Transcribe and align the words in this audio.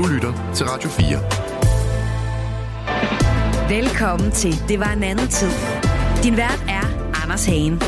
Du 0.00 0.06
lytter 0.06 0.52
til 0.54 0.66
Radio 0.66 0.88
4. 0.88 1.20
Velkommen 3.80 4.32
til 4.32 4.54
Det 4.68 4.80
var 4.80 4.92
en 4.92 5.02
anden 5.02 5.28
tid. 5.28 5.50
Din 6.22 6.36
vært 6.36 6.64
er 6.68 7.12
Anders 7.22 7.46
Hagen. 7.46 7.80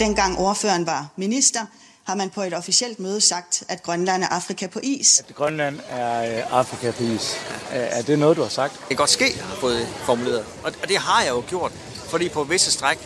Dengang 0.00 0.38
ordføreren 0.38 0.86
var 0.86 1.08
minister, 1.16 1.60
har 2.04 2.14
man 2.14 2.30
på 2.30 2.42
et 2.42 2.54
officielt 2.54 3.00
møde 3.00 3.20
sagt, 3.20 3.64
at 3.68 3.82
Grønland 3.82 4.22
er 4.22 4.28
Afrika 4.28 4.66
på 4.66 4.80
is. 4.82 5.20
At 5.28 5.34
Grønland 5.34 5.80
er 5.88 6.38
øh, 6.38 6.58
Afrika 6.58 6.90
på 6.90 7.02
is. 7.02 7.36
Er 7.70 8.02
det 8.02 8.18
noget, 8.18 8.36
du 8.36 8.42
har 8.42 8.48
sagt? 8.48 8.72
Det 8.72 8.88
kan 8.88 8.96
godt 8.96 9.10
ske, 9.10 9.40
har 9.40 9.54
fået 9.54 9.88
formuleret. 9.88 10.44
Og 10.64 10.72
det 10.88 10.98
har 10.98 11.22
jeg 11.22 11.30
jo 11.30 11.42
gjort. 11.48 11.72
Fordi 12.08 12.28
på 12.28 12.44
visse 12.44 12.72
stræk, 12.72 12.98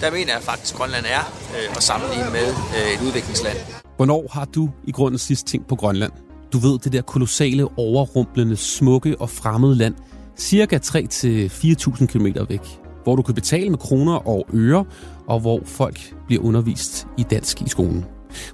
der 0.00 0.10
mener 0.10 0.32
jeg 0.32 0.42
faktisk, 0.42 0.74
at 0.74 0.78
Grønland 0.78 1.06
er 1.08 1.32
øh, 1.56 1.76
at 1.76 1.82
sammenligne 1.82 2.30
med 2.30 2.54
øh, 2.76 2.92
et 2.92 3.00
udviklingsland. 3.00 3.79
Hvornår 4.00 4.26
har 4.30 4.44
du 4.44 4.70
i 4.84 4.92
grunden 4.92 5.18
sidst 5.18 5.46
ting 5.46 5.66
på 5.66 5.76
Grønland? 5.76 6.12
Du 6.52 6.58
ved, 6.58 6.78
det 6.78 6.92
der 6.92 7.02
kolossale, 7.02 7.78
overrumplende, 7.78 8.56
smukke 8.56 9.20
og 9.20 9.30
fremmede 9.30 9.74
land, 9.74 9.94
cirka 10.36 10.78
3-4.000 10.78 12.06
km 12.06 12.26
væk, 12.48 12.60
hvor 13.04 13.16
du 13.16 13.22
kan 13.22 13.34
betale 13.34 13.70
med 13.70 13.78
kroner 13.78 14.28
og 14.28 14.46
øre, 14.54 14.84
og 15.26 15.40
hvor 15.40 15.60
folk 15.64 16.14
bliver 16.26 16.42
undervist 16.42 17.06
i 17.18 17.22
dansk 17.22 17.62
i 17.62 17.68
skolen. 17.68 18.04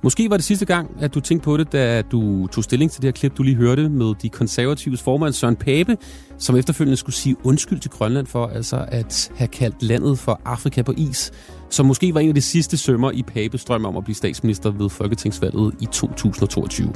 Måske 0.02 0.30
var 0.30 0.36
det 0.36 0.44
sidste 0.44 0.64
gang, 0.64 0.90
at 1.00 1.14
du 1.14 1.20
tænkte 1.20 1.44
på 1.44 1.56
det, 1.56 1.72
da 1.72 2.02
du 2.02 2.46
tog 2.46 2.64
stilling 2.64 2.90
til 2.90 3.02
det 3.02 3.08
her 3.08 3.12
klip, 3.12 3.36
du 3.38 3.42
lige 3.42 3.56
hørte 3.56 3.88
med 3.88 4.14
de 4.22 4.28
konservatives 4.28 5.02
formand 5.02 5.32
Søren 5.32 5.56
Pape, 5.56 5.96
som 6.38 6.56
efterfølgende 6.56 6.96
skulle 6.96 7.16
sige 7.16 7.36
undskyld 7.44 7.78
til 7.78 7.90
Grønland 7.90 8.26
for 8.26 8.46
altså 8.46 8.84
at 8.88 9.32
have 9.36 9.48
kaldt 9.48 9.82
landet 9.82 10.18
for 10.18 10.40
Afrika 10.44 10.82
på 10.82 10.92
is, 10.96 11.32
som 11.70 11.86
måske 11.86 12.14
var 12.14 12.20
en 12.20 12.28
af 12.28 12.34
de 12.34 12.40
sidste 12.40 12.76
sømmer 12.76 13.10
i 13.10 13.22
Papes 13.22 13.64
drøm 13.64 13.84
om 13.84 13.96
at 13.96 14.04
blive 14.04 14.14
statsminister 14.14 14.70
ved 14.70 14.90
Folketingsvalget 14.90 15.74
i 15.80 15.86
2022. 15.92 16.92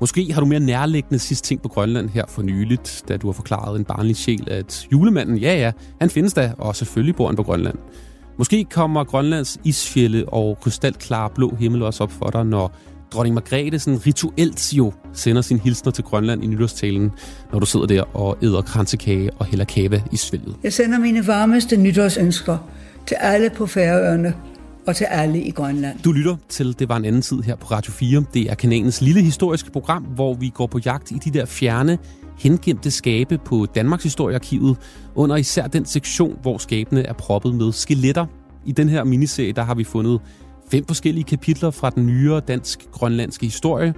Måske 0.00 0.32
har 0.32 0.40
du 0.40 0.46
mere 0.46 0.60
nærliggende 0.60 1.18
sidste 1.18 1.48
ting 1.48 1.62
på 1.62 1.68
Grønland 1.68 2.08
her 2.08 2.24
for 2.28 2.42
nyligt, 2.42 3.04
da 3.08 3.16
du 3.16 3.26
har 3.26 3.32
forklaret 3.32 3.78
en 3.78 3.84
barnlig 3.84 4.16
sjæl, 4.16 4.48
at 4.50 4.86
julemanden, 4.92 5.36
ja 5.36 5.54
ja, 5.54 5.72
han 6.00 6.10
findes 6.10 6.32
da, 6.32 6.52
og 6.58 6.76
selvfølgelig 6.76 7.14
bor 7.14 7.26
han 7.26 7.36
på 7.36 7.42
Grønland. 7.42 7.78
Måske 8.38 8.64
kommer 8.64 9.04
Grønlands 9.04 9.58
isfjælde 9.64 10.24
og 10.28 10.58
krystalklare 10.60 11.30
blå 11.34 11.54
himmel 11.58 11.82
også 11.82 12.02
op 12.02 12.12
for 12.12 12.30
dig, 12.30 12.46
når 12.46 12.76
dronning 13.12 13.34
Margrethe 13.34 13.78
sådan 13.78 14.06
rituelt 14.06 14.72
jo 14.74 14.92
sender 15.12 15.42
sin 15.42 15.58
hilsner 15.58 15.92
til 15.92 16.04
Grønland 16.04 16.44
i 16.44 16.46
nytårstalen, 16.46 17.10
når 17.52 17.58
du 17.58 17.66
sidder 17.66 17.86
der 17.86 18.16
og 18.16 18.38
æder 18.42 18.62
kransekage 18.62 19.30
og 19.38 19.46
hælder 19.46 19.64
kava 19.64 20.02
i 20.12 20.16
svælget. 20.16 20.56
Jeg 20.62 20.72
sender 20.72 20.98
mine 20.98 21.26
varmeste 21.26 21.76
nytårsønsker 21.76 22.58
til 23.06 23.16
alle 23.20 23.50
på 23.50 23.66
Færøerne 23.66 24.34
og 24.86 24.96
til 24.96 25.04
alle 25.04 25.42
i 25.42 25.50
Grønland. 25.50 25.98
Du 26.04 26.12
lytter 26.12 26.36
til 26.48 26.78
Det 26.78 26.88
var 26.88 26.96
en 26.96 27.04
anden 27.04 27.22
tid 27.22 27.42
her 27.42 27.56
på 27.56 27.66
Radio 27.66 27.92
4. 27.92 28.24
Det 28.34 28.50
er 28.50 28.54
kanalens 28.54 29.00
lille 29.00 29.22
historiske 29.22 29.70
program, 29.70 30.02
hvor 30.02 30.34
vi 30.34 30.48
går 30.48 30.66
på 30.66 30.78
jagt 30.84 31.10
i 31.10 31.14
de 31.14 31.30
der 31.30 31.44
fjerne, 31.44 31.98
hengemte 32.38 32.90
skabe 32.90 33.38
på 33.38 33.66
Danmarks 33.74 34.04
Historiearkivet, 34.04 34.76
under 35.14 35.36
især 35.36 35.66
den 35.66 35.84
sektion, 35.84 36.38
hvor 36.42 36.58
skabene 36.58 37.02
er 37.02 37.12
proppet 37.12 37.54
med 37.54 37.72
skeletter. 37.72 38.26
I 38.66 38.72
den 38.72 38.88
her 38.88 39.04
miniserie, 39.04 39.52
der 39.52 39.62
har 39.62 39.74
vi 39.74 39.84
fundet 39.84 40.20
fem 40.70 40.86
forskellige 40.86 41.24
kapitler 41.24 41.70
fra 41.70 41.90
den 41.90 42.06
nyere 42.06 42.40
dansk-grønlandske 42.40 43.46
historie, 43.46 43.94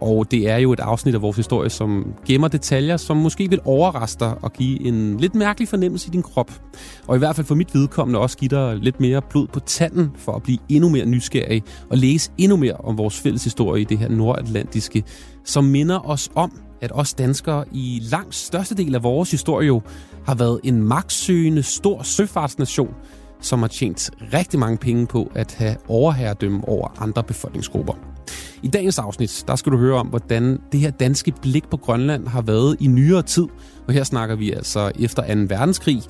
og 0.00 0.30
det 0.30 0.48
er 0.48 0.56
jo 0.56 0.72
et 0.72 0.80
afsnit 0.80 1.14
af 1.14 1.22
vores 1.22 1.36
historie, 1.36 1.70
som 1.70 2.14
gemmer 2.26 2.48
detaljer, 2.48 2.96
som 2.96 3.16
måske 3.16 3.50
vil 3.50 3.60
overraske 3.64 4.20
dig 4.20 4.34
og 4.42 4.52
give 4.52 4.86
en 4.86 5.16
lidt 5.16 5.34
mærkelig 5.34 5.68
fornemmelse 5.68 6.08
i 6.08 6.10
din 6.10 6.22
krop. 6.22 6.50
Og 7.06 7.16
i 7.16 7.18
hvert 7.18 7.36
fald 7.36 7.46
for 7.46 7.54
mit 7.54 7.74
vedkommende 7.74 8.20
også 8.20 8.38
give 8.38 8.48
dig 8.48 8.76
lidt 8.76 9.00
mere 9.00 9.22
blod 9.30 9.46
på 9.46 9.60
tanden 9.60 10.10
for 10.16 10.32
at 10.32 10.42
blive 10.42 10.58
endnu 10.68 10.88
mere 10.88 11.06
nysgerrig 11.06 11.62
og 11.90 11.98
læse 11.98 12.30
endnu 12.38 12.56
mere 12.56 12.74
om 12.74 12.98
vores 12.98 13.20
fælles 13.20 13.44
historie 13.44 13.82
i 13.82 13.84
det 13.84 13.98
her 13.98 14.08
nordatlantiske, 14.08 15.04
som 15.44 15.64
minder 15.64 16.08
os 16.08 16.30
om, 16.34 16.52
at 16.80 16.90
os 16.94 17.14
danskere 17.14 17.64
i 17.72 18.00
langt 18.10 18.34
største 18.34 18.74
del 18.74 18.94
af 18.94 19.02
vores 19.02 19.30
historie 19.30 19.66
jo 19.66 19.82
har 20.26 20.34
været 20.34 20.60
en 20.64 20.82
magtsøgende 20.82 21.62
stor 21.62 22.02
søfartsnation, 22.02 22.94
som 23.40 23.60
har 23.60 23.68
tjent 23.68 24.10
rigtig 24.32 24.58
mange 24.58 24.76
penge 24.76 25.06
på 25.06 25.32
at 25.34 25.54
have 25.54 25.76
overherredømme 25.88 26.68
over 26.68 27.02
andre 27.02 27.22
befolkningsgrupper. 27.22 28.17
I 28.62 28.68
dagens 28.68 28.98
afsnit, 28.98 29.44
der 29.48 29.56
skal 29.56 29.72
du 29.72 29.78
høre 29.78 29.94
om, 29.94 30.06
hvordan 30.06 30.60
det 30.72 30.80
her 30.80 30.90
danske 30.90 31.32
blik 31.42 31.70
på 31.70 31.76
Grønland 31.76 32.28
har 32.28 32.42
været 32.42 32.76
i 32.80 32.86
nyere 32.86 33.22
tid. 33.22 33.46
Og 33.86 33.94
her 33.94 34.04
snakker 34.04 34.36
vi 34.36 34.52
altså 34.52 34.92
efter 35.00 35.34
2. 35.34 35.40
verdenskrig, 35.48 36.02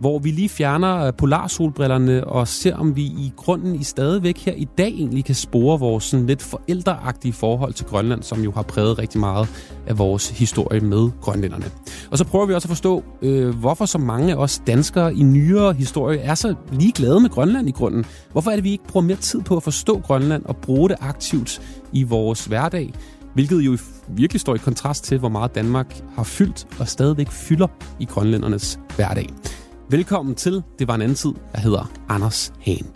hvor 0.00 0.18
vi 0.18 0.30
lige 0.30 0.48
fjerner 0.48 1.06
øh, 1.06 1.12
polarsolbrillerne 1.12 2.24
og 2.24 2.48
ser, 2.48 2.76
om 2.76 2.96
vi 2.96 3.02
i 3.02 3.32
grunden 3.36 3.74
i 3.74 3.82
stadigvæk 3.82 4.38
her 4.38 4.52
i 4.52 4.68
dag 4.78 4.88
egentlig 4.88 5.24
kan 5.24 5.34
spore 5.34 5.78
vores 5.78 6.04
sådan 6.04 6.26
lidt 6.26 6.42
forældreagtige 6.42 7.32
forhold 7.32 7.72
til 7.72 7.86
Grønland, 7.86 8.22
som 8.22 8.42
jo 8.42 8.52
har 8.52 8.62
præget 8.62 8.98
rigtig 8.98 9.20
meget 9.20 9.48
af 9.86 9.98
vores 9.98 10.30
historie 10.30 10.80
med 10.80 11.10
grønlænderne. 11.20 11.64
Og 12.10 12.18
så 12.18 12.24
prøver 12.24 12.46
vi 12.46 12.54
også 12.54 12.66
at 12.66 12.70
forstå, 12.70 13.04
øh, 13.22 13.54
hvorfor 13.54 13.84
så 13.84 13.98
mange 13.98 14.32
af 14.32 14.36
os 14.36 14.62
danskere 14.66 15.14
i 15.14 15.22
nyere 15.22 15.72
historie 15.72 16.18
er 16.18 16.34
så 16.34 16.54
ligeglade 16.72 17.20
med 17.20 17.30
Grønland 17.30 17.68
i 17.68 17.72
grunden. 17.72 18.04
Hvorfor 18.32 18.50
er 18.50 18.54
det, 18.54 18.64
vi 18.64 18.70
ikke 18.70 18.84
bruger 18.84 19.06
mere 19.06 19.16
tid 19.16 19.42
på 19.42 19.56
at 19.56 19.62
forstå 19.62 19.98
Grønland 20.00 20.44
og 20.44 20.56
bruge 20.56 20.88
det 20.88 20.96
aktivt 21.00 21.62
i 21.92 22.02
vores 22.02 22.44
hverdag? 22.44 22.92
Hvilket 23.34 23.60
jo 23.60 23.78
virkelig 24.08 24.40
står 24.40 24.54
i 24.54 24.58
kontrast 24.58 25.04
til, 25.04 25.18
hvor 25.18 25.28
meget 25.28 25.54
Danmark 25.54 26.02
har 26.16 26.22
fyldt 26.22 26.66
og 26.78 26.88
stadigvæk 26.88 27.30
fylder 27.30 27.66
i 28.00 28.04
grønlændernes 28.04 28.80
hverdag. 28.96 29.28
Velkommen 29.90 30.34
til 30.34 30.62
Det 30.78 30.88
var 30.88 30.94
en 30.94 31.02
anden 31.02 31.16
tid. 31.16 31.32
Jeg 31.52 31.62
hedder 31.62 31.92
Anders 32.08 32.52
Hahn. 32.60 32.86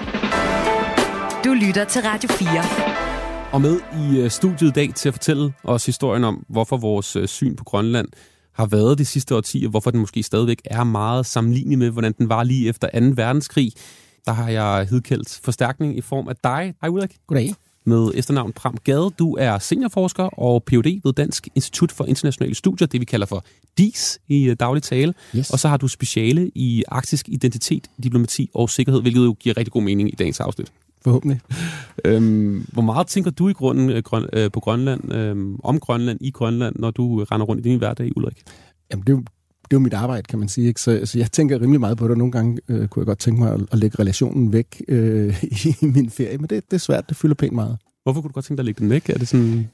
Du 1.44 1.66
lytter 1.66 1.84
til 1.84 2.02
Radio 2.02 2.28
4. 2.28 3.52
Og 3.52 3.60
med 3.60 3.80
i 3.98 4.20
øh, 4.20 4.30
studiet 4.30 4.68
i 4.68 4.72
dag 4.72 4.94
til 4.94 5.08
at 5.08 5.14
fortælle 5.14 5.52
os 5.64 5.86
historien 5.86 6.24
om, 6.24 6.44
hvorfor 6.48 6.76
vores 6.76 7.16
øh, 7.16 7.28
syn 7.28 7.56
på 7.56 7.64
Grønland 7.64 8.08
har 8.52 8.66
været 8.66 8.98
de 8.98 9.04
sidste 9.04 9.36
årtier, 9.36 9.68
hvorfor 9.68 9.90
den 9.90 10.00
måske 10.00 10.22
stadigvæk 10.22 10.62
er 10.64 10.84
meget 10.84 11.26
sammenlignelig 11.26 11.78
med, 11.78 11.90
hvordan 11.90 12.12
den 12.18 12.28
var 12.28 12.42
lige 12.42 12.68
efter 12.68 12.88
2. 13.00 13.06
verdenskrig. 13.16 13.72
Der 14.26 14.32
har 14.32 14.48
jeg 14.48 14.86
hedkaldt 14.90 15.40
forstærkning 15.44 15.98
i 15.98 16.00
form 16.00 16.28
af 16.28 16.36
dig. 16.36 16.74
Hej 16.80 16.88
Ulrik. 16.88 17.16
Goddag 17.26 17.54
med 17.84 18.10
efternavn 18.14 18.52
Pram 18.52 18.76
Gade. 18.84 19.10
Du 19.18 19.36
er 19.40 19.58
seniorforsker 19.58 20.24
og 20.24 20.64
Ph.D. 20.64 21.00
ved 21.04 21.12
Dansk 21.12 21.48
Institut 21.54 21.92
for 21.92 22.04
Internationale 22.04 22.54
Studier, 22.54 22.88
det 22.88 23.00
vi 23.00 23.04
kalder 23.04 23.26
for 23.26 23.44
DIS 23.78 24.18
i 24.28 24.44
øh, 24.44 24.56
daglig 24.60 24.82
tale. 24.82 25.14
Yes. 25.36 25.50
Og 25.50 25.58
så 25.58 25.68
har 25.68 25.76
du 25.76 25.88
speciale 25.88 26.50
i 26.54 26.84
arktisk 26.88 27.28
identitet, 27.28 27.90
diplomati 28.02 28.50
og 28.54 28.70
sikkerhed, 28.70 29.02
hvilket 29.02 29.24
jo 29.24 29.36
giver 29.40 29.56
rigtig 29.56 29.72
god 29.72 29.82
mening 29.82 30.12
i 30.12 30.16
dagens 30.16 30.40
afsnit. 30.40 30.72
Forhåbentlig. 31.04 31.40
Øhm, 32.04 32.66
hvor 32.72 32.82
meget 32.82 33.06
tænker 33.06 33.30
du 33.30 33.48
i 33.48 33.52
grunden 33.52 33.90
øh, 33.90 34.02
grøn, 34.02 34.28
øh, 34.32 34.50
på 34.50 34.60
Grønland, 34.60 35.12
øh, 35.12 35.36
om 35.64 35.80
Grønland, 35.80 36.18
i 36.20 36.30
Grønland, 36.30 36.76
når 36.78 36.90
du 36.90 37.24
render 37.24 37.46
rundt 37.46 37.66
i 37.66 37.68
din 37.68 37.78
hverdag, 37.78 38.16
Ulrik? 38.16 38.42
Jamen, 38.90 39.06
det 39.06 39.12
er 39.12 39.16
jo 39.16 39.22
det 39.64 39.76
er 39.76 39.76
jo 39.76 39.78
mit 39.78 39.94
arbejde, 39.94 40.22
kan 40.22 40.38
man 40.38 40.48
sige. 40.48 40.68
Ikke? 40.68 40.80
Så, 40.80 41.00
så 41.04 41.18
jeg 41.18 41.32
tænker 41.32 41.60
rimelig 41.60 41.80
meget 41.80 41.98
på 41.98 42.08
det, 42.08 42.18
nogle 42.18 42.32
gange 42.32 42.60
øh, 42.68 42.88
kunne 42.88 43.00
jeg 43.00 43.06
godt 43.06 43.18
tænke 43.18 43.40
mig 43.40 43.52
at, 43.52 43.60
at 43.72 43.78
lægge 43.78 43.98
relationen 43.98 44.52
væk 44.52 44.82
øh, 44.88 45.44
i 45.82 45.86
min 45.86 46.10
ferie, 46.10 46.38
men 46.38 46.46
det, 46.50 46.70
det 46.70 46.76
er 46.76 46.80
svært, 46.80 47.08
det 47.08 47.16
fylder 47.16 47.34
pænt 47.34 47.52
meget. 47.52 47.78
Hvorfor 48.02 48.20
kunne 48.20 48.28
du 48.28 48.32
godt 48.32 48.44
tænke 48.44 48.58
dig 48.58 48.62
at 48.62 48.64
lægge 48.64 48.80
den 48.80 48.90
væk? 48.90 49.08
Er 49.08 49.18
det 49.18 49.28
sådan... 49.28 49.68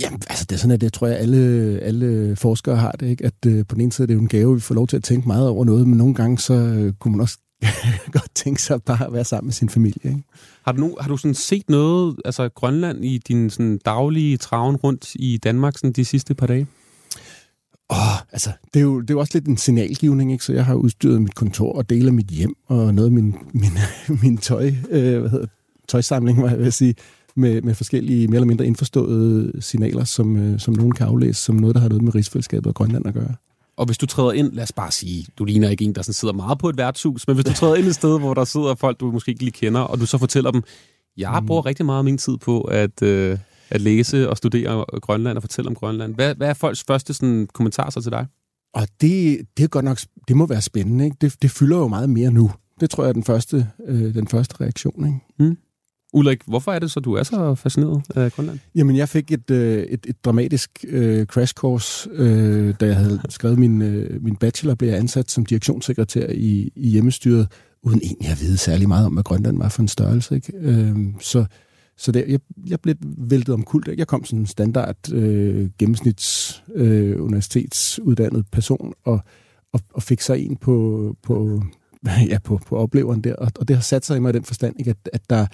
Jamen, 0.00 0.22
altså 0.30 0.44
det 0.44 0.52
er 0.54 0.58
sådan, 0.58 0.74
at 0.74 0.80
det 0.80 0.92
tror 0.92 1.06
jeg, 1.06 1.18
alle, 1.18 1.38
alle 1.82 2.36
forskere 2.36 2.76
har 2.76 2.92
det, 2.92 3.06
ikke? 3.06 3.24
At 3.24 3.46
øh, 3.46 3.66
på 3.66 3.74
den 3.74 3.82
ene 3.82 3.92
side 3.92 4.04
er 4.04 4.06
det 4.06 4.14
jo 4.14 4.20
en 4.20 4.28
gave, 4.28 4.54
vi 4.54 4.60
får 4.60 4.74
lov 4.74 4.86
til 4.86 4.96
at 4.96 5.04
tænke 5.04 5.26
meget 5.26 5.48
over 5.48 5.64
noget, 5.64 5.88
men 5.88 5.98
nogle 5.98 6.14
gange 6.14 6.38
så 6.38 6.54
øh, 6.54 6.92
kunne 6.92 7.12
man 7.12 7.20
også 7.20 7.38
godt 8.12 8.34
tænke 8.34 8.62
sig 8.62 8.82
bare 8.82 9.06
at 9.06 9.12
være 9.12 9.24
sammen 9.24 9.46
med 9.46 9.52
sin 9.52 9.68
familie. 9.68 10.00
Ikke? 10.04 10.22
Har 10.64 10.72
du, 10.72 10.80
nu, 10.80 10.96
har 11.00 11.08
du 11.08 11.16
sådan 11.16 11.34
set 11.34 11.70
noget, 11.70 12.16
altså 12.24 12.48
Grønland, 12.48 13.04
i 13.04 13.18
din 13.18 13.50
sådan 13.50 13.78
daglige 13.84 14.36
traven 14.36 14.76
rundt 14.76 15.10
i 15.14 15.36
Danmark 15.36 15.78
sådan 15.78 15.92
de 15.92 16.04
sidste 16.04 16.34
par 16.34 16.46
dage? 16.46 16.66
Åh, 17.92 18.32
altså, 18.32 18.50
det 18.74 18.80
er, 18.80 18.84
jo, 18.84 19.00
det 19.00 19.10
er 19.10 19.14
jo 19.14 19.20
også 19.20 19.32
lidt 19.34 19.46
en 19.46 19.56
signalgivning, 19.56 20.32
ikke? 20.32 20.44
Så 20.44 20.52
jeg 20.52 20.64
har 20.64 20.74
udstyret 20.74 21.22
mit 21.22 21.34
kontor 21.34 21.72
og 21.72 21.90
deler 21.90 22.12
mit 22.12 22.26
hjem 22.26 22.54
og 22.66 22.94
noget 22.94 23.08
af 23.08 23.12
min, 23.12 23.34
min, 23.52 23.70
min 24.22 24.38
tøj, 24.38 24.72
øh, 24.90 25.20
hvad 25.20 25.30
hedder, 25.30 25.46
tøjsamling, 25.88 26.38
må 26.38 26.48
jeg 26.48 26.58
vil 26.58 26.72
sige, 26.72 26.94
med, 27.34 27.62
med 27.62 27.74
forskellige 27.74 28.28
mere 28.28 28.36
eller 28.36 28.46
mindre 28.46 28.66
indforståede 28.66 29.52
signaler, 29.60 30.04
som, 30.04 30.36
øh, 30.36 30.60
som 30.60 30.74
nogen 30.74 30.92
kan 30.92 31.06
aflæse 31.06 31.42
som 31.42 31.56
noget, 31.56 31.74
der 31.74 31.80
har 31.80 31.88
noget 31.88 32.02
med 32.02 32.14
rigsfællesskabet 32.14 32.66
og 32.66 32.74
Grønland 32.74 33.06
at 33.06 33.14
gøre. 33.14 33.34
Og 33.76 33.86
hvis 33.86 33.98
du 33.98 34.06
træder 34.06 34.32
ind, 34.32 34.52
lad 34.52 34.62
os 34.62 34.72
bare 34.72 34.92
sige, 34.92 35.26
du 35.38 35.44
ligner 35.44 35.68
ikke 35.68 35.84
en, 35.84 35.94
der 35.94 36.02
sådan 36.02 36.14
sidder 36.14 36.34
meget 36.34 36.58
på 36.58 36.68
et 36.68 36.76
værtshus, 36.76 37.26
men 37.26 37.36
hvis 37.36 37.44
du 37.44 37.52
træder 37.52 37.74
ind 37.74 37.86
et 37.86 37.94
sted, 37.94 38.18
hvor 38.18 38.34
der 38.34 38.44
sidder 38.44 38.74
folk, 38.74 39.00
du 39.00 39.10
måske 39.10 39.30
ikke 39.30 39.42
lige 39.42 39.52
kender, 39.52 39.80
og 39.80 40.00
du 40.00 40.06
så 40.06 40.18
fortæller 40.18 40.50
dem, 40.50 40.62
jeg 41.16 41.38
mm. 41.40 41.46
bruger 41.46 41.66
rigtig 41.66 41.86
meget 41.86 41.98
af 41.98 42.04
min 42.04 42.18
tid 42.18 42.36
på 42.36 42.60
at, 42.60 43.02
øh, 43.02 43.38
at 43.72 43.80
læse 43.80 44.30
og 44.30 44.36
studere 44.36 44.84
Grønland 45.00 45.36
og 45.36 45.42
fortælle 45.42 45.68
om 45.68 45.74
Grønland. 45.74 46.14
Hvad, 46.14 46.34
hvad 46.34 46.48
er 46.48 46.54
folks 46.54 46.84
første 46.86 47.14
sådan, 47.14 47.48
kommentar 47.54 47.90
så 47.90 48.00
til 48.00 48.12
dig? 48.12 48.26
Og 48.74 48.88
det, 49.00 49.40
det 49.56 49.64
er 49.64 49.68
godt 49.68 49.84
nok, 49.84 49.98
det 50.28 50.36
må 50.36 50.46
være 50.46 50.62
spændende. 50.62 51.04
Ikke? 51.04 51.16
Det, 51.20 51.42
det 51.42 51.50
fylder 51.50 51.76
jo 51.76 51.88
meget 51.88 52.10
mere 52.10 52.30
nu. 52.30 52.50
Det 52.80 52.90
tror 52.90 53.02
jeg 53.04 53.08
er 53.08 53.12
den 53.12 53.24
første, 53.24 53.68
øh, 53.86 54.14
den 54.14 54.28
første 54.28 54.60
reaktion. 54.60 55.06
Ikke? 55.06 55.18
Mm. 55.38 55.56
Ulrik, 56.14 56.38
hvorfor 56.46 56.72
er 56.72 56.78
det 56.78 56.90
så, 56.90 57.00
du 57.00 57.14
er 57.14 57.22
så 57.22 57.54
fascineret 57.54 58.02
af 58.14 58.32
Grønland? 58.32 58.58
Jamen, 58.74 58.96
jeg 58.96 59.08
fik 59.08 59.32
et, 59.32 59.50
øh, 59.50 59.82
et, 59.82 60.06
et 60.08 60.24
dramatisk 60.24 60.84
øh, 60.88 61.26
crash 61.26 61.54
course, 61.54 62.10
øh, 62.12 62.74
da 62.80 62.86
jeg 62.86 62.96
havde 62.96 63.20
skrevet 63.28 63.58
min, 63.58 63.82
øh, 63.82 64.22
min 64.22 64.36
bachelor, 64.36 64.74
blev 64.74 64.88
jeg 64.88 64.98
ansat 64.98 65.30
som 65.30 65.46
direktionssekretær 65.46 66.26
i, 66.30 66.72
i 66.76 66.88
hjemmestyret, 66.88 67.52
uden 67.82 68.00
egentlig 68.02 68.28
at 68.28 68.40
vide 68.40 68.56
særlig 68.56 68.88
meget 68.88 69.06
om, 69.06 69.12
hvad 69.12 69.22
Grønland 69.22 69.58
var 69.58 69.68
for 69.68 69.82
en 69.82 69.88
størrelse. 69.88 70.34
Ikke? 70.34 70.52
Øh, 70.56 70.96
så 71.20 71.44
så 72.02 72.12
det, 72.12 72.24
jeg, 72.28 72.40
jeg 72.66 72.80
blev 72.80 72.94
væltet 73.02 73.54
om 73.54 73.62
kult. 73.62 73.88
Jeg 73.96 74.06
kom 74.06 74.24
som 74.24 74.38
en 74.38 74.46
standard 74.46 75.12
øh, 75.12 75.70
gennemsnits 75.78 76.62
øh, 76.74 77.22
universitetsuddannet 77.22 78.46
person, 78.52 78.94
og, 79.04 79.20
og, 79.72 79.80
og 79.94 80.02
fik 80.02 80.20
så 80.20 80.32
en 80.32 80.56
på, 80.56 81.16
på, 81.22 81.62
ja, 82.30 82.38
på, 82.44 82.60
på 82.66 82.76
opleveren 82.76 83.20
der. 83.20 83.34
Og, 83.34 83.52
og 83.58 83.68
det 83.68 83.76
har 83.76 83.82
sat 83.82 84.06
sig 84.06 84.16
i 84.16 84.20
mig 84.20 84.30
i 84.30 84.32
den 84.32 84.44
forstand, 84.44 84.74
ikke, 84.78 84.90
at, 84.90 85.08
at, 85.12 85.30
der, 85.30 85.46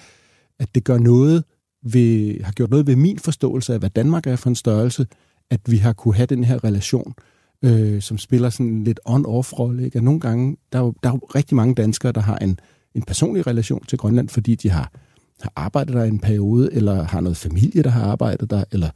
at 0.58 0.74
det 0.74 0.84
gør 0.84 0.98
noget 0.98 1.44
ved, 1.82 2.40
har 2.42 2.52
gjort 2.52 2.70
noget 2.70 2.86
ved 2.86 2.96
min 2.96 3.18
forståelse 3.18 3.72
af, 3.72 3.78
hvad 3.78 3.90
Danmark 3.90 4.26
er 4.26 4.36
for 4.36 4.48
en 4.48 4.56
størrelse, 4.56 5.06
at 5.50 5.60
vi 5.66 5.76
har 5.76 5.92
kunne 5.92 6.14
have 6.14 6.26
den 6.26 6.44
her 6.44 6.64
relation, 6.64 7.14
øh, 7.64 8.02
som 8.02 8.18
spiller 8.18 8.50
sådan 8.50 8.84
lidt 8.84 9.00
on-off-rolle. 9.04 9.84
Ikke? 9.84 9.98
Og 9.98 10.04
nogle 10.04 10.20
gange, 10.20 10.56
der 10.72 10.78
er, 10.78 10.82
jo, 10.82 10.94
der 11.02 11.08
er 11.08 11.12
jo 11.12 11.18
rigtig 11.18 11.56
mange 11.56 11.74
danskere, 11.74 12.12
der 12.12 12.20
har 12.20 12.36
en, 12.36 12.60
en 12.94 13.02
personlig 13.02 13.46
relation 13.46 13.84
til 13.84 13.98
Grønland, 13.98 14.28
fordi 14.28 14.54
de 14.54 14.70
har, 14.70 14.92
har 15.40 15.52
arbejdet 15.56 15.94
der 15.94 16.04
en 16.04 16.18
periode, 16.18 16.72
eller 16.72 17.02
har 17.02 17.20
noget 17.20 17.36
familie, 17.36 17.82
der 17.82 17.90
har 17.90 18.02
arbejdet 18.02 18.50
der, 18.50 18.64
eller 18.72 18.90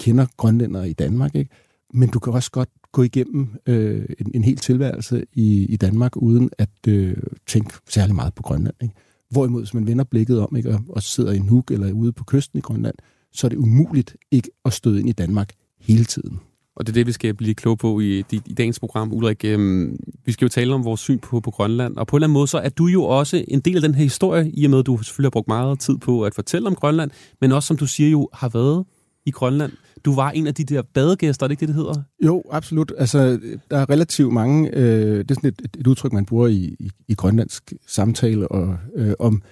kender 0.00 0.26
grønlændere 0.36 0.90
i 0.90 0.92
Danmark. 0.92 1.34
Ikke? 1.34 1.50
Men 1.94 2.08
du 2.08 2.18
kan 2.18 2.32
også 2.32 2.50
godt 2.50 2.68
gå 2.92 3.02
igennem 3.02 3.48
øh, 3.66 4.04
en, 4.18 4.30
en 4.34 4.44
hel 4.44 4.56
tilværelse 4.56 5.24
i, 5.32 5.66
i 5.66 5.76
Danmark, 5.76 6.16
uden 6.16 6.50
at 6.58 6.88
øh, 6.88 7.16
tænke 7.46 7.74
særlig 7.88 8.14
meget 8.14 8.34
på 8.34 8.42
Grønland. 8.42 8.74
Ikke? 8.82 8.94
Hvorimod, 9.30 9.60
hvis 9.60 9.74
man 9.74 9.86
vender 9.86 10.04
blikket 10.04 10.40
om 10.40 10.56
ikke, 10.56 10.70
og, 10.70 10.80
og 10.88 11.02
sidder 11.02 11.32
i 11.32 11.38
Nuuk 11.38 11.70
eller 11.70 11.92
ude 11.92 12.12
på 12.12 12.24
kysten 12.24 12.58
i 12.58 12.62
Grønland, 12.62 12.94
så 13.32 13.46
er 13.46 13.48
det 13.48 13.56
umuligt 13.56 14.16
ikke 14.30 14.50
at 14.64 14.72
støde 14.72 15.00
ind 15.00 15.08
i 15.08 15.12
Danmark 15.12 15.52
hele 15.80 16.04
tiden. 16.04 16.40
Og 16.76 16.86
det 16.86 16.92
er 16.92 16.94
det, 16.94 17.06
vi 17.06 17.12
skal 17.12 17.34
blive 17.34 17.54
klog 17.54 17.78
på 17.78 18.00
i, 18.00 18.18
i, 18.18 18.40
i 18.46 18.54
dagens 18.54 18.80
program, 18.80 19.12
Ulrik. 19.12 19.44
Øhm, 19.44 19.96
vi 20.24 20.32
skal 20.32 20.44
jo 20.44 20.48
tale 20.48 20.74
om 20.74 20.84
vores 20.84 21.00
syn 21.00 21.18
på, 21.18 21.40
på 21.40 21.50
Grønland, 21.50 21.96
og 21.96 22.06
på 22.06 22.16
en 22.16 22.18
eller 22.18 22.26
anden 22.26 22.32
måde, 22.34 22.46
så 22.46 22.58
er 22.58 22.68
du 22.68 22.86
jo 22.86 23.04
også 23.04 23.44
en 23.48 23.60
del 23.60 23.76
af 23.76 23.82
den 23.82 23.94
her 23.94 24.02
historie, 24.02 24.50
i 24.54 24.64
og 24.64 24.70
med, 24.70 24.78
at 24.78 24.86
du 24.86 24.98
selvfølgelig 25.02 25.26
har 25.26 25.30
brugt 25.30 25.48
meget 25.48 25.80
tid 25.80 25.98
på 25.98 26.22
at 26.22 26.34
fortælle 26.34 26.66
om 26.66 26.74
Grønland, 26.74 27.10
men 27.40 27.52
også, 27.52 27.66
som 27.66 27.76
du 27.76 27.86
siger, 27.86 28.10
jo 28.10 28.28
har 28.32 28.48
været 28.48 28.84
i 29.26 29.30
Grønland. 29.30 29.72
Du 30.04 30.14
var 30.14 30.30
en 30.30 30.46
af 30.46 30.54
de 30.54 30.64
der 30.64 30.82
badegæster, 30.82 31.46
er 31.46 31.48
det 31.48 31.52
ikke 31.52 31.60
det, 31.60 31.68
det 31.68 31.76
hedder? 31.76 32.02
Jo, 32.24 32.42
absolut. 32.50 32.92
Altså, 32.98 33.40
der 33.70 33.78
er 33.78 33.90
relativt 33.90 34.32
mange, 34.32 34.70
øh, 34.74 35.18
det 35.18 35.30
er 35.30 35.34
sådan 35.34 35.48
et, 35.48 35.78
et 35.78 35.86
udtryk, 35.86 36.12
man 36.12 36.26
bruger 36.26 36.48
i, 36.48 36.76
i, 36.80 36.90
i 37.08 37.14
grønlandsk 37.14 37.72
samtale, 37.86 38.48
og, 38.48 38.76
øh, 38.96 39.12
om 39.18 39.42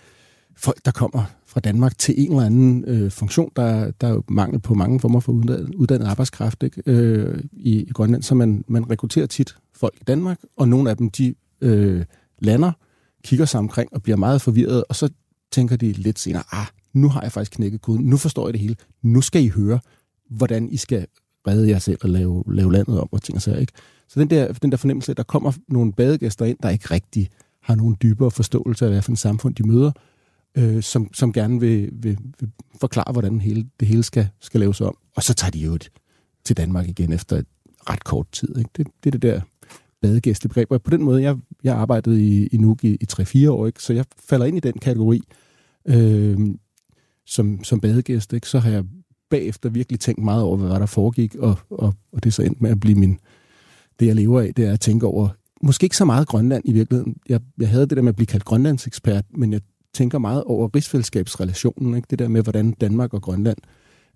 folk, 0.56 0.85
der 0.85 0.91
kommer 0.91 1.25
fra 1.47 1.61
Danmark 1.61 1.99
til 1.99 2.15
en 2.19 2.31
eller 2.31 2.47
anden 2.47 2.85
øh, 2.87 3.11
funktion. 3.11 3.51
Der, 3.56 3.91
der 3.91 4.06
er 4.06 4.12
jo 4.12 4.23
mangel 4.29 4.61
på 4.61 4.75
mange 4.75 5.01
former 5.01 5.21
for 5.21 5.33
uddannet, 5.33 5.75
uddannet 5.75 6.06
arbejdskraft 6.06 6.62
ikke? 6.62 6.83
Øh, 6.87 7.43
i, 7.53 7.83
i 7.83 7.93
Grønland, 7.93 8.23
så 8.23 8.35
man, 8.35 8.65
man 8.69 8.91
rekrutterer 8.91 9.27
tit 9.27 9.56
folk 9.75 9.95
i 10.01 10.05
Danmark, 10.05 10.41
og 10.56 10.69
nogle 10.69 10.91
af 10.91 10.97
dem, 10.97 11.11
de 11.11 11.35
øh, 11.61 12.05
lander, 12.39 12.73
kigger 13.25 13.47
sig 13.47 13.59
omkring 13.59 13.93
og 13.93 14.03
bliver 14.03 14.17
meget 14.17 14.43
forvirret, 14.43 14.85
og 14.89 14.97
så 14.97 15.09
tænker 15.53 15.77
de 15.77 15.93
lidt 15.93 16.19
senere, 16.19 16.43
ah, 16.53 16.67
nu 16.93 17.09
har 17.09 17.23
jeg 17.23 17.33
faktisk 17.33 17.53
knækket 17.53 17.81
koden, 17.83 18.05
nu 18.05 18.17
forstår 18.17 18.47
jeg 18.47 18.53
det 18.53 18.61
hele, 18.61 18.77
nu 19.03 19.21
skal 19.21 19.45
I 19.45 19.49
høre, 19.49 19.81
hvordan 20.31 20.69
I 20.69 20.77
skal 20.77 21.07
redde 21.47 21.69
jer 21.69 21.79
selv 21.79 21.99
og 22.03 22.09
lave, 22.09 22.45
lave 22.47 22.73
landet 22.73 23.00
om 23.00 23.09
og 23.12 23.23
ting 23.23 23.37
og 23.37 23.43
sager, 23.43 23.59
ikke? 23.59 23.73
Så 24.09 24.21
den 24.21 24.31
der, 24.31 24.53
den 24.53 24.71
der 24.71 24.77
fornemmelse, 24.77 25.11
at 25.11 25.17
der 25.17 25.23
kommer 25.23 25.53
nogle 25.69 25.93
badegæster 25.93 26.45
ind, 26.45 26.59
der 26.62 26.69
ikke 26.69 26.91
rigtig 26.91 27.31
har 27.62 27.75
nogen 27.75 27.97
dybere 28.03 28.31
forståelse 28.31 28.85
af, 28.85 28.91
hvad 28.91 29.03
for 29.03 29.12
en 29.12 29.17
samfund 29.17 29.55
de 29.55 29.67
møder, 29.67 29.93
øh, 30.56 30.83
som, 30.83 31.15
som 31.15 31.33
gerne 31.33 31.61
vil, 31.61 31.91
vil, 31.93 32.19
vil 32.41 32.51
forklare, 32.81 33.12
hvordan 33.12 33.41
hele, 33.41 33.67
det 33.81 33.89
hele 33.89 34.03
skal, 34.03 34.29
skal 34.41 34.61
laves 34.61 34.81
om. 34.81 34.97
Og 35.17 35.23
så 35.23 35.35
tager 35.35 35.51
de 35.51 35.59
jo 35.59 35.79
til 36.45 36.56
Danmark 36.56 36.89
igen 36.89 37.12
efter 37.12 37.37
et 37.37 37.47
ret 37.91 38.05
kort 38.05 38.27
tid. 38.33 38.59
Ikke? 38.59 38.71
Det, 38.77 38.87
det 39.05 39.06
er 39.06 39.11
det 39.11 39.23
der 39.23 39.41
badegæstebegreb. 40.03 40.71
Og 40.71 40.83
på 40.83 40.91
den 40.91 41.03
måde, 41.03 41.23
jeg, 41.23 41.37
jeg 41.65 41.77
arbejdede 41.77 42.23
i, 42.23 42.47
i 42.47 42.56
Nuuk 42.56 42.85
i, 42.85 42.95
i 42.95 43.06
3-4 43.12 43.51
år, 43.51 43.67
ikke? 43.67 43.83
så 43.83 43.93
jeg 43.93 44.05
falder 44.29 44.47
ind 44.47 44.56
i 44.56 44.61
den 44.61 44.73
kategori 44.73 45.23
øh, 45.89 46.39
som, 47.27 47.65
som 47.65 47.81
badegæst. 47.81 48.33
Ikke? 48.33 48.49
Så 48.49 48.59
har 48.59 48.71
jeg 48.71 48.85
bagefter 49.31 49.69
virkelig 49.69 50.00
tænkt 50.00 50.23
meget 50.23 50.43
over, 50.43 50.57
hvad 50.57 50.69
der 50.71 50.87
foregik, 50.87 51.35
og, 51.35 51.59
og, 51.71 51.95
og 52.12 52.25
det 52.25 52.27
er 52.27 52.33
så 52.33 52.43
endt 52.43 52.61
med 52.61 52.71
at 52.71 52.81
blive 52.81 52.99
min, 52.99 53.19
det, 54.00 54.07
jeg 54.07 54.15
lever 54.15 54.41
af, 54.41 54.55
det 54.55 54.67
er 54.67 54.73
at 54.73 54.81
tænke 54.81 55.07
over, 55.07 55.29
måske 55.62 55.85
ikke 55.85 55.97
så 55.97 56.05
meget 56.05 56.29
Grønland 56.29 56.62
i 56.67 56.73
virkeligheden. 56.73 57.17
Jeg, 57.29 57.41
jeg 57.59 57.69
havde 57.69 57.87
det 57.87 57.97
der 57.97 58.03
med 58.03 58.09
at 58.09 58.17
blive 58.17 58.27
kaldt 58.27 58.45
Grønlandsekspert, 58.45 59.25
men 59.31 59.53
jeg 59.53 59.61
tænker 59.94 60.19
meget 60.19 60.44
over 60.44 60.69
rigsfællesskabsrelationen, 60.75 61.96
ikke? 61.96 62.06
det 62.11 62.19
der 62.19 62.29
med, 62.29 62.43
hvordan 62.43 62.73
Danmark 62.73 63.14
og 63.14 63.23
Grønland 63.23 63.58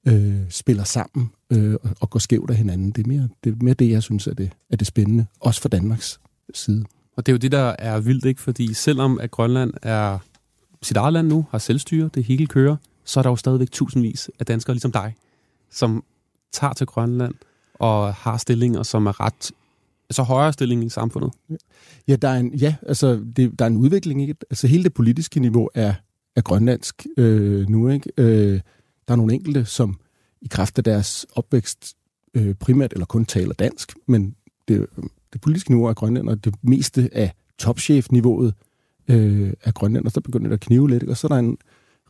øh, 0.08 0.50
spiller 0.50 0.84
sammen 0.84 1.30
øh, 1.52 1.74
og, 1.74 1.90
og 2.00 2.10
går 2.10 2.18
skævt 2.18 2.50
af 2.50 2.56
hinanden. 2.56 2.90
Det 2.90 3.04
er, 3.04 3.08
mere, 3.08 3.28
det 3.44 3.52
er 3.52 3.56
mere 3.60 3.74
det, 3.74 3.90
jeg 3.90 4.02
synes 4.02 4.26
er 4.26 4.34
det, 4.34 4.50
er 4.70 4.76
det 4.76 4.86
spændende, 4.86 5.26
også 5.40 5.60
for 5.60 5.68
Danmarks 5.68 6.20
side. 6.54 6.84
Og 7.16 7.26
det 7.26 7.32
er 7.32 7.34
jo 7.34 7.38
det, 7.38 7.52
der 7.52 7.76
er 7.78 8.00
vildt, 8.00 8.24
ikke? 8.24 8.40
Fordi 8.40 8.74
selvom 8.74 9.20
at 9.20 9.30
Grønland 9.30 9.72
er 9.82 10.18
sit 10.82 10.96
eget 10.96 11.12
land 11.12 11.28
nu, 11.28 11.46
har 11.50 11.58
selvstyre, 11.58 12.10
det 12.14 12.24
hele 12.24 12.46
kører, 12.46 12.76
så 13.04 13.20
er 13.20 13.22
der 13.22 13.30
jo 13.30 13.36
stadigvæk 13.36 13.70
tusindvis 13.70 14.30
af 14.40 14.46
danskere 14.46 14.74
ligesom 14.74 14.92
dig, 14.92 15.14
som 15.70 16.04
tager 16.52 16.72
til 16.72 16.86
Grønland 16.86 17.34
og 17.74 18.14
har 18.14 18.36
stillinger, 18.36 18.82
som 18.82 19.06
er 19.06 19.20
ret 19.20 19.52
altså 20.10 20.22
højere 20.22 20.52
stilling 20.52 20.84
i 20.84 20.88
samfundet? 20.88 21.32
Ja, 22.08 22.16
der 22.16 22.28
er 22.28 22.38
en, 22.38 22.54
ja, 22.54 22.74
altså, 22.86 23.24
det, 23.36 23.58
der 23.58 23.64
er 23.64 23.70
en 23.70 23.76
udvikling. 23.76 24.22
Ikke? 24.22 24.34
Altså 24.50 24.66
hele 24.66 24.84
det 24.84 24.94
politiske 24.94 25.40
niveau 25.40 25.68
er, 25.74 25.94
er 26.36 26.40
grønlandsk 26.40 27.06
øh, 27.16 27.68
nu. 27.68 27.88
Ikke? 27.88 28.10
Øh, 28.16 28.60
der 29.08 29.12
er 29.12 29.16
nogle 29.16 29.34
enkelte, 29.34 29.64
som 29.64 29.98
i 30.42 30.46
kraft 30.50 30.78
af 30.78 30.84
deres 30.84 31.26
opvækst 31.36 31.96
øh, 32.34 32.54
primært 32.54 32.92
eller 32.92 33.06
kun 33.06 33.24
taler 33.24 33.54
dansk, 33.54 33.92
men 34.06 34.34
det, 34.68 34.86
det 35.32 35.40
politiske 35.40 35.70
niveau 35.70 35.86
er 35.86 35.94
Grønland, 35.94 36.28
og 36.28 36.44
det 36.44 36.54
meste 36.62 37.08
af 37.12 37.32
topchef-niveauet 37.58 38.54
øh, 39.08 39.52
er 39.64 39.72
Grønland, 39.72 40.04
og 40.04 40.12
så 40.12 40.20
begynder 40.20 40.48
det 40.48 40.54
at 40.54 40.60
knive 40.60 40.88
lidt. 40.88 41.02
Ikke? 41.02 41.12
Og 41.12 41.16
så 41.16 41.26
er 41.26 41.28
der 41.28 41.38
en 41.38 41.58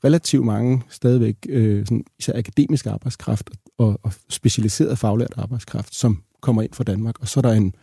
relativt 0.05 0.45
mange 0.45 0.83
stadigvæk, 0.89 1.37
øh, 1.49 1.87
sådan, 1.87 2.05
især 2.19 2.39
akademisk 2.39 2.87
arbejdskraft 2.87 3.51
og, 3.79 4.01
og 4.03 4.13
specialiseret 4.29 4.99
faglært 4.99 5.35
arbejdskraft, 5.37 5.95
som 5.95 6.23
kommer 6.41 6.63
ind 6.63 6.73
fra 6.73 6.85
Danmark. 6.85 7.21
Og 7.21 7.29
så 7.29 7.41
er 7.41 7.43
der 7.43 7.53
en, 7.53 7.75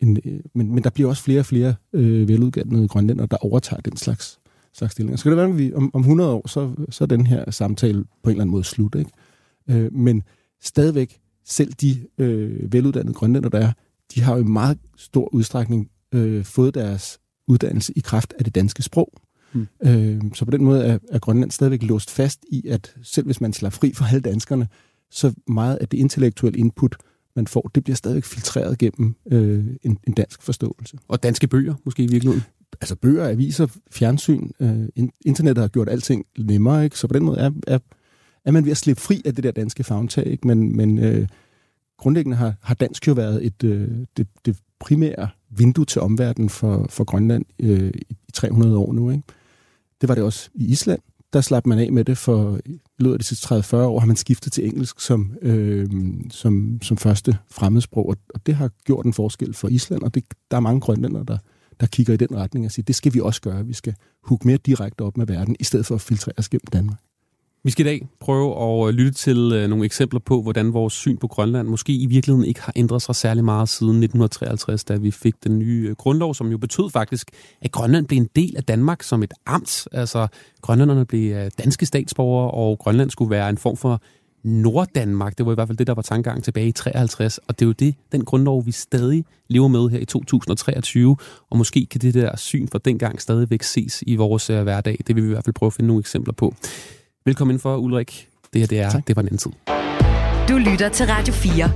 en 0.00 0.18
øh, 0.24 0.40
men, 0.54 0.74
men 0.74 0.84
der 0.84 0.90
bliver 0.90 1.08
også 1.08 1.22
flere 1.22 1.40
og 1.40 1.46
flere 1.46 1.74
øh, 1.92 2.28
veluddannede 2.28 2.88
grønlænder, 2.88 3.26
der 3.26 3.36
overtager 3.36 3.80
den 3.80 3.96
slags, 3.96 4.38
slags 4.72 4.92
stillinger. 4.92 5.16
Så 5.16 5.22
kan 5.22 5.32
det 5.32 5.38
være, 5.38 5.48
at 5.48 5.58
vi 5.58 5.74
om, 5.74 5.90
om 5.94 6.00
100 6.00 6.30
år, 6.30 6.48
så, 6.48 6.72
så 6.90 7.04
er 7.04 7.06
den 7.06 7.26
her 7.26 7.50
samtale 7.50 8.04
på 8.04 8.30
en 8.30 8.30
eller 8.30 8.42
anden 8.42 8.50
måde 8.50 8.64
slut. 8.64 8.94
Ikke? 8.94 9.10
Øh, 9.70 9.92
men 9.92 10.22
stadigvæk, 10.62 11.20
selv 11.44 11.72
de 11.72 12.06
øh, 12.18 12.72
veluddannede 12.72 13.14
grønlænder, 13.14 13.48
der 13.48 13.58
er, 13.58 13.72
de 14.14 14.22
har 14.22 14.34
jo 14.34 14.40
i 14.40 14.44
meget 14.44 14.78
stor 14.96 15.34
udstrækning 15.34 15.90
øh, 16.12 16.44
fået 16.44 16.74
deres 16.74 17.18
uddannelse 17.48 17.92
i 17.96 18.00
kraft 18.00 18.34
af 18.38 18.44
det 18.44 18.54
danske 18.54 18.82
sprog. 18.82 19.12
Mm. 19.52 19.66
Øh, 19.84 20.20
så 20.34 20.44
på 20.44 20.50
den 20.50 20.64
måde 20.64 20.84
er, 20.84 20.98
er 21.10 21.18
Grønland 21.18 21.50
stadigvæk 21.50 21.82
låst 21.82 22.10
fast 22.10 22.44
i, 22.52 22.66
at 22.68 22.96
selv 23.02 23.26
hvis 23.26 23.40
man 23.40 23.52
slår 23.52 23.70
fri 23.70 23.92
for 23.92 24.04
alle 24.04 24.20
danskerne, 24.20 24.68
så 25.10 25.32
meget 25.48 25.76
af 25.76 25.88
det 25.88 25.98
intellektuelle 25.98 26.58
input, 26.58 26.96
man 27.36 27.46
får, 27.46 27.70
det 27.74 27.84
bliver 27.84 27.96
stadigvæk 27.96 28.24
filtreret 28.24 28.78
gennem 28.78 29.14
øh, 29.30 29.64
en, 29.82 29.98
en 30.06 30.12
dansk 30.12 30.42
forståelse. 30.42 30.98
Og 31.08 31.22
danske 31.22 31.46
bøger 31.46 31.74
måske 31.84 32.02
i 32.02 32.06
virkeligheden? 32.06 32.44
Altså 32.80 32.96
bøger, 32.96 33.28
aviser, 33.28 33.66
fjernsyn, 33.90 34.50
øh, 34.60 34.88
internettet 35.24 35.62
har 35.62 35.68
gjort 35.68 35.88
alting 35.88 36.26
nemmere, 36.38 36.84
ikke? 36.84 36.98
så 36.98 37.06
på 37.06 37.14
den 37.14 37.24
måde 37.24 37.38
er, 37.38 37.50
er, 37.66 37.78
er 38.44 38.50
man 38.50 38.64
ved 38.64 38.70
at 38.70 38.76
slippe 38.76 39.02
fri 39.02 39.22
af 39.24 39.34
det 39.34 39.44
der 39.44 39.50
danske 39.50 39.84
fagntag, 39.84 40.26
ikke? 40.26 40.46
men, 40.46 40.76
men 40.76 40.98
øh, 40.98 41.28
grundlæggende 41.98 42.36
har, 42.36 42.54
har 42.62 42.74
dansk 42.74 43.08
jo 43.08 43.12
været 43.12 43.46
et, 43.46 43.64
øh, 43.64 43.88
det, 44.16 44.26
det 44.44 44.56
primære 44.78 45.28
vindue 45.50 45.84
til 45.84 46.00
omverdenen 46.00 46.48
for, 46.48 46.86
for 46.90 47.04
Grønland 47.04 47.44
øh, 47.58 47.90
i 48.10 48.16
300 48.34 48.78
år 48.78 48.92
nu. 48.92 49.10
Ikke? 49.10 49.22
Det 50.00 50.08
var 50.08 50.14
det 50.14 50.24
også 50.24 50.50
i 50.54 50.64
Island. 50.64 51.00
Der 51.36 51.42
slap 51.42 51.66
man 51.66 51.78
af 51.78 51.92
med 51.92 52.04
det 52.04 52.18
for 52.18 52.58
i 52.66 52.78
det 52.98 53.24
sidste 53.24 53.54
30-40 53.54 53.76
år, 53.76 54.00
har 54.00 54.06
man 54.06 54.16
skiftet 54.16 54.52
til 54.52 54.66
engelsk 54.66 55.00
som, 55.00 55.36
øh, 55.42 55.90
som, 56.30 56.78
som 56.82 56.96
første 56.96 57.36
fremmedsprog, 57.50 58.08
og 58.34 58.46
det 58.46 58.54
har 58.54 58.70
gjort 58.84 59.06
en 59.06 59.12
forskel 59.12 59.54
for 59.54 59.68
Island, 59.68 60.02
og 60.02 60.14
det, 60.14 60.24
der 60.50 60.56
er 60.56 60.60
mange 60.60 60.80
grønlændere, 60.80 61.24
der, 61.28 61.38
der 61.80 61.86
kigger 61.86 62.14
i 62.14 62.16
den 62.16 62.36
retning 62.36 62.64
og 62.64 62.70
siger, 62.70 62.84
det 62.84 62.94
skal 62.94 63.14
vi 63.14 63.20
også 63.20 63.40
gøre. 63.40 63.66
Vi 63.66 63.72
skal 63.72 63.94
hugge 64.22 64.48
mere 64.48 64.56
direkte 64.56 65.02
op 65.02 65.16
med 65.16 65.26
verden, 65.26 65.56
i 65.60 65.64
stedet 65.64 65.86
for 65.86 65.94
at 65.94 66.00
filtrere 66.00 66.34
os 66.38 66.48
gennem 66.48 66.66
Danmark. 66.72 66.98
Vi 67.66 67.70
skal 67.70 67.86
i 67.86 67.88
dag 67.88 68.08
prøve 68.20 68.62
at 68.62 68.88
øh, 68.88 68.94
lytte 68.94 69.12
til 69.12 69.52
øh, 69.54 69.68
nogle 69.68 69.84
eksempler 69.84 70.20
på, 70.20 70.42
hvordan 70.42 70.72
vores 70.72 70.94
syn 70.94 71.16
på 71.16 71.26
Grønland 71.26 71.68
måske 71.68 71.92
i 71.92 72.06
virkeligheden 72.06 72.48
ikke 72.48 72.60
har 72.60 72.72
ændret 72.76 73.02
sig 73.02 73.14
særlig 73.14 73.44
meget 73.44 73.68
siden 73.68 73.90
1953, 73.90 74.84
da 74.84 74.96
vi 74.96 75.10
fik 75.10 75.34
den 75.44 75.58
nye 75.58 75.86
øh, 75.88 75.96
grundlov, 75.96 76.34
som 76.34 76.50
jo 76.50 76.58
betød 76.58 76.90
faktisk, 76.90 77.30
at 77.62 77.72
Grønland 77.72 78.06
blev 78.06 78.18
en 78.18 78.28
del 78.36 78.56
af 78.56 78.64
Danmark 78.64 79.02
som 79.02 79.22
et 79.22 79.34
amt. 79.46 79.88
Altså, 79.92 80.26
grønlænderne 80.62 81.04
blev 81.04 81.50
danske 81.58 81.86
statsborgere, 81.86 82.50
og 82.50 82.78
Grønland 82.78 83.10
skulle 83.10 83.30
være 83.30 83.50
en 83.50 83.58
form 83.58 83.76
for 83.76 84.02
Norddanmark. 84.44 85.38
Det 85.38 85.46
var 85.46 85.52
i 85.52 85.54
hvert 85.54 85.68
fald 85.68 85.78
det, 85.78 85.86
der 85.86 85.94
var 85.94 86.02
tankegang 86.02 86.44
tilbage 86.44 86.68
i 86.68 86.72
53, 86.72 87.38
og 87.38 87.58
det 87.58 87.64
er 87.64 87.66
jo 87.66 87.72
det, 87.72 87.94
den 88.12 88.24
grundlov, 88.24 88.66
vi 88.66 88.72
stadig 88.72 89.24
lever 89.48 89.68
med 89.68 89.88
her 89.88 89.98
i 89.98 90.04
2023, 90.04 91.16
og 91.50 91.58
måske 91.58 91.86
kan 91.86 92.00
det 92.00 92.14
der 92.14 92.36
syn 92.36 92.68
fra 92.68 92.78
dengang 92.84 93.20
stadigvæk 93.20 93.62
ses 93.62 94.04
i 94.06 94.16
vores 94.16 94.46
hverdag. 94.46 94.98
Det 95.06 95.16
vil 95.16 95.24
vi 95.24 95.28
i 95.28 95.32
hvert 95.32 95.44
fald 95.44 95.54
prøve 95.54 95.68
at 95.68 95.74
finde 95.74 95.88
nogle 95.88 96.00
eksempler 96.00 96.34
på. 96.34 96.54
Velkommen 97.26 97.58
for 97.58 97.76
Ulrik. 97.76 98.28
Det 98.52 98.60
her, 98.60 98.66
det 98.66 98.80
er, 98.80 98.90
tak. 98.90 99.06
det 99.06 99.16
var 99.16 99.22
en 99.22 99.28
anden 99.28 99.38
tid. 99.38 99.50
Du 100.48 100.70
lytter 100.70 100.88
til 100.88 101.06
Radio 101.06 101.34
4. 101.34 101.70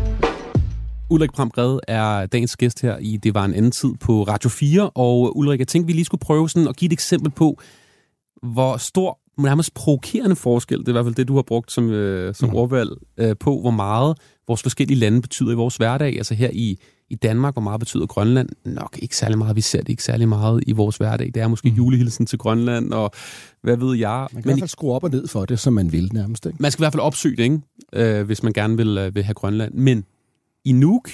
Ulrik 1.11 1.33
Pramgred 1.33 1.78
er 1.88 2.26
dagens 2.26 2.57
gæst 2.57 2.83
her 2.83 2.99
i 2.99 3.16
Det 3.16 3.35
var 3.35 3.45
en 3.45 3.54
anden 3.54 3.71
tid 3.71 3.95
på 4.00 4.23
Radio 4.23 4.50
4. 4.50 4.90
Og 4.90 5.37
Ulrik, 5.37 5.59
jeg 5.59 5.69
tænkte, 5.69 5.87
vi 5.87 5.92
lige 5.92 6.04
skulle 6.04 6.21
prøve 6.21 6.50
sådan 6.50 6.69
at 6.69 6.76
give 6.76 6.87
et 6.87 6.92
eksempel 6.92 7.30
på, 7.30 7.59
hvor 8.42 8.76
stor 8.76 9.19
nærmest 9.38 9.75
provokerende 9.75 10.37
forskel, 10.37 10.78
det 10.78 10.88
er 10.88 10.92
i 10.92 10.92
hvert 10.92 11.04
fald 11.04 11.14
det, 11.14 11.28
du 11.28 11.35
har 11.35 11.42
brugt 11.42 11.73
som, 11.73 11.90
øh, 11.90 12.35
som 12.35 12.49
mm. 12.49 12.54
ordvalg, 12.54 12.90
øh, 13.19 13.37
på 13.40 13.61
hvor 13.61 13.71
meget 13.71 14.19
vores 14.49 14.62
forskellige 14.62 14.99
lande 14.99 15.23
betyder 15.23 15.52
i 15.52 15.54
vores 15.54 15.76
hverdag. 15.76 16.16
Altså 16.16 16.35
her 16.35 16.50
i, 16.52 16.78
i 17.11 17.14
Danmark, 17.14 17.55
hvor 17.55 17.62
meget 17.62 17.81
betyder 17.81 18.07
Grønland? 18.07 18.49
Nok 18.64 18.99
ikke 19.02 19.17
særlig 19.17 19.38
meget. 19.38 19.57
Vi 19.57 19.61
ser 19.61 19.79
det 19.79 19.88
ikke 19.88 20.05
særlig 20.05 20.29
meget 20.29 20.64
i 20.67 20.73
vores 20.73 20.97
hverdag. 20.97 21.26
Det 21.26 21.37
er 21.37 21.49
måske 21.49 21.71
mm. 21.71 21.76
julehilsen 21.76 22.26
til 22.26 22.38
Grønland, 22.38 22.93
og 22.93 23.11
hvad 23.62 23.76
ved 23.76 23.97
jeg. 23.97 24.19
Man 24.19 24.29
kan 24.29 24.35
Men 24.35 24.40
i 24.40 24.43
hvert 24.45 24.59
fald 24.59 24.69
skrue 24.69 24.95
op 24.95 25.05
og 25.05 25.11
ned 25.11 25.29
for 25.29 25.45
det, 25.45 25.59
som 25.59 25.73
man 25.73 25.93
vil 25.93 26.11
nærmest. 26.12 26.47
Ikke? 26.47 26.57
Man 26.61 26.71
skal 26.71 26.83
i 26.83 26.85
hvert 26.85 26.93
fald 26.93 27.02
opsøge 27.02 27.37
det, 27.37 27.43
ikke? 27.43 27.61
Øh, 27.93 28.26
hvis 28.26 28.43
man 28.43 28.52
gerne 28.52 28.76
vil, 28.76 28.99
øh, 28.99 29.14
vil 29.14 29.23
have 29.25 29.35
Grønland. 29.35 29.75
Men 29.75 30.05
i 30.64 30.73
Nuuk, 30.73 31.11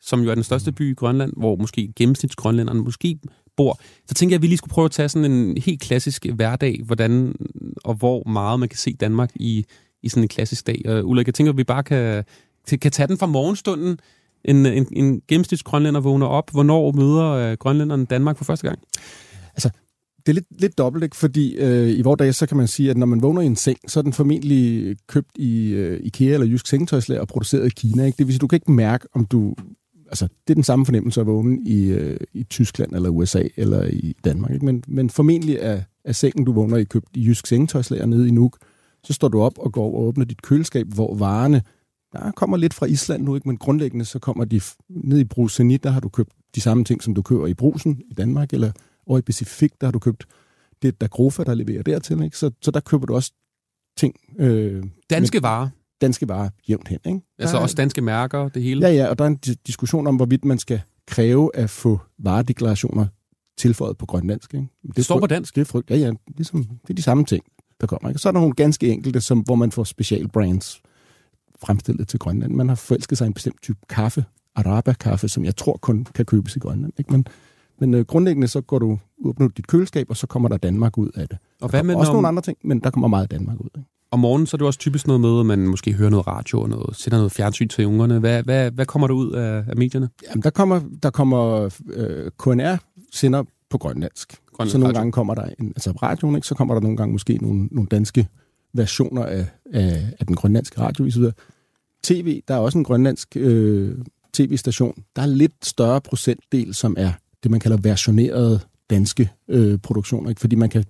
som 0.00 0.20
jo 0.20 0.30
er 0.30 0.34
den 0.34 0.44
største 0.44 0.72
by 0.72 0.90
i 0.90 0.94
Grønland, 0.94 1.32
hvor 1.36 1.56
måske 1.56 1.92
gennemsnitsgrønlænderne 1.96 2.80
måske 2.80 3.18
bor, 3.56 3.80
så 4.06 4.14
tænker 4.14 4.34
jeg, 4.34 4.38
at 4.38 4.42
vi 4.42 4.46
lige 4.46 4.58
skulle 4.58 4.72
prøve 4.72 4.84
at 4.84 4.90
tage 4.90 5.08
sådan 5.08 5.32
en 5.32 5.56
helt 5.56 5.80
klassisk 5.80 6.26
hverdag, 6.34 6.80
hvordan 6.84 7.34
og 7.84 7.94
hvor 7.94 8.28
meget 8.28 8.60
man 8.60 8.68
kan 8.68 8.78
se 8.78 8.92
Danmark 8.92 9.30
i, 9.34 9.64
i 10.02 10.08
sådan 10.08 10.22
en 10.22 10.28
klassisk 10.28 10.66
dag. 10.66 10.82
Uh, 10.88 11.10
Ulrik, 11.10 11.26
jeg 11.26 11.34
tænker, 11.34 11.52
at 11.52 11.56
vi 11.56 11.64
bare 11.64 11.82
kan, 11.82 12.24
kan 12.82 12.90
tage 12.90 13.06
den 13.06 13.18
fra 13.18 13.26
morgenstunden. 13.26 13.98
En, 14.44 14.66
en, 14.66 14.86
en 14.92 15.22
gennemsnitsgrønlænder 15.28 16.00
vågner 16.00 16.26
op. 16.26 16.50
Hvornår 16.50 16.92
møder 16.92 17.30
øh, 17.30 17.56
grønlænderne 17.56 18.06
Danmark 18.06 18.36
for 18.36 18.44
første 18.44 18.66
gang? 18.66 18.78
Altså, 19.54 19.70
det 20.26 20.28
er 20.28 20.32
lidt, 20.32 20.60
lidt 20.60 20.78
dobbelt, 20.78 21.04
ikke? 21.04 21.16
fordi 21.16 21.56
øh, 21.56 21.98
i 21.98 22.02
vores 22.02 22.18
dage, 22.18 22.32
så 22.32 22.46
kan 22.46 22.56
man 22.56 22.68
sige, 22.68 22.90
at 22.90 22.96
når 22.96 23.06
man 23.06 23.22
vågner 23.22 23.40
i 23.40 23.46
en 23.46 23.56
seng, 23.56 23.78
så 23.88 24.00
er 24.00 24.02
den 24.02 24.12
formentlig 24.12 24.96
købt 25.06 25.30
i 25.36 25.72
øh, 25.72 26.00
IKEA 26.02 26.34
eller 26.34 26.46
Jysk 26.46 26.66
Sengetøjslager 26.66 27.20
og 27.20 27.28
produceret 27.28 27.66
i 27.66 27.70
Kina. 27.76 28.04
Ikke? 28.04 28.18
Det 28.18 28.26
vil 28.26 28.34
sige, 28.34 28.40
du 28.40 28.46
kan 28.46 28.56
ikke 28.56 28.72
mærke, 28.72 29.06
om 29.14 29.24
du 29.24 29.54
altså, 30.12 30.28
det 30.46 30.52
er 30.52 30.54
den 30.54 30.64
samme 30.64 30.84
fornemmelse 30.84 31.20
at 31.20 31.26
vågne 31.26 31.58
i, 31.66 31.84
øh, 31.84 32.16
i 32.32 32.42
Tyskland 32.42 32.94
eller 32.94 33.08
USA 33.08 33.42
eller 33.56 33.84
i 33.84 34.16
Danmark. 34.24 34.50
Ikke? 34.52 34.64
Men, 34.64 34.84
men 34.88 35.10
formentlig 35.10 35.56
er, 35.60 35.80
er 36.04 36.12
sengen, 36.12 36.44
du 36.44 36.52
vågner 36.52 36.76
i, 36.76 36.84
købt 36.84 37.08
i 37.14 37.26
Jysk 37.26 37.46
Sengetøjslager 37.46 38.06
nede 38.06 38.28
i 38.28 38.30
Nuuk, 38.30 38.58
så 39.04 39.12
står 39.12 39.28
du 39.28 39.40
op 39.40 39.58
og 39.58 39.72
går 39.72 39.86
og 39.86 40.02
åbner 40.02 40.24
dit 40.24 40.42
køleskab, 40.42 40.86
hvor 40.86 41.14
varerne 41.14 41.62
der 42.12 42.30
kommer 42.30 42.56
lidt 42.56 42.74
fra 42.74 42.86
Island 42.86 43.22
nu, 43.22 43.34
ikke? 43.34 43.48
men 43.48 43.56
grundlæggende 43.56 44.04
så 44.04 44.18
kommer 44.18 44.44
de 44.44 44.60
ned 44.88 45.18
i 45.18 45.24
Brus 45.24 45.56
Zenit, 45.56 45.84
der 45.84 45.90
har 45.90 46.00
du 46.00 46.08
købt 46.08 46.32
de 46.54 46.60
samme 46.60 46.84
ting, 46.84 47.02
som 47.02 47.14
du 47.14 47.22
køber 47.22 47.46
i 47.46 47.54
Brusen 47.54 48.02
i 48.10 48.14
Danmark, 48.14 48.52
eller 48.52 48.72
over 49.06 49.18
i 49.18 49.22
Pacific, 49.22 49.72
der 49.80 49.86
har 49.86 49.92
du 49.92 49.98
købt 49.98 50.26
det, 50.82 51.00
der 51.00 51.06
Grofa, 51.06 51.44
der 51.44 51.54
leverer 51.54 51.82
dertil. 51.82 52.22
Ikke? 52.22 52.38
Så, 52.38 52.50
så 52.62 52.70
der 52.70 52.80
køber 52.80 53.06
du 53.06 53.14
også 53.14 53.32
ting. 53.96 54.14
Øh, 54.38 54.84
danske 55.10 55.36
med, 55.36 55.40
varer 55.42 55.68
danske 56.02 56.28
varer 56.28 56.48
jævnt 56.68 56.88
hen. 56.88 56.98
Ikke? 57.06 57.20
Altså 57.38 57.56
der, 57.56 57.62
også 57.62 57.74
danske 57.74 58.00
mærker, 58.00 58.48
det 58.48 58.62
hele? 58.62 58.86
Ja, 58.86 58.92
ja, 58.92 59.06
og 59.06 59.18
der 59.18 59.24
er 59.24 59.28
en 59.28 59.40
diskussion 59.66 60.06
om, 60.06 60.16
hvorvidt 60.16 60.44
man 60.44 60.58
skal 60.58 60.80
kræve 61.06 61.56
at 61.56 61.70
få 61.70 62.00
varedeklarationer 62.18 63.06
tilføjet 63.58 63.98
på 63.98 64.06
grønlandsk. 64.06 64.54
Ikke? 64.54 64.66
Det, 64.82 64.96
det 64.96 65.04
står 65.04 65.20
på 65.20 65.26
dansk? 65.26 65.54
Det 65.54 65.60
er, 65.60 65.64
frygt, 65.64 65.90
ja, 65.90 65.96
ja, 65.96 66.12
ligesom, 66.36 66.64
det 66.64 66.90
er 66.90 66.94
de 66.94 67.02
samme 67.02 67.24
ting, 67.24 67.44
der 67.80 67.86
kommer. 67.86 68.08
Ikke? 68.08 68.18
Så 68.18 68.28
er 68.28 68.32
der 68.32 68.40
nogle 68.40 68.54
ganske 68.54 68.88
enkelte, 68.88 69.20
som, 69.20 69.38
hvor 69.38 69.54
man 69.54 69.72
får 69.72 69.84
special 69.84 70.28
brands 70.28 70.82
fremstillet 71.66 72.08
til 72.08 72.18
Grønland. 72.18 72.52
Man 72.52 72.68
har 72.68 72.74
forelsket 72.74 73.18
sig 73.18 73.24
i 73.24 73.26
en 73.26 73.34
bestemt 73.34 73.62
type 73.62 73.78
kaffe, 73.88 74.24
Araba-kaffe, 74.54 75.28
som 75.28 75.44
jeg 75.44 75.56
tror 75.56 75.78
kun 75.80 76.06
kan 76.14 76.24
købes 76.24 76.56
i 76.56 76.58
Grønland. 76.58 76.92
Ikke? 76.98 77.12
Men, 77.12 77.26
men 77.80 77.94
øh, 77.94 78.04
grundlæggende 78.04 78.48
så 78.48 78.60
går 78.60 78.78
du 78.78 78.98
åbner 79.24 79.48
dit 79.48 79.66
køleskab, 79.66 80.06
og 80.10 80.16
så 80.16 80.26
kommer 80.26 80.48
der 80.48 80.56
Danmark 80.56 80.98
ud 80.98 81.10
af 81.14 81.28
det. 81.28 81.38
Og 81.60 81.68
hvad 81.68 81.82
med 81.82 81.94
også 81.94 82.10
om... 82.10 82.16
nogle 82.16 82.28
andre 82.28 82.42
ting, 82.42 82.58
men 82.64 82.80
der 82.80 82.90
kommer 82.90 83.08
meget 83.08 83.30
Danmark 83.30 83.60
ud. 83.60 83.68
Ikke? 83.76 83.88
om 84.12 84.18
morgenen, 84.18 84.46
så 84.46 84.56
er 84.56 84.58
det 84.58 84.66
også 84.66 84.78
typisk 84.78 85.06
noget 85.06 85.20
med, 85.20 85.40
at 85.40 85.46
man 85.46 85.58
måske 85.58 85.92
hører 85.92 86.10
noget 86.10 86.26
radio 86.26 86.60
og 86.60 86.68
noget, 86.68 86.96
sender 86.96 87.18
noget 87.18 87.32
fjernsyn 87.32 87.68
til 87.68 87.86
ungerne. 87.86 88.18
Hvad, 88.18 88.42
hvad, 88.42 88.70
hvad 88.70 88.86
kommer 88.86 89.06
der 89.06 89.14
ud 89.14 89.32
af, 89.32 89.64
af 89.68 89.76
medierne? 89.76 90.08
Jamen, 90.30 90.42
der 90.42 90.50
kommer, 90.50 90.80
der 91.02 91.10
kommer 91.10 91.68
øh, 91.92 92.30
KNR 92.38 92.76
sender 93.12 93.44
på 93.70 93.78
grønlandsk. 93.78 94.38
Grønlandsk 94.52 94.72
så 94.72 94.78
nogle 94.78 94.88
radio. 94.88 95.00
gange 95.00 95.12
kommer 95.12 95.34
der 95.34 95.44
en, 95.58 95.68
altså 95.68 95.90
radioen, 95.90 96.36
ikke? 96.36 96.46
så 96.46 96.54
kommer 96.54 96.74
der 96.74 96.80
nogle 96.80 96.96
gange 96.96 97.12
måske 97.12 97.38
nogle, 97.42 97.68
nogle 97.70 97.88
danske 97.88 98.28
versioner 98.74 99.24
af, 99.24 99.46
af, 99.72 100.14
af 100.20 100.26
den 100.26 100.36
grønlandske 100.36 100.80
radio. 100.80 101.04
Videre. 101.04 101.32
TV, 102.02 102.40
der 102.48 102.54
er 102.54 102.58
også 102.58 102.78
en 102.78 102.84
grønlandsk 102.84 103.36
øh, 103.36 103.98
tv-station. 104.32 105.02
Der 105.16 105.22
er 105.22 105.26
lidt 105.26 105.52
større 105.62 106.00
procentdel, 106.00 106.74
som 106.74 106.96
er 106.98 107.12
det, 107.42 107.50
man 107.50 107.60
kalder 107.60 107.76
versionerede 107.76 108.60
danske 108.90 109.30
øh, 109.48 109.78
produktioner. 109.78 110.30
Ikke? 110.30 110.40
Fordi 110.40 110.56
man 110.56 110.70
kan 110.70 110.84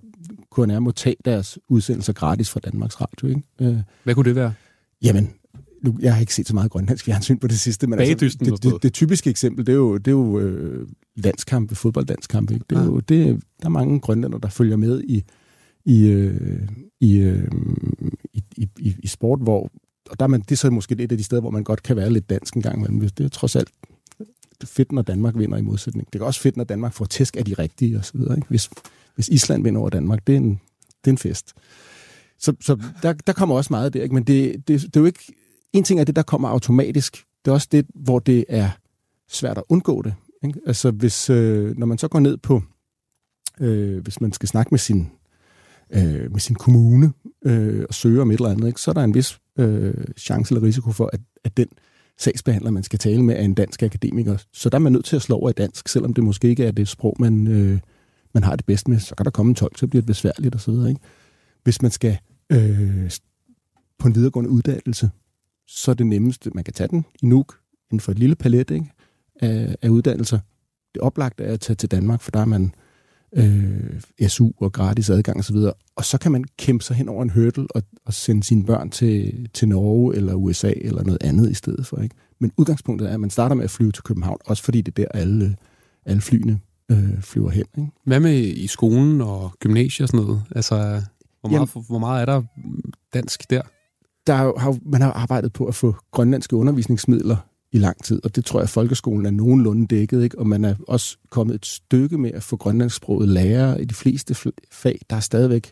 KNR 0.51 0.79
må 0.79 0.91
tage 0.91 1.15
deres 1.25 1.59
udsendelser 1.69 2.13
gratis 2.13 2.49
fra 2.49 2.59
Danmarks 2.59 3.01
Radio. 3.01 3.27
Ikke? 3.27 3.41
Øh, 3.61 3.77
Hvad 4.03 4.15
kunne 4.15 4.25
det 4.25 4.35
være? 4.35 4.53
Jamen, 5.03 5.33
nu, 5.83 5.97
jeg 6.01 6.13
har 6.13 6.21
ikke 6.21 6.33
set 6.35 6.47
så 6.47 6.53
meget 6.53 6.71
grønlandsk 6.71 7.05
fjernsyn 7.05 7.37
på 7.37 7.47
det 7.47 7.59
sidste, 7.59 7.87
men 7.87 7.99
altså, 7.99 8.39
det, 8.39 8.63
det, 8.63 8.83
det, 8.83 8.93
typiske 8.93 9.29
eksempel, 9.29 9.65
det 9.65 9.71
er 9.71 9.77
jo, 9.77 9.97
det 9.97 10.07
er 10.07 10.11
jo 10.11 10.39
øh, 10.39 10.87
landskampe, 11.15 11.75
fodboldlandskampe. 11.75 12.53
Ikke? 12.53 12.65
Det 12.69 12.77
er 12.77 12.81
ja. 12.81 12.85
jo, 12.85 12.99
det, 12.99 13.43
der 13.61 13.65
er 13.65 13.69
mange 13.69 13.99
grønlænder, 13.99 14.37
der 14.37 14.49
følger 14.49 14.75
med 14.75 15.03
i, 15.03 15.23
i, 15.85 16.07
øh, 16.07 16.67
i, 16.99 17.17
øh, 17.17 17.47
i, 18.33 18.43
i, 18.77 18.95
i, 19.03 19.07
sport, 19.07 19.39
hvor 19.39 19.69
og 20.09 20.19
der 20.19 20.25
er 20.25 20.27
man, 20.27 20.41
det 20.41 20.51
er 20.51 20.55
så 20.55 20.69
måske 20.69 20.95
et 20.99 21.11
af 21.11 21.17
de 21.17 21.23
steder, 21.23 21.41
hvor 21.41 21.51
man 21.51 21.63
godt 21.63 21.83
kan 21.83 21.95
være 21.95 22.09
lidt 22.09 22.29
dansk 22.29 22.53
en 22.53 22.61
gang 22.61 22.77
imellem. 22.77 23.09
Det 23.09 23.25
er 23.25 23.29
trods 23.29 23.55
alt 23.55 23.69
fedt, 24.65 24.91
når 24.91 25.01
Danmark 25.01 25.37
vinder 25.37 25.57
i 25.57 25.61
modsætning. 25.61 26.13
Det 26.13 26.21
er 26.21 26.25
også 26.25 26.39
fedt, 26.39 26.57
når 26.57 26.63
Danmark 26.63 26.93
får 26.93 27.05
tæsk 27.05 27.37
af 27.37 27.45
de 27.45 27.53
rigtige 27.53 27.99
osv. 27.99 28.19
Hvis, 28.49 28.69
hvis 29.15 29.29
Island 29.29 29.63
vinder 29.63 29.81
over 29.81 29.89
Danmark, 29.89 30.27
det 30.27 30.33
er 30.33 30.37
en, 30.37 30.49
det 31.05 31.07
er 31.07 31.11
en 31.11 31.17
fest. 31.17 31.53
Så, 32.39 32.53
så 32.61 32.81
der, 33.01 33.13
der 33.13 33.33
kommer 33.33 33.55
også 33.55 33.73
meget 33.73 33.93
der, 33.93 34.03
ikke? 34.03 34.15
men 34.15 34.23
det, 34.23 34.67
det, 34.67 34.81
det 34.81 34.95
er 34.95 34.99
jo 34.99 35.05
ikke... 35.05 35.33
En 35.73 35.83
ting 35.83 35.99
er 35.99 36.03
det, 36.03 36.15
der 36.15 36.21
kommer 36.21 36.49
automatisk. 36.49 37.25
Det 37.45 37.51
er 37.51 37.55
også 37.55 37.67
det, 37.71 37.85
hvor 37.95 38.19
det 38.19 38.45
er 38.49 38.69
svært 39.29 39.57
at 39.57 39.63
undgå 39.69 40.01
det. 40.01 40.13
Ikke? 40.43 40.59
Altså, 40.65 40.91
hvis, 40.91 41.29
øh, 41.29 41.77
når 41.77 41.85
man 41.85 41.97
så 41.97 42.07
går 42.07 42.19
ned 42.19 42.37
på... 42.37 42.61
Øh, 43.59 44.03
hvis 44.03 44.21
man 44.21 44.33
skal 44.33 44.49
snakke 44.49 44.69
med 44.71 44.79
sin, 44.79 45.11
øh, 45.93 46.31
med 46.31 46.39
sin 46.39 46.55
kommune 46.55 47.13
øh, 47.45 47.85
og 47.87 47.93
søge 47.93 48.21
om 48.21 48.31
et 48.31 48.35
eller 48.35 48.49
andet, 48.49 48.67
ikke? 48.67 48.81
så 48.81 48.91
er 48.91 48.93
der 48.93 49.03
en 49.03 49.13
vis 49.13 49.39
øh, 49.59 49.93
chance 50.17 50.53
eller 50.53 50.67
risiko 50.67 50.91
for, 50.91 51.09
at, 51.13 51.19
at 51.43 51.57
den 51.57 51.67
sagsbehandler, 52.17 52.71
man 52.71 52.83
skal 52.83 52.99
tale 52.99 53.23
med, 53.23 53.35
er 53.35 53.41
en 53.41 53.53
dansk 53.53 53.83
akademiker. 53.83 54.37
Så 54.53 54.69
der 54.69 54.75
er 54.75 54.79
man 54.79 54.91
nødt 54.91 55.05
til 55.05 55.15
at 55.15 55.21
slå 55.21 55.35
over 55.35 55.49
i 55.49 55.53
dansk, 55.53 55.87
selvom 55.87 56.13
det 56.13 56.23
måske 56.23 56.47
ikke 56.47 56.65
er 56.65 56.71
det 56.71 56.87
sprog, 56.87 57.15
man, 57.19 57.47
øh, 57.47 57.79
man 58.33 58.43
har 58.43 58.55
det 58.55 58.65
bedst 58.65 58.87
med, 58.87 58.99
så 58.99 59.15
kan 59.15 59.23
der 59.25 59.31
komme 59.31 59.49
en 59.49 59.55
tolk, 59.55 59.77
så 59.77 59.87
bliver 59.87 60.01
det 60.01 60.07
besværligt 60.07 60.55
osv. 60.55 60.73
Ikke? 60.73 60.99
Hvis 61.63 61.81
man 61.81 61.91
skal 61.91 62.17
øh, 62.49 63.11
på 63.99 64.07
en 64.07 64.15
videregående 64.15 64.49
uddannelse, 64.49 65.09
så 65.67 65.91
er 65.91 65.95
det 65.95 66.07
nemmeste, 66.07 66.51
man 66.53 66.63
kan 66.63 66.73
tage 66.73 66.87
den 66.87 67.05
i 67.21 67.25
Nuuk, 67.25 67.59
inden 67.91 67.99
for 67.99 68.11
et 68.11 68.19
lille 68.19 68.35
palet 68.35 68.71
ikke? 68.71 68.91
Af, 69.41 69.75
af 69.81 69.89
uddannelser. 69.89 70.39
Det 70.93 71.01
oplagte 71.01 71.43
er 71.43 71.53
at 71.53 71.59
tage 71.59 71.75
til 71.75 71.91
Danmark, 71.91 72.21
for 72.21 72.31
der 72.31 72.39
er 72.39 72.45
man 72.45 72.75
øh, 73.35 74.27
SU 74.27 74.51
og 74.57 74.71
gratis 74.71 75.09
adgang 75.09 75.39
osv. 75.39 75.55
Og, 75.55 75.77
og 75.95 76.05
så 76.05 76.17
kan 76.17 76.31
man 76.31 76.43
kæmpe 76.57 76.83
sig 76.83 76.95
hen 76.95 77.09
over 77.09 77.23
en 77.23 77.29
hurdle 77.29 77.67
og, 77.69 77.83
og 78.05 78.13
sende 78.13 78.43
sine 78.43 78.65
børn 78.65 78.89
til, 78.89 79.47
til 79.53 79.67
Norge 79.67 80.15
eller 80.15 80.33
USA 80.33 80.73
eller 80.75 81.03
noget 81.03 81.23
andet 81.23 81.51
i 81.51 81.53
stedet 81.53 81.85
for. 81.85 81.97
Ikke? 81.97 82.15
Men 82.39 82.51
udgangspunktet 82.57 83.09
er, 83.09 83.13
at 83.13 83.19
man 83.19 83.29
starter 83.29 83.55
med 83.55 83.63
at 83.63 83.69
flyve 83.69 83.91
til 83.91 84.03
København, 84.03 84.37
også 84.45 84.63
fordi 84.63 84.81
det 84.81 84.99
er 84.99 85.03
der 85.03 85.19
alle, 85.19 85.55
alle 86.05 86.21
flyene 86.21 86.59
øh, 86.91 87.21
flyver 87.21 87.49
hen. 87.49 87.65
Ikke? 87.77 87.91
Hvad 88.05 88.19
med 88.19 88.39
i 88.39 88.67
skolen 88.67 89.21
og 89.21 89.51
gymnasiet 89.59 90.03
og 90.03 90.09
sådan 90.09 90.25
noget? 90.25 90.41
Altså, 90.55 90.75
hvor 91.41 91.49
meget, 91.49 91.69
Jamen, 91.75 91.85
hvor 91.87 91.99
meget 91.99 92.21
er 92.21 92.25
der 92.25 92.43
dansk 93.13 93.49
der? 93.49 93.61
Der 94.27 94.59
har, 94.59 94.77
man 94.85 95.01
har 95.01 95.11
arbejdet 95.11 95.53
på 95.53 95.65
at 95.65 95.75
få 95.75 95.95
grønlandske 96.11 96.55
undervisningsmidler 96.55 97.37
i 97.73 97.77
lang 97.77 98.03
tid, 98.03 98.19
og 98.23 98.35
det 98.35 98.45
tror 98.45 98.59
jeg, 98.59 98.63
at 98.63 98.69
folkeskolen 98.69 99.25
er 99.25 99.31
nogenlunde 99.31 99.87
dækket, 99.87 100.23
ikke? 100.23 100.39
og 100.39 100.47
man 100.47 100.65
er 100.65 100.75
også 100.87 101.17
kommet 101.29 101.55
et 101.55 101.65
stykke 101.65 102.17
med 102.17 102.31
at 102.31 102.43
få 102.43 102.57
grønlandsksproget 102.57 103.29
lærere 103.29 103.81
i 103.81 103.85
de 103.85 103.93
fleste 103.93 104.35
fag. 104.71 104.99
Der 105.09 105.15
er 105.15 105.19
stadigvæk 105.19 105.71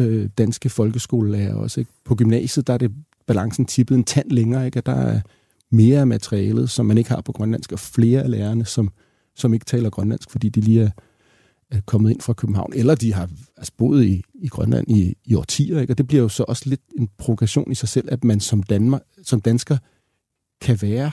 øh, 0.00 0.28
danske 0.38 0.68
folkeskolelærer 0.68 1.54
også. 1.54 1.80
Ikke? 1.80 1.92
På 2.04 2.14
gymnasiet, 2.14 2.66
der 2.66 2.72
er 2.72 2.78
det 2.78 2.92
balancen 3.26 3.66
tippet 3.66 3.94
en 3.94 4.04
tand 4.04 4.30
længere, 4.30 4.66
ikke? 4.66 4.78
og 4.78 4.86
der 4.86 4.92
er 4.92 5.20
mere 5.70 6.00
af 6.00 6.06
materialet, 6.06 6.70
som 6.70 6.86
man 6.86 6.98
ikke 6.98 7.10
har 7.10 7.20
på 7.20 7.32
grønlandsk, 7.32 7.72
og 7.72 7.78
flere 7.78 8.22
af 8.22 8.30
lærerne, 8.30 8.64
som 8.64 8.90
som 9.36 9.54
ikke 9.54 9.64
taler 9.64 9.90
grønlandsk, 9.90 10.30
fordi 10.30 10.48
de 10.48 10.60
lige 10.60 10.82
er, 10.82 10.90
er 11.70 11.80
kommet 11.86 12.10
ind 12.10 12.20
fra 12.20 12.32
København, 12.32 12.72
eller 12.74 12.94
de 12.94 13.12
har 13.12 13.30
altså, 13.56 13.72
boet 13.76 14.04
i, 14.04 14.22
i 14.34 14.48
Grønland 14.48 14.90
i, 14.90 15.14
i 15.24 15.34
årtier, 15.34 15.80
ikke? 15.80 15.92
og 15.92 15.98
det 15.98 16.06
bliver 16.06 16.22
jo 16.22 16.28
så 16.28 16.44
også 16.48 16.62
lidt 16.66 16.80
en 16.98 17.08
provokation 17.18 17.72
i 17.72 17.74
sig 17.74 17.88
selv, 17.88 18.08
at 18.12 18.24
man 18.24 18.40
som, 18.40 18.62
Danmark, 18.62 19.02
som 19.22 19.40
dansker 19.40 19.78
kan 20.60 20.78
være 20.82 21.10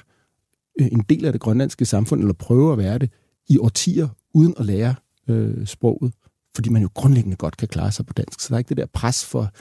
øh, 0.80 0.88
en 0.92 1.06
del 1.10 1.26
af 1.26 1.32
det 1.32 1.42
grønlandske 1.42 1.86
samfund, 1.86 2.22
eller 2.22 2.34
prøve 2.34 2.72
at 2.72 2.78
være 2.78 2.98
det, 2.98 3.10
i 3.50 3.58
årtier, 3.58 4.08
uden 4.34 4.54
at 4.58 4.66
lære 4.66 4.96
øh, 5.28 5.66
sproget, 5.66 6.14
fordi 6.56 6.70
man 6.70 6.82
jo 6.82 6.90
grundlæggende 6.94 7.38
godt 7.38 7.58
kan 7.58 7.68
klare 7.68 7.92
sig 7.92 8.06
på 8.06 8.14
dansk. 8.14 8.40
Så 8.40 8.48
der 8.50 8.54
er 8.54 8.58
ikke 8.58 8.70
det 8.70 8.78
der 8.78 8.86
pres 8.86 9.26
for, 9.26 9.52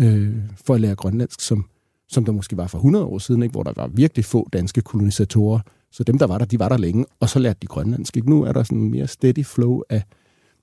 øh, 0.00 0.36
for 0.64 0.74
at 0.74 0.80
lære 0.80 0.94
grønlandsk, 0.94 1.40
som, 1.40 1.64
som 2.08 2.24
der 2.24 2.32
måske 2.32 2.56
var 2.56 2.66
for 2.66 2.78
100 2.78 3.04
år 3.04 3.18
siden, 3.18 3.42
ikke? 3.42 3.52
hvor 3.52 3.62
der 3.62 3.72
var 3.76 3.86
virkelig 3.86 4.24
få 4.24 4.48
danske 4.52 4.80
kolonisatorer, 4.80 5.60
så 5.90 6.04
dem, 6.04 6.18
der 6.18 6.26
var 6.26 6.38
der, 6.38 6.44
de 6.44 6.58
var 6.58 6.68
der 6.68 6.76
længe, 6.76 7.06
og 7.20 7.28
så 7.28 7.38
lærte 7.38 7.58
de 7.62 7.66
grønlandsk. 7.66 8.16
Ikke? 8.16 8.30
Nu 8.30 8.42
er 8.42 8.52
der 8.52 8.62
sådan 8.62 8.78
en 8.78 8.90
mere 8.90 9.06
steady 9.06 9.44
flow 9.44 9.82
af, 9.90 10.02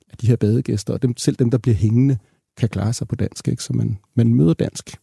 af 0.10 0.18
de 0.18 0.28
her 0.28 0.36
badegæster, 0.36 0.94
og 0.94 1.02
dem, 1.02 1.18
selv 1.18 1.36
dem, 1.36 1.52
der 1.52 1.58
bliver 1.58 1.76
hængende, 1.76 2.18
kan 2.58 2.70
klare 2.70 2.94
sig 2.94 3.08
på 3.08 3.16
dansk. 3.16 3.48
Ikke? 3.48 3.64
Så 3.64 3.74
man, 3.74 3.98
man 4.16 4.34
møder 4.34 4.54
dansk 4.54 4.98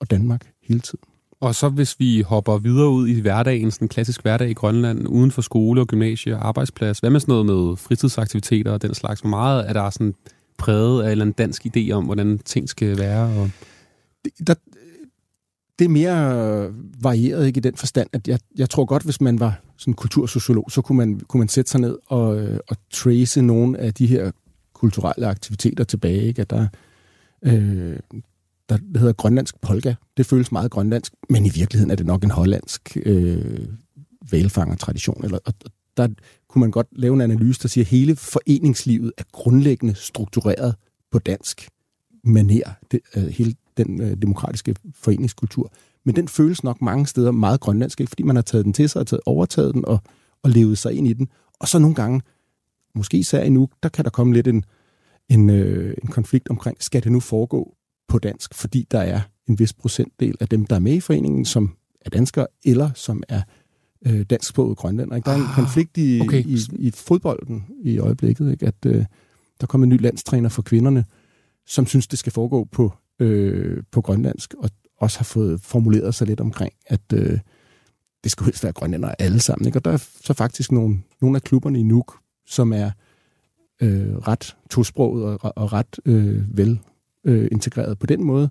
og 0.00 0.10
Danmark 0.10 0.52
hele 0.62 0.80
tiden. 0.80 1.09
Og 1.40 1.54
så 1.54 1.68
hvis 1.68 2.00
vi 2.00 2.20
hopper 2.20 2.58
videre 2.58 2.88
ud 2.88 3.08
i 3.08 3.20
hverdagen, 3.20 3.70
sådan 3.70 3.84
en 3.84 3.88
klassisk 3.88 4.22
hverdag 4.22 4.50
i 4.50 4.54
Grønland, 4.54 5.08
uden 5.08 5.30
for 5.30 5.42
skole 5.42 5.80
og 5.80 5.86
gymnasie 5.86 6.36
og 6.36 6.48
arbejdsplads, 6.48 6.98
hvad 6.98 7.10
med 7.10 7.20
sådan 7.20 7.32
noget 7.32 7.46
med 7.46 7.76
fritidsaktiviteter 7.76 8.72
og 8.72 8.82
den 8.82 8.94
slags? 8.94 9.20
Hvor 9.20 9.30
meget 9.30 9.68
er 9.68 9.72
der 9.72 9.90
sådan 9.90 10.14
præget 10.58 11.02
af 11.02 11.06
en 11.06 11.10
eller 11.10 11.24
anden 11.24 11.34
dansk 11.38 11.66
idé 11.66 11.90
om, 11.90 12.04
hvordan 12.04 12.38
ting 12.38 12.68
skal 12.68 12.98
være? 12.98 13.40
Og... 13.40 13.50
Det, 14.24 14.46
der, 14.46 14.54
det 15.78 15.84
er 15.84 15.88
mere 15.88 16.72
varieret 17.02 17.46
ikke 17.46 17.58
i 17.58 17.60
den 17.60 17.76
forstand, 17.76 18.08
at 18.12 18.28
jeg, 18.28 18.38
jeg 18.58 18.70
tror 18.70 18.84
godt, 18.84 19.02
hvis 19.02 19.20
man 19.20 19.40
var 19.40 19.60
sådan 19.76 19.94
kultursociolog, 19.94 20.70
så 20.70 20.82
kunne 20.82 20.98
man, 20.98 21.20
kunne 21.20 21.38
man 21.38 21.48
sætte 21.48 21.70
sig 21.70 21.80
ned 21.80 21.98
og, 22.06 22.38
øh, 22.38 22.58
og 22.68 22.76
trace 22.90 23.42
nogle 23.42 23.78
af 23.78 23.94
de 23.94 24.06
her 24.06 24.30
kulturelle 24.74 25.26
aktiviteter 25.26 25.84
tilbage. 25.84 26.22
Ikke? 26.22 26.42
At 26.42 26.50
der, 26.50 26.66
øh, 27.42 27.96
der 28.78 28.98
hedder 28.98 29.12
grønlandsk 29.12 29.60
polka. 29.60 29.94
Det 30.16 30.26
føles 30.26 30.52
meget 30.52 30.70
grønlandsk, 30.70 31.12
men 31.28 31.46
i 31.46 31.50
virkeligheden 31.54 31.90
er 31.90 31.94
det 31.94 32.06
nok 32.06 32.24
en 32.24 32.30
hollandsk 32.30 32.96
øh, 33.02 33.66
valfangertradition. 34.30 35.24
Eller, 35.24 35.38
og 35.44 35.54
der 35.96 36.08
kunne 36.48 36.60
man 36.60 36.70
godt 36.70 36.86
lave 36.92 37.14
en 37.14 37.20
analyse, 37.20 37.62
der 37.62 37.68
siger, 37.68 37.84
at 37.84 37.88
hele 37.88 38.16
foreningslivet 38.16 39.12
er 39.18 39.22
grundlæggende 39.32 39.94
struktureret 39.94 40.74
på 41.10 41.18
dansk 41.18 41.68
maner. 42.24 42.72
Det, 42.90 43.00
øh, 43.16 43.26
hele 43.26 43.54
den 43.76 44.02
øh, 44.02 44.16
demokratiske 44.22 44.76
foreningskultur. 44.94 45.72
Men 46.04 46.16
den 46.16 46.28
føles 46.28 46.64
nok 46.64 46.82
mange 46.82 47.06
steder 47.06 47.30
meget 47.30 47.60
grønlandsk, 47.60 48.00
ikke? 48.00 48.10
fordi 48.10 48.22
man 48.22 48.36
har 48.36 48.42
taget 48.42 48.64
den 48.64 48.72
til 48.72 48.88
sig 48.88 49.00
og 49.00 49.06
taget, 49.06 49.20
overtaget 49.26 49.74
den 49.74 49.84
og, 49.84 49.98
og 50.42 50.50
levet 50.50 50.78
sig 50.78 50.92
ind 50.92 51.08
i 51.08 51.12
den. 51.12 51.28
Og 51.60 51.68
så 51.68 51.78
nogle 51.78 51.94
gange, 51.94 52.22
måske 52.94 53.18
især 53.18 53.42
i 53.42 53.48
nu, 53.48 53.68
der 53.82 53.88
kan 53.88 54.04
der 54.04 54.10
komme 54.10 54.34
lidt 54.34 54.48
en, 54.48 54.64
en, 55.28 55.50
øh, 55.50 55.94
en 56.02 56.08
konflikt 56.08 56.48
omkring, 56.48 56.82
skal 56.82 57.04
det 57.04 57.12
nu 57.12 57.20
foregå 57.20 57.74
på 58.10 58.18
dansk, 58.18 58.54
fordi 58.54 58.86
der 58.90 58.98
er 58.98 59.20
en 59.48 59.58
vis 59.58 59.72
procentdel 59.72 60.36
af 60.40 60.48
dem, 60.48 60.66
der 60.66 60.76
er 60.76 60.80
med 60.80 60.92
i 60.92 61.00
foreningen, 61.00 61.44
som 61.44 61.76
er 62.00 62.10
danskere, 62.10 62.46
eller 62.64 62.90
som 62.94 63.22
er 63.28 63.42
øh, 64.06 64.22
dansksproget 64.30 64.76
grønlænder. 64.76 65.16
Ikke? 65.16 65.26
Der 65.26 65.32
er 65.32 65.36
en 65.36 65.42
ah, 65.42 65.54
konflikt 65.54 65.98
i, 65.98 66.20
okay. 66.20 66.44
i, 66.46 66.58
i 66.78 66.90
fodbolden 66.90 67.66
i 67.82 67.98
øjeblikket, 67.98 68.50
ikke? 68.50 68.66
at 68.66 68.86
øh, 68.86 69.04
der 69.60 69.66
kommer 69.66 69.84
en 69.84 69.88
ny 69.88 70.00
landstræner 70.00 70.48
for 70.48 70.62
kvinderne, 70.62 71.04
som 71.66 71.86
synes, 71.86 72.06
det 72.06 72.18
skal 72.18 72.32
foregå 72.32 72.68
på, 72.72 72.92
øh, 73.20 73.82
på 73.90 74.00
grønlandsk, 74.00 74.54
og 74.58 74.70
også 74.98 75.18
har 75.18 75.24
fået 75.24 75.60
formuleret 75.60 76.14
sig 76.14 76.26
lidt 76.26 76.40
omkring, 76.40 76.72
at 76.86 77.12
øh, 77.14 77.38
det 78.24 78.32
skal 78.32 78.44
helst 78.44 78.64
være 78.64 78.72
grønlænder 78.72 79.14
alle 79.18 79.40
sammen. 79.40 79.66
Ikke? 79.66 79.78
Og 79.78 79.84
der 79.84 79.90
er 79.90 80.06
så 80.24 80.32
faktisk 80.32 80.72
nogle, 80.72 81.00
nogle 81.20 81.36
af 81.36 81.42
klubberne 81.42 81.80
i 81.80 81.82
Nuuk, 81.82 82.18
som 82.46 82.72
er 82.72 82.90
øh, 83.82 84.16
ret 84.16 84.56
tosproget 84.70 85.24
og, 85.24 85.52
og 85.56 85.72
ret 85.72 86.00
øh, 86.04 86.58
vel 86.58 86.80
øh, 87.24 87.48
integreret 87.52 87.98
på 87.98 88.06
den 88.06 88.24
måde, 88.24 88.50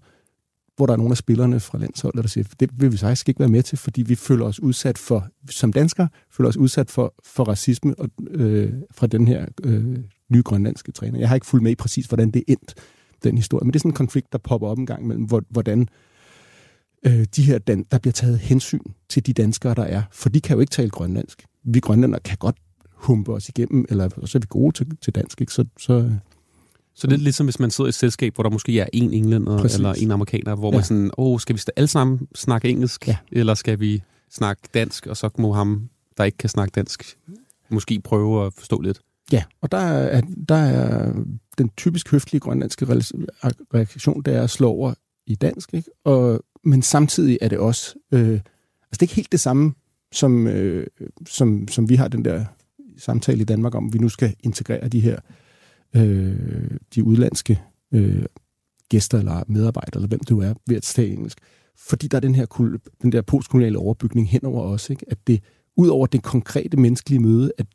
hvor 0.75 0.85
der 0.85 0.93
er 0.93 0.97
nogle 0.97 1.11
af 1.11 1.17
spillerne 1.17 1.59
fra 1.59 1.77
landsholdet, 1.77 2.23
der 2.23 2.29
siger, 2.29 2.47
det 2.59 2.69
vil 2.81 2.91
vi 2.91 2.97
faktisk 2.97 3.29
ikke 3.29 3.39
være 3.39 3.49
med 3.49 3.63
til, 3.63 3.77
fordi 3.77 4.01
vi 4.01 4.15
føler 4.15 4.45
os 4.45 4.59
udsat 4.59 4.97
for, 4.97 5.27
som 5.49 5.73
danskere, 5.73 6.09
føler 6.31 6.49
os 6.49 6.57
udsat 6.57 6.91
for, 6.91 7.13
for 7.23 7.43
racisme 7.43 7.95
og, 7.99 8.09
øh, 8.31 8.73
fra 8.91 9.07
den 9.07 9.27
her 9.27 9.45
øh, 9.63 9.97
nye 10.29 10.41
grønlandske 10.41 10.91
træner. 10.91 11.19
Jeg 11.19 11.27
har 11.27 11.35
ikke 11.35 11.47
fulgt 11.47 11.63
med 11.63 11.71
i 11.71 11.75
præcis, 11.75 12.05
hvordan 12.05 12.31
det 12.31 12.43
endte, 12.47 12.75
den 13.23 13.37
historie, 13.37 13.65
men 13.65 13.73
det 13.73 13.75
er 13.75 13.79
sådan 13.79 13.91
en 13.91 13.95
konflikt, 13.95 14.31
der 14.31 14.37
popper 14.37 14.67
op 14.67 14.77
en 14.77 14.85
gang 14.85 15.07
mellem, 15.07 15.27
hvordan 15.49 15.87
øh, 17.05 17.25
de 17.35 17.43
her, 17.43 17.59
dan- 17.59 17.85
der 17.91 17.97
bliver 17.97 18.13
taget 18.13 18.39
hensyn 18.39 18.83
til 19.09 19.25
de 19.25 19.33
danskere, 19.33 19.75
der 19.75 19.83
er, 19.83 20.03
for 20.11 20.29
de 20.29 20.41
kan 20.41 20.55
jo 20.55 20.59
ikke 20.59 20.71
tale 20.71 20.89
grønlandsk. 20.89 21.45
Vi 21.63 21.79
grønlandere 21.79 22.19
kan 22.19 22.37
godt 22.37 22.55
humpe 22.93 23.33
os 23.33 23.49
igennem, 23.49 23.85
eller 23.89 24.09
så 24.25 24.37
er 24.37 24.39
vi 24.39 24.47
gode 24.49 24.71
til, 24.75 24.97
til 25.01 25.15
dansk, 25.15 25.41
ikke? 25.41 25.53
Så, 25.53 25.65
så, 25.79 26.11
så 26.99 27.07
det 27.07 27.13
er 27.13 27.17
ligesom, 27.17 27.45
hvis 27.45 27.59
man 27.59 27.71
sidder 27.71 27.87
i 27.87 27.89
et 27.89 27.95
selskab, 27.95 28.35
hvor 28.35 28.43
der 28.43 28.49
måske 28.49 28.79
er 28.79 28.87
en 28.93 29.13
englænder 29.13 29.57
Præcis. 29.57 29.75
eller 29.75 29.93
en 29.93 30.11
amerikaner, 30.11 30.55
hvor 30.55 30.71
ja. 30.71 30.77
man 30.77 30.83
sådan, 30.83 31.11
åh, 31.17 31.39
skal 31.39 31.55
vi 31.55 31.61
alle 31.75 31.87
sammen 31.87 32.27
snakke 32.35 32.69
engelsk, 32.69 33.07
ja. 33.07 33.17
eller 33.31 33.53
skal 33.53 33.79
vi 33.79 34.03
snakke 34.31 34.61
dansk, 34.73 35.07
og 35.07 35.17
så 35.17 35.29
må 35.37 35.53
ham, 35.53 35.89
der 36.17 36.23
ikke 36.23 36.37
kan 36.37 36.49
snakke 36.49 36.71
dansk, 36.71 37.17
måske 37.69 38.01
prøve 38.03 38.45
at 38.45 38.53
forstå 38.53 38.81
lidt. 38.81 38.99
Ja, 39.31 39.43
og 39.61 39.71
der 39.71 39.77
er, 39.77 40.21
der 40.49 40.55
er 40.55 41.13
den 41.57 41.69
typisk 41.77 42.11
høflige 42.11 42.39
grønlandske 42.39 42.85
reaktion, 43.73 44.21
der 44.21 44.31
er 44.31 44.43
at 44.43 44.49
slå 44.49 44.69
over 44.69 44.93
i 45.27 45.35
dansk, 45.35 45.73
ikke? 45.73 45.89
Og, 46.03 46.43
men 46.63 46.81
samtidig 46.81 47.37
er 47.41 47.47
det 47.47 47.57
også, 47.57 47.95
øh, 48.11 48.29
altså 48.29 48.41
det 48.91 48.97
er 48.97 49.03
ikke 49.03 49.15
helt 49.15 49.31
det 49.31 49.39
samme, 49.39 49.73
som, 50.11 50.47
øh, 50.47 50.87
som, 51.27 51.67
som 51.67 51.89
vi 51.89 51.95
har 51.95 52.07
den 52.07 52.25
der 52.25 52.45
samtale 52.97 53.41
i 53.41 53.45
Danmark 53.45 53.75
om, 53.75 53.87
at 53.87 53.93
vi 53.93 53.99
nu 53.99 54.09
skal 54.09 54.35
integrere 54.43 54.87
de 54.87 54.99
her 54.99 55.15
øh, 55.15 55.35
øh, 55.95 56.77
de 56.95 57.03
udlandske 57.03 57.61
øh, 57.93 58.25
gæster 58.89 59.17
eller 59.17 59.43
medarbejdere, 59.47 59.97
eller 59.97 60.07
hvem 60.07 60.19
du 60.19 60.41
er, 60.41 60.53
ved 60.67 60.75
at 60.75 60.83
tale 60.83 61.11
engelsk. 61.11 61.37
Fordi 61.77 62.07
der 62.07 62.17
er 62.17 62.21
den 62.21 62.35
her 62.35 62.45
den 63.01 63.11
der 63.11 63.21
postkoloniale 63.21 63.77
overbygning 63.77 64.29
henover 64.29 64.61
også, 64.61 64.93
ikke? 64.93 65.05
at 65.07 65.27
det 65.27 65.43
ud 65.77 65.87
over 65.87 66.07
det 66.07 66.23
konkrete 66.23 66.77
menneskelige 66.77 67.19
møde, 67.19 67.51
at 67.57 67.65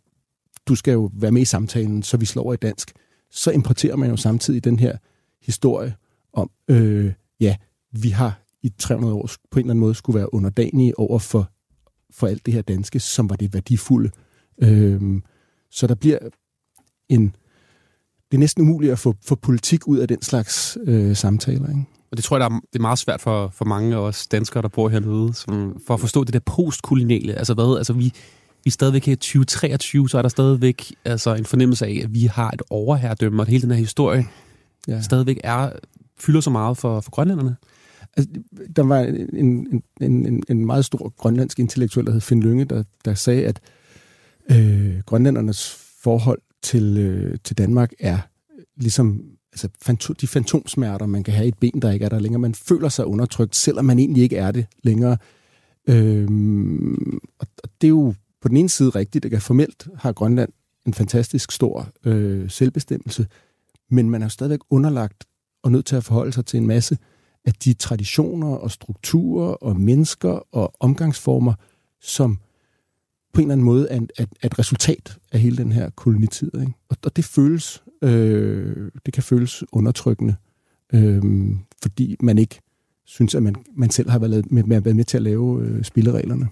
du 0.67 0.75
skal 0.75 0.93
jo 0.93 1.11
være 1.15 1.33
med 1.33 1.43
i 1.43 1.45
samtalen, 1.45 2.03
så 2.03 2.17
vi 2.17 2.27
slår 2.27 2.53
i 2.53 2.57
dansk, 2.57 2.93
så 3.31 3.51
importerer 3.51 3.97
man 3.97 4.11
jo 4.11 4.17
samtidig 4.17 4.65
den 4.65 4.79
her 4.79 4.97
historie 5.43 5.95
om, 6.33 6.51
øh, 6.69 7.13
ja, 7.41 7.57
vi 7.93 8.09
har 8.09 8.43
i 8.63 8.69
300 8.79 9.15
år 9.15 9.27
på 9.51 9.59
en 9.59 9.65
eller 9.65 9.71
anden 9.71 9.81
måde 9.81 9.95
skulle 9.95 10.19
være 10.19 10.35
underdanige 10.35 10.99
over 10.99 11.19
for, 11.19 11.51
for 12.11 12.27
alt 12.27 12.47
det 12.47 12.55
her 12.55 12.63
danske, 12.63 13.01
som 13.01 13.31
var 13.31 13.37
det 13.37 13.55
værdifulde. 13.55 14.11
Øh, 14.63 15.21
så 15.71 15.87
der 15.87 15.95
bliver 15.95 16.19
en 17.09 17.37
det 18.31 18.37
er 18.37 18.39
næsten 18.39 18.63
umuligt 18.63 18.93
at 18.93 18.99
få, 18.99 19.15
få 19.27 19.35
politik 19.35 19.89
ud 19.89 19.99
af 19.99 20.09
den 20.09 20.23
slags 20.23 20.79
øh, 20.87 21.17
samtaler. 21.17 21.69
Ikke? 21.69 21.85
Og 22.11 22.17
det 22.17 22.25
tror 22.25 22.37
jeg, 22.37 22.41
der 22.41 22.57
er, 22.57 22.61
det 22.73 22.79
er 22.79 22.83
meget 22.83 22.99
svært 22.99 23.21
for, 23.21 23.49
for 23.49 23.65
mange 23.65 23.97
af 23.97 24.01
os 24.01 24.27
danskere, 24.27 24.63
der 24.63 24.69
bor 24.69 24.89
hernede, 24.89 25.35
som, 25.35 25.81
for 25.87 25.95
at 25.95 26.01
forstå 26.01 26.25
det 26.25 26.35
der 26.35 26.41
postkoloniale. 26.41 27.35
Altså 27.35 27.55
hvad? 27.55 27.77
Altså 27.79 27.93
vi, 27.93 28.05
vi 28.65 28.69
er 28.69 28.71
stadigvæk 28.71 29.07
her 29.07 29.13
i 29.13 29.17
2023, 29.17 30.09
så 30.09 30.19
er 30.19 30.23
der 30.23 30.29
stadigvæk 30.29 30.93
altså, 31.05 31.35
en 31.35 31.45
fornemmelse 31.45 31.87
af, 31.87 32.01
at 32.05 32.15
vi 32.15 32.25
har 32.25 32.51
et 32.51 32.63
overherredømme, 32.71 33.43
og 33.43 33.47
hele 33.47 33.63
den 33.63 33.71
her 33.71 33.79
historie 33.79 34.27
ja. 34.89 35.01
stadigvæk 35.01 35.41
er, 35.45 35.71
fylder 36.19 36.41
så 36.41 36.51
meget 36.51 36.77
for, 36.77 37.01
for 37.01 37.11
grønlænderne. 37.11 37.57
Altså, 38.17 38.33
der 38.77 38.83
var 38.83 39.01
en, 39.01 39.83
en, 40.01 40.27
en, 40.27 40.43
en 40.49 40.67
meget 40.67 40.85
stor 40.85 41.13
grønlandsk 41.17 41.59
intellektuel, 41.59 42.07
der 42.07 42.13
hed 42.13 42.21
Finn 42.21 42.43
Lynge, 42.43 42.65
der, 42.65 42.83
der 43.05 43.15
sagde, 43.15 43.47
at 43.47 43.61
øh, 44.51 45.01
grønlændernes 45.07 45.79
forhold 46.03 46.39
til, 46.65 46.97
øh, 46.99 47.39
til 47.45 47.59
Danmark 47.59 47.93
er 47.99 48.19
ligesom 48.77 49.25
altså, 49.53 49.69
fanto, 49.83 50.13
de 50.13 50.27
fantomsmerter, 50.27 51.07
man 51.07 51.23
kan 51.23 51.35
have 51.35 51.45
i 51.45 51.49
et 51.49 51.59
ben, 51.59 51.83
der 51.83 51.91
ikke 51.91 52.05
er 52.05 52.09
der 52.09 52.19
længere. 52.19 52.41
Man 52.41 52.55
føler 52.55 52.89
sig 52.89 53.07
undertrykt, 53.07 53.57
selvom 53.57 53.85
man 53.85 53.99
egentlig 53.99 54.23
ikke 54.23 54.37
er 54.37 54.51
det 54.51 54.67
længere. 54.83 55.17
Øhm, 55.89 57.19
og, 57.39 57.47
og 57.63 57.69
det 57.81 57.87
er 57.87 57.89
jo 57.89 58.15
på 58.43 58.49
den 58.49 58.57
ene 58.57 58.69
side 58.69 58.91
rigtigt, 58.91 59.25
at 59.25 59.43
formelt 59.43 59.89
har 59.97 60.13
Grønland 60.13 60.53
en 60.87 60.95
fantastisk 60.95 61.53
stor 61.53 61.89
øh, 62.05 62.51
selvbestemmelse, 62.51 63.27
men 63.91 64.11
man 64.11 64.23
er 64.23 64.27
jo 64.27 64.31
stadigvæk 64.31 64.61
underlagt 64.71 65.25
og 65.63 65.73
nødt 65.73 65.87
til 65.87 65.97
at 65.97 66.05
forholde 66.05 66.33
sig 66.33 66.47
til 66.47 66.57
en 66.57 66.67
masse 66.67 66.99
af 67.45 67.53
de 67.53 67.75
traditioner 67.75 68.49
og 68.49 68.71
strukturer 68.71 69.53
og 69.53 69.77
mennesker 69.81 70.47
og 70.53 70.75
omgangsformer, 70.81 71.55
som 72.01 72.39
på 73.35 73.41
en 73.41 73.47
eller 73.47 73.53
anden 73.53 73.65
måde 73.65 73.89
er, 73.91 74.01
er, 74.19 74.25
er 74.43 74.47
et 74.47 74.59
resultat 74.59 75.19
af 75.33 75.41
hele 75.41 75.57
den 75.57 75.73
her 75.73 75.91
kolonitid. 75.91 76.51
Ikke? 76.61 76.73
Og, 76.89 76.97
og 77.05 77.17
det 77.17 77.25
føles, 77.25 77.83
øh, 78.03 78.91
det 79.07 79.15
kan 79.15 79.23
føles 79.23 79.65
undertrykkende, 79.73 80.35
øh, 80.93 81.23
fordi 81.83 82.17
man 82.21 82.39
ikke 82.39 82.61
synes, 83.05 83.35
at 83.35 83.43
man, 83.43 83.55
man 83.77 83.91
selv 83.91 84.11
har 84.11 84.19
været 84.19 84.53
med, 84.53 84.63
med, 84.63 84.95
med 84.95 85.05
til 85.05 85.17
at 85.17 85.23
lave 85.23 85.63
øh, 85.63 85.85
spillereglerne. 85.85 86.49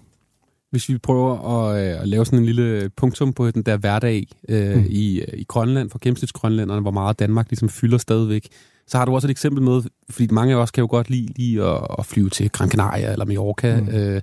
Hvis 0.70 0.88
vi 0.88 0.98
prøver 0.98 1.58
at, 1.58 1.94
øh, 1.94 2.02
at 2.02 2.08
lave 2.08 2.26
sådan 2.26 2.38
en 2.38 2.44
lille 2.44 2.90
punktum 2.96 3.32
på 3.32 3.50
den 3.50 3.62
der 3.62 3.76
hverdag 3.76 4.26
øh, 4.48 4.76
mm. 4.76 4.84
i, 4.88 5.22
i 5.34 5.44
Grønland, 5.44 5.90
for 5.90 5.98
gennemsnitsgrønlænderne, 6.02 6.80
hvor 6.80 6.90
meget 6.90 7.18
Danmark 7.18 7.50
ligesom 7.50 7.68
fylder 7.68 7.98
stadigvæk, 7.98 8.48
så 8.86 8.98
har 8.98 9.04
du 9.04 9.14
også 9.14 9.26
et 9.26 9.30
eksempel 9.30 9.62
med, 9.62 9.82
fordi 10.10 10.28
mange 10.32 10.54
af 10.54 10.58
os 10.58 10.70
kan 10.70 10.82
jo 10.82 10.88
godt 10.90 11.10
lide 11.10 11.32
lige 11.36 11.62
at, 11.62 11.86
at 11.98 12.06
flyve 12.06 12.30
til 12.30 12.50
Gran 12.50 12.70
Canaria 12.70 13.12
eller 13.12 13.24
Mallorca, 13.24 13.80
mm. 13.80 13.88
øh, 13.88 14.20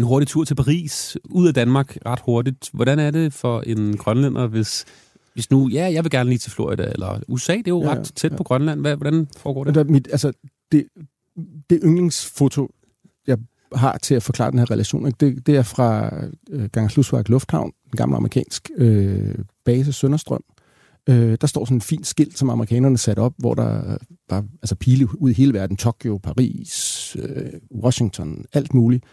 en 0.00 0.06
hurtig 0.06 0.28
tur 0.28 0.44
til 0.44 0.54
Paris, 0.54 1.16
ud 1.30 1.48
af 1.48 1.54
Danmark 1.54 1.96
ret 2.06 2.20
hurtigt. 2.24 2.70
Hvordan 2.72 2.98
er 2.98 3.10
det 3.10 3.32
for 3.32 3.60
en 3.60 3.96
grønlænder, 3.96 4.46
hvis, 4.46 4.84
hvis 5.34 5.50
nu, 5.50 5.68
ja, 5.68 5.92
jeg 5.92 6.04
vil 6.04 6.10
gerne 6.10 6.30
lige 6.30 6.38
til 6.38 6.50
Florida, 6.50 6.82
eller 6.82 7.20
USA, 7.28 7.52
det 7.52 7.66
er 7.66 7.70
jo 7.70 7.82
ja, 7.82 7.90
ret 7.90 8.12
tæt 8.16 8.30
ja. 8.30 8.36
på 8.36 8.42
Grønland. 8.42 8.80
Hvad, 8.80 8.96
hvordan 8.96 9.28
foregår 9.36 9.64
det? 9.64 9.74
Der, 9.74 9.84
mit, 9.84 10.08
altså, 10.10 10.32
det, 10.72 10.84
det 11.70 11.80
yndlingsfoto, 11.84 12.70
jeg 13.26 13.38
har 13.74 13.98
til 13.98 14.14
at 14.14 14.22
forklare 14.22 14.50
den 14.50 14.58
her 14.58 14.70
relation, 14.70 15.06
ikke? 15.06 15.16
Det, 15.20 15.46
det 15.46 15.56
er 15.56 15.62
fra 15.62 16.10
øh, 16.50 16.68
Gangerslusværk 16.72 17.28
Lufthavn, 17.28 17.72
en 17.86 17.96
gammel 17.96 18.16
amerikansk 18.16 18.70
øh, 18.76 19.34
base, 19.64 19.92
Sønderstrøm. 19.92 20.44
Øh, 21.08 21.36
der 21.40 21.46
står 21.46 21.64
sådan 21.64 21.76
en 21.76 21.80
fin 21.80 22.04
skilt, 22.04 22.38
som 22.38 22.50
amerikanerne 22.50 22.98
satte 22.98 23.20
op, 23.20 23.32
hvor 23.38 23.54
der 23.54 23.96
var 24.30 24.44
altså 24.62 24.74
pile 24.74 25.08
ud 25.20 25.30
i 25.30 25.34
hele 25.34 25.54
verden, 25.54 25.76
Tokyo, 25.76 26.18
Paris, 26.22 27.16
øh, 27.18 27.52
Washington, 27.82 28.44
alt 28.52 28.74
muligt 28.74 29.04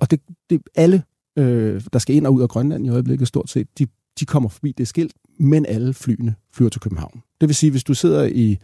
og 0.00 0.10
det, 0.10 0.20
det 0.50 0.62
alle, 0.74 1.02
øh, 1.38 1.82
der 1.92 1.98
skal 1.98 2.16
ind 2.16 2.26
og 2.26 2.34
ud 2.34 2.42
af 2.42 2.48
Grønland 2.48 2.86
i 2.86 2.88
øjeblikket 2.88 3.28
stort 3.28 3.50
set, 3.50 3.78
de, 3.78 3.86
de 4.20 4.26
kommer 4.26 4.48
forbi 4.48 4.72
det 4.78 4.88
skilt, 4.88 5.12
men 5.38 5.66
alle 5.66 5.94
flyene 5.94 6.34
flyver 6.52 6.70
til 6.70 6.80
København. 6.80 7.22
Det 7.40 7.48
vil 7.48 7.56
sige, 7.56 7.70
hvis 7.70 7.84
du 7.84 7.94
sidder 7.94 8.24
i 8.24 8.52
et 8.52 8.58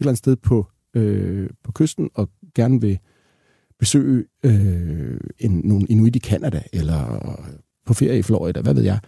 eller 0.00 0.10
andet 0.10 0.18
sted 0.18 0.36
på, 0.36 0.66
øh, 0.94 1.50
på 1.64 1.72
kysten 1.72 2.10
og 2.14 2.30
gerne 2.54 2.80
vil 2.80 2.98
besøge 3.78 4.24
øh, 4.42 5.20
en, 5.38 5.60
nogle 5.64 5.86
inuit 5.88 6.16
i 6.16 6.18
Kanada 6.18 6.62
eller 6.72 7.20
på 7.86 7.94
ferie 7.94 8.18
i 8.18 8.22
Florida, 8.22 8.60
hvad 8.60 8.74
ved 8.74 8.82
jeg, 8.82 9.00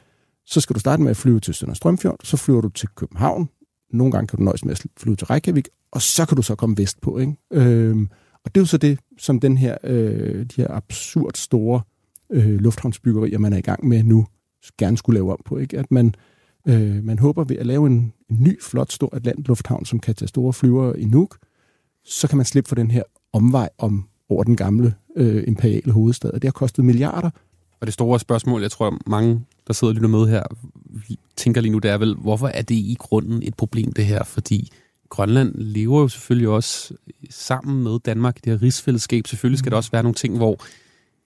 så 0.46 0.61
skal 0.61 0.74
du 0.74 0.81
starte 0.81 1.02
med 1.02 1.11
at 1.11 1.16
flyve 1.16 1.40
til 1.40 1.54
Sønderstrømfjord, 1.54 2.20
så 2.24 2.37
flyver 2.37 2.61
du 2.61 2.68
til 2.68 2.88
København, 2.88 3.48
nogle 3.92 4.12
gange 4.12 4.26
kan 4.26 4.37
du 4.37 4.42
nøjes 4.42 4.64
med 4.64 4.72
at 4.72 4.87
flyve 4.96 5.16
til 5.16 5.26
Reykjavik, 5.26 5.68
og 5.90 6.02
så 6.02 6.26
kan 6.26 6.37
du 6.37 6.42
så 6.42 6.54
komme 6.54 6.76
vestpå. 6.78 7.18
Ikke? 7.18 7.37
Øhm, 7.52 8.09
og 8.44 8.55
det 8.55 8.61
er 8.61 8.62
jo 8.62 8.66
så 8.66 8.79
det, 8.79 8.98
som 9.18 9.40
den 9.40 9.59
her, 9.59 9.77
øh, 9.85 10.46
de 10.46 10.62
her 10.62 10.70
absurd 10.70 11.35
store 11.35 11.81
øh, 12.31 12.61
lufthavnsbyggerier, 12.61 13.38
man 13.38 13.53
er 13.53 13.57
i 13.57 13.61
gang 13.61 13.87
med 13.87 14.03
nu, 14.03 14.27
gerne 14.79 14.96
skulle 14.96 15.18
lave 15.18 15.33
om 15.33 15.40
på. 15.44 15.59
Ikke? 15.59 15.79
At 15.79 15.90
man, 15.90 16.14
øh, 16.68 17.05
man 17.05 17.18
håber 17.18 17.44
ved 17.44 17.57
at 17.57 17.66
lave 17.66 17.87
en, 17.87 18.12
en 18.31 18.37
ny, 18.40 18.62
flot, 18.62 18.92
stor 18.92 19.14
Atlantlufthavn, 19.14 19.85
som 19.85 20.01
kan 20.01 20.14
tage 20.14 20.29
store 20.29 20.53
flyvere 20.53 21.01
i 21.01 21.05
Nuuk, 21.05 21.38
så 22.05 22.29
kan 22.29 22.37
man 22.37 22.46
slippe 22.46 22.68
for 22.68 22.74
den 22.74 22.90
her 22.90 23.03
omvej 23.33 23.68
om 23.79 24.09
over 24.29 24.44
den 24.44 24.57
gamle 24.57 24.94
øh, 25.16 25.44
imperiale 25.46 25.92
hovedstad. 25.92 26.31
Og 26.31 26.42
det 26.42 26.48
har 26.48 26.53
kostet 26.53 26.85
milliarder. 26.85 27.31
Og 27.81 27.87
det 27.87 27.94
store 27.94 28.20
spørgsmål, 28.20 28.62
jeg 28.62 28.70
tror 28.70 28.98
mange, 29.07 29.44
der 29.66 29.72
sidder 29.72 29.90
og 29.90 29.94
lytter 29.94 30.09
med 30.09 30.27
her, 30.29 30.42
tænker 31.37 31.61
lige 31.61 31.72
nu, 31.72 31.79
det 31.79 31.90
er 31.90 31.98
vel, 31.98 32.14
hvorfor 32.14 32.48
er 32.48 32.62
det 32.62 32.74
i 32.74 32.96
grunden 32.98 33.42
et 33.42 33.55
problem 33.55 33.92
det 33.92 34.07
her? 34.07 34.24
Fordi 34.24 34.72
Grønland 35.09 35.55
lever 35.55 36.01
jo 36.01 36.09
selvfølgelig 36.09 36.49
også 36.49 36.94
sammen 37.31 37.83
med 37.83 37.99
Danmark 37.99 38.37
i 38.37 38.40
det 38.44 38.53
her 38.53 38.62
rigsfællesskab. 38.62 39.27
Selvfølgelig 39.27 39.59
skal 39.59 39.71
der 39.73 39.77
også 39.77 39.90
være 39.90 40.03
nogle 40.03 40.14
ting, 40.14 40.37
hvor, 40.37 40.61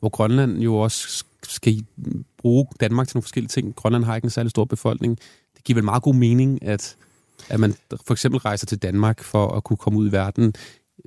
hvor 0.00 0.08
Grønland 0.08 0.58
jo 0.58 0.76
også 0.76 1.24
skal 1.42 1.84
bruge 2.38 2.66
Danmark 2.80 3.08
til 3.08 3.16
nogle 3.16 3.22
forskellige 3.22 3.48
ting. 3.48 3.76
Grønland 3.76 4.04
har 4.04 4.16
ikke 4.16 4.26
en 4.26 4.30
særlig 4.30 4.50
stor 4.50 4.64
befolkning. 4.64 5.18
Det 5.56 5.64
giver 5.64 5.74
vel 5.74 5.84
meget 5.84 6.02
god 6.02 6.14
mening, 6.14 6.66
at, 6.66 6.96
at 7.48 7.60
man 7.60 7.74
for 8.06 8.14
eksempel 8.14 8.40
rejser 8.40 8.66
til 8.66 8.78
Danmark 8.78 9.22
for 9.22 9.48
at 9.48 9.64
kunne 9.64 9.76
komme 9.76 9.98
ud 9.98 10.08
i 10.08 10.12
verden. 10.12 10.54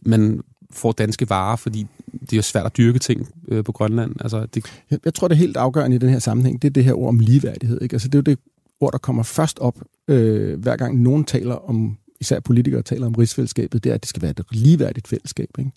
Man 0.06 0.42
får 0.72 0.92
danske 0.92 1.30
varer, 1.30 1.56
fordi 1.56 1.88
det 2.22 2.34
er 2.34 2.38
jo 2.38 2.42
svært 2.42 2.66
at 2.66 2.78
dyrke 2.78 3.00
ting 3.00 3.30
øh, 3.48 3.64
på 3.64 3.72
Grønland. 3.72 4.16
Altså, 4.20 4.46
det... 4.46 4.66
jeg, 4.92 5.00
jeg 5.06 5.14
tror, 5.14 5.28
det 5.28 5.36
er 5.36 5.40
helt 5.40 5.58
afgørende 5.58 5.96
i 5.96 6.00
den 6.00 6.10
her 6.10 6.20
sammenhæng, 6.20 6.62
det 6.62 6.68
er 6.68 6.74
det 6.74 6.84
her 6.84 6.94
ord 6.94 7.08
om 7.08 7.20
ligeværdighed. 7.20 7.82
Ikke? 7.82 7.94
Altså, 7.94 8.08
det 8.08 8.16
er 8.16 8.20
jo 8.20 8.36
det 8.36 8.40
ord, 8.80 8.92
der 8.92 8.98
kommer 8.98 9.24
først 9.24 9.60
op, 9.60 9.80
øh, 10.08 10.60
hver 10.60 10.78
gang 10.78 11.02
nogen 11.02 11.24
taler 11.24 11.70
om, 11.70 11.98
især 12.19 12.39
politikere 12.39 12.82
taler 12.82 13.06
om 13.08 13.15
rigsfællesskabet, 13.15 13.84
det 13.84 13.89
er, 13.89 13.93
at 13.93 14.01
det 14.01 14.10
skal 14.10 14.21
være 14.21 14.32
et 14.32 14.41
ligeværdigt 14.51 15.08
fællesskab. 15.08 15.49
Ikke? 15.60 15.71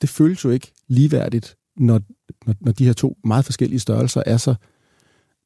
Det 0.00 0.08
føles 0.08 0.44
jo 0.44 0.50
ikke 0.50 0.72
ligeværdigt, 0.88 1.56
når, 1.76 2.00
når, 2.46 2.54
når 2.60 2.72
de 2.72 2.86
her 2.86 2.92
to 2.92 3.16
meget 3.24 3.44
forskellige 3.44 3.80
størrelser 3.80 4.22
er 4.26 4.36
så... 4.36 4.54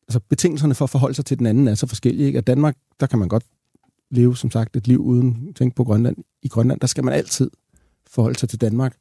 Altså, 0.08 0.20
betingelserne 0.28 0.74
for 0.74 0.84
at 0.84 0.90
forholde 0.90 1.14
sig 1.14 1.24
til 1.24 1.38
den 1.38 1.46
anden 1.46 1.68
er 1.68 1.74
så 1.74 1.86
forskellige. 1.86 2.26
Ikke? 2.26 2.38
At 2.38 2.46
Danmark, 2.46 2.76
der 3.00 3.06
kan 3.06 3.18
man 3.18 3.28
godt 3.28 3.44
leve, 4.10 4.36
som 4.36 4.50
sagt, 4.50 4.76
et 4.76 4.88
liv 4.88 5.00
uden 5.00 5.46
at 5.48 5.54
tænke 5.54 5.76
på 5.76 5.84
Grønland. 5.84 6.16
I 6.42 6.48
Grønland, 6.48 6.80
der 6.80 6.86
skal 6.86 7.04
man 7.04 7.14
altid 7.14 7.50
forholde 8.10 8.38
sig 8.38 8.48
til 8.48 8.60
Danmark, 8.60 8.96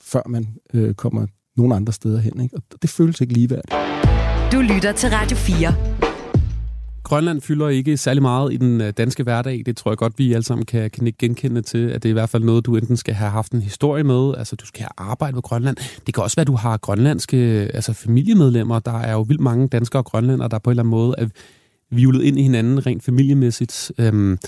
før 0.00 0.22
man 0.26 0.46
øh, 0.74 0.94
kommer 0.94 1.26
nogen 1.56 1.72
andre 1.72 1.92
steder 1.92 2.20
hen. 2.20 2.40
Ikke? 2.40 2.56
Og 2.56 2.62
det 2.82 2.90
føles 2.90 3.20
ikke 3.20 3.34
ligeværdigt. 3.34 3.74
Du 4.52 4.60
lytter 4.60 4.92
til 4.92 5.10
Radio 5.10 5.36
4. 5.36 6.13
Grønland 7.04 7.40
fylder 7.40 7.68
ikke 7.68 7.96
særlig 7.96 8.22
meget 8.22 8.52
i 8.52 8.56
den 8.56 8.80
øh, 8.80 8.92
danske 8.98 9.22
hverdag. 9.22 9.62
Det 9.66 9.76
tror 9.76 9.90
jeg 9.90 9.98
godt, 9.98 10.18
vi 10.18 10.32
alle 10.32 10.44
sammen 10.44 10.66
kan, 10.66 10.90
kan 10.90 11.14
genkende 11.18 11.62
til, 11.62 11.88
at 11.90 12.02
det 12.02 12.08
er 12.08 12.10
i 12.10 12.12
hvert 12.12 12.28
fald 12.28 12.44
noget, 12.44 12.66
du 12.66 12.76
enten 12.76 12.96
skal 12.96 13.14
have 13.14 13.30
haft 13.30 13.52
en 13.52 13.62
historie 13.62 14.04
med, 14.04 14.34
altså 14.38 14.56
du 14.56 14.66
skal 14.66 14.80
have 14.80 15.10
arbejdet 15.10 15.34
på 15.34 15.40
Grønland. 15.40 15.76
Det 16.06 16.14
kan 16.14 16.22
også 16.22 16.36
være, 16.36 16.42
at 16.42 16.46
du 16.46 16.56
har 16.56 16.76
grønlandske 16.76 17.36
altså 17.74 17.92
familiemedlemmer. 17.92 18.78
Der 18.78 18.98
er 18.98 19.12
jo 19.12 19.20
vildt 19.20 19.40
mange 19.40 19.68
danskere 19.68 20.00
og 20.00 20.04
grønlændere, 20.04 20.48
der 20.48 20.58
på 20.58 20.70
en 20.70 20.72
eller 20.72 20.82
anden 20.82 20.90
måde 20.90 21.14
er 21.18 21.26
vivlet 21.90 22.22
ind 22.22 22.38
i 22.38 22.42
hinanden 22.42 22.86
rent 22.86 23.02
familiemæssigt. 23.02 23.92
Øhm, 23.98 24.38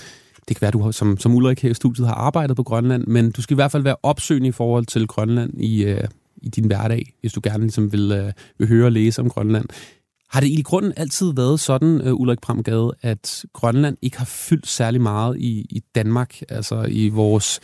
det 0.47 0.55
kan 0.55 0.61
være, 0.61 0.67
at 0.67 0.73
du 0.73 0.81
har, 0.81 0.91
som, 0.91 1.17
som 1.17 1.35
Ulrik 1.35 1.61
her 1.61 1.69
i 1.69 1.73
studiet 1.73 2.07
har 2.07 2.15
arbejdet 2.15 2.55
på 2.55 2.63
Grønland, 2.63 3.07
men 3.07 3.31
du 3.31 3.41
skal 3.41 3.53
i 3.53 3.55
hvert 3.55 3.71
fald 3.71 3.83
være 3.83 3.95
opsøgende 4.03 4.47
i 4.47 4.51
forhold 4.51 4.85
til 4.85 5.07
Grønland 5.07 5.61
i, 5.61 5.83
øh, 5.83 6.03
i 6.41 6.49
din 6.49 6.65
hverdag, 6.65 7.13
hvis 7.21 7.33
du 7.33 7.41
gerne 7.43 7.63
ligesom 7.63 7.91
vil, 7.91 8.11
øh, 8.11 8.31
vil 8.57 8.67
høre 8.67 8.85
og 8.85 8.91
læse 8.91 9.21
om 9.21 9.29
Grønland. 9.29 9.65
Har 10.29 10.39
det 10.39 10.47
i 10.47 10.61
grunden 10.61 10.93
altid 10.97 11.33
været 11.33 11.59
sådan, 11.59 12.07
uh, 12.07 12.19
Ulrik 12.21 12.39
Pramgade, 12.41 12.91
at 13.01 13.45
Grønland 13.53 13.97
ikke 14.01 14.17
har 14.17 14.25
fyldt 14.25 14.67
særlig 14.67 15.01
meget 15.01 15.37
i, 15.37 15.65
i 15.69 15.81
Danmark, 15.95 16.41
altså 16.49 16.85
i 16.89 17.09
vores 17.09 17.59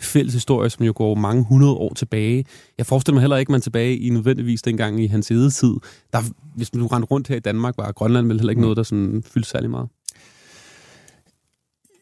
fælles 0.00 0.34
historie, 0.34 0.70
som 0.70 0.84
jo 0.84 0.92
går 0.96 1.14
mange 1.14 1.44
hundrede 1.44 1.74
år 1.74 1.94
tilbage. 1.94 2.44
Jeg 2.78 2.86
forestiller 2.86 3.14
mig 3.14 3.22
heller 3.22 3.36
ikke, 3.36 3.50
at 3.50 3.52
man 3.52 3.60
tilbage 3.60 3.98
i 3.98 4.10
nødvendigvis 4.10 4.62
dengang 4.62 5.04
i 5.04 5.06
hans 5.06 5.26
tid. 5.26 5.50
Der, 6.12 6.18
hvis 6.56 6.74
man 6.74 6.80
nu 6.80 6.86
rendte 6.86 7.06
rundt 7.06 7.28
her 7.28 7.36
i 7.36 7.40
Danmark, 7.40 7.74
var 7.78 7.92
Grønland 7.92 8.26
vel 8.26 8.36
heller 8.38 8.50
ikke 8.50 8.62
noget, 8.62 8.76
der 8.76 8.82
sådan 8.82 9.22
fyldte 9.26 9.48
særlig 9.48 9.70
meget. 9.70 9.88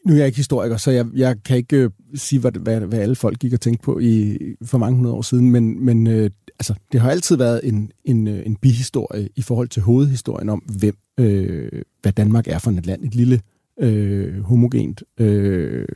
Nu 0.07 0.13
er 0.13 0.17
jeg 0.17 0.27
ikke 0.27 0.37
historiker, 0.37 0.77
så 0.77 0.91
jeg, 0.91 1.07
jeg 1.15 1.37
kan 1.45 1.57
ikke 1.57 1.77
øh, 1.77 1.91
sige, 2.15 2.41
hvad, 2.41 2.53
hvad, 2.53 2.81
hvad 2.81 2.99
alle 2.99 3.15
folk 3.15 3.39
gik 3.39 3.53
og 3.53 3.61
tænkte 3.61 3.83
på 3.83 3.99
i, 3.99 4.39
for 4.65 4.79
mange 4.79 4.97
hundrede 4.97 5.15
år 5.15 5.23
siden, 5.23 5.51
men, 5.51 5.85
men 5.85 6.07
øh, 6.07 6.31
altså, 6.59 6.75
det 6.93 7.01
har 7.01 7.11
altid 7.11 7.37
været 7.37 7.61
en, 7.65 7.91
en, 8.05 8.29
øh, 8.29 8.47
en 8.47 8.57
bihistorie 8.57 9.29
i 9.37 9.43
forhold 9.43 9.69
til 9.69 9.83
hovedhistorien 9.83 10.49
om, 10.49 10.59
hvem, 10.59 10.97
øh, 11.21 11.83
hvad 12.03 12.13
Danmark 12.13 12.49
er 12.49 12.59
for 12.59 12.71
et 12.71 12.87
land. 12.87 13.05
Et 13.05 13.15
lille, 13.15 13.41
øh, 13.81 14.41
homogent 14.41 15.03
øh, 15.21 15.89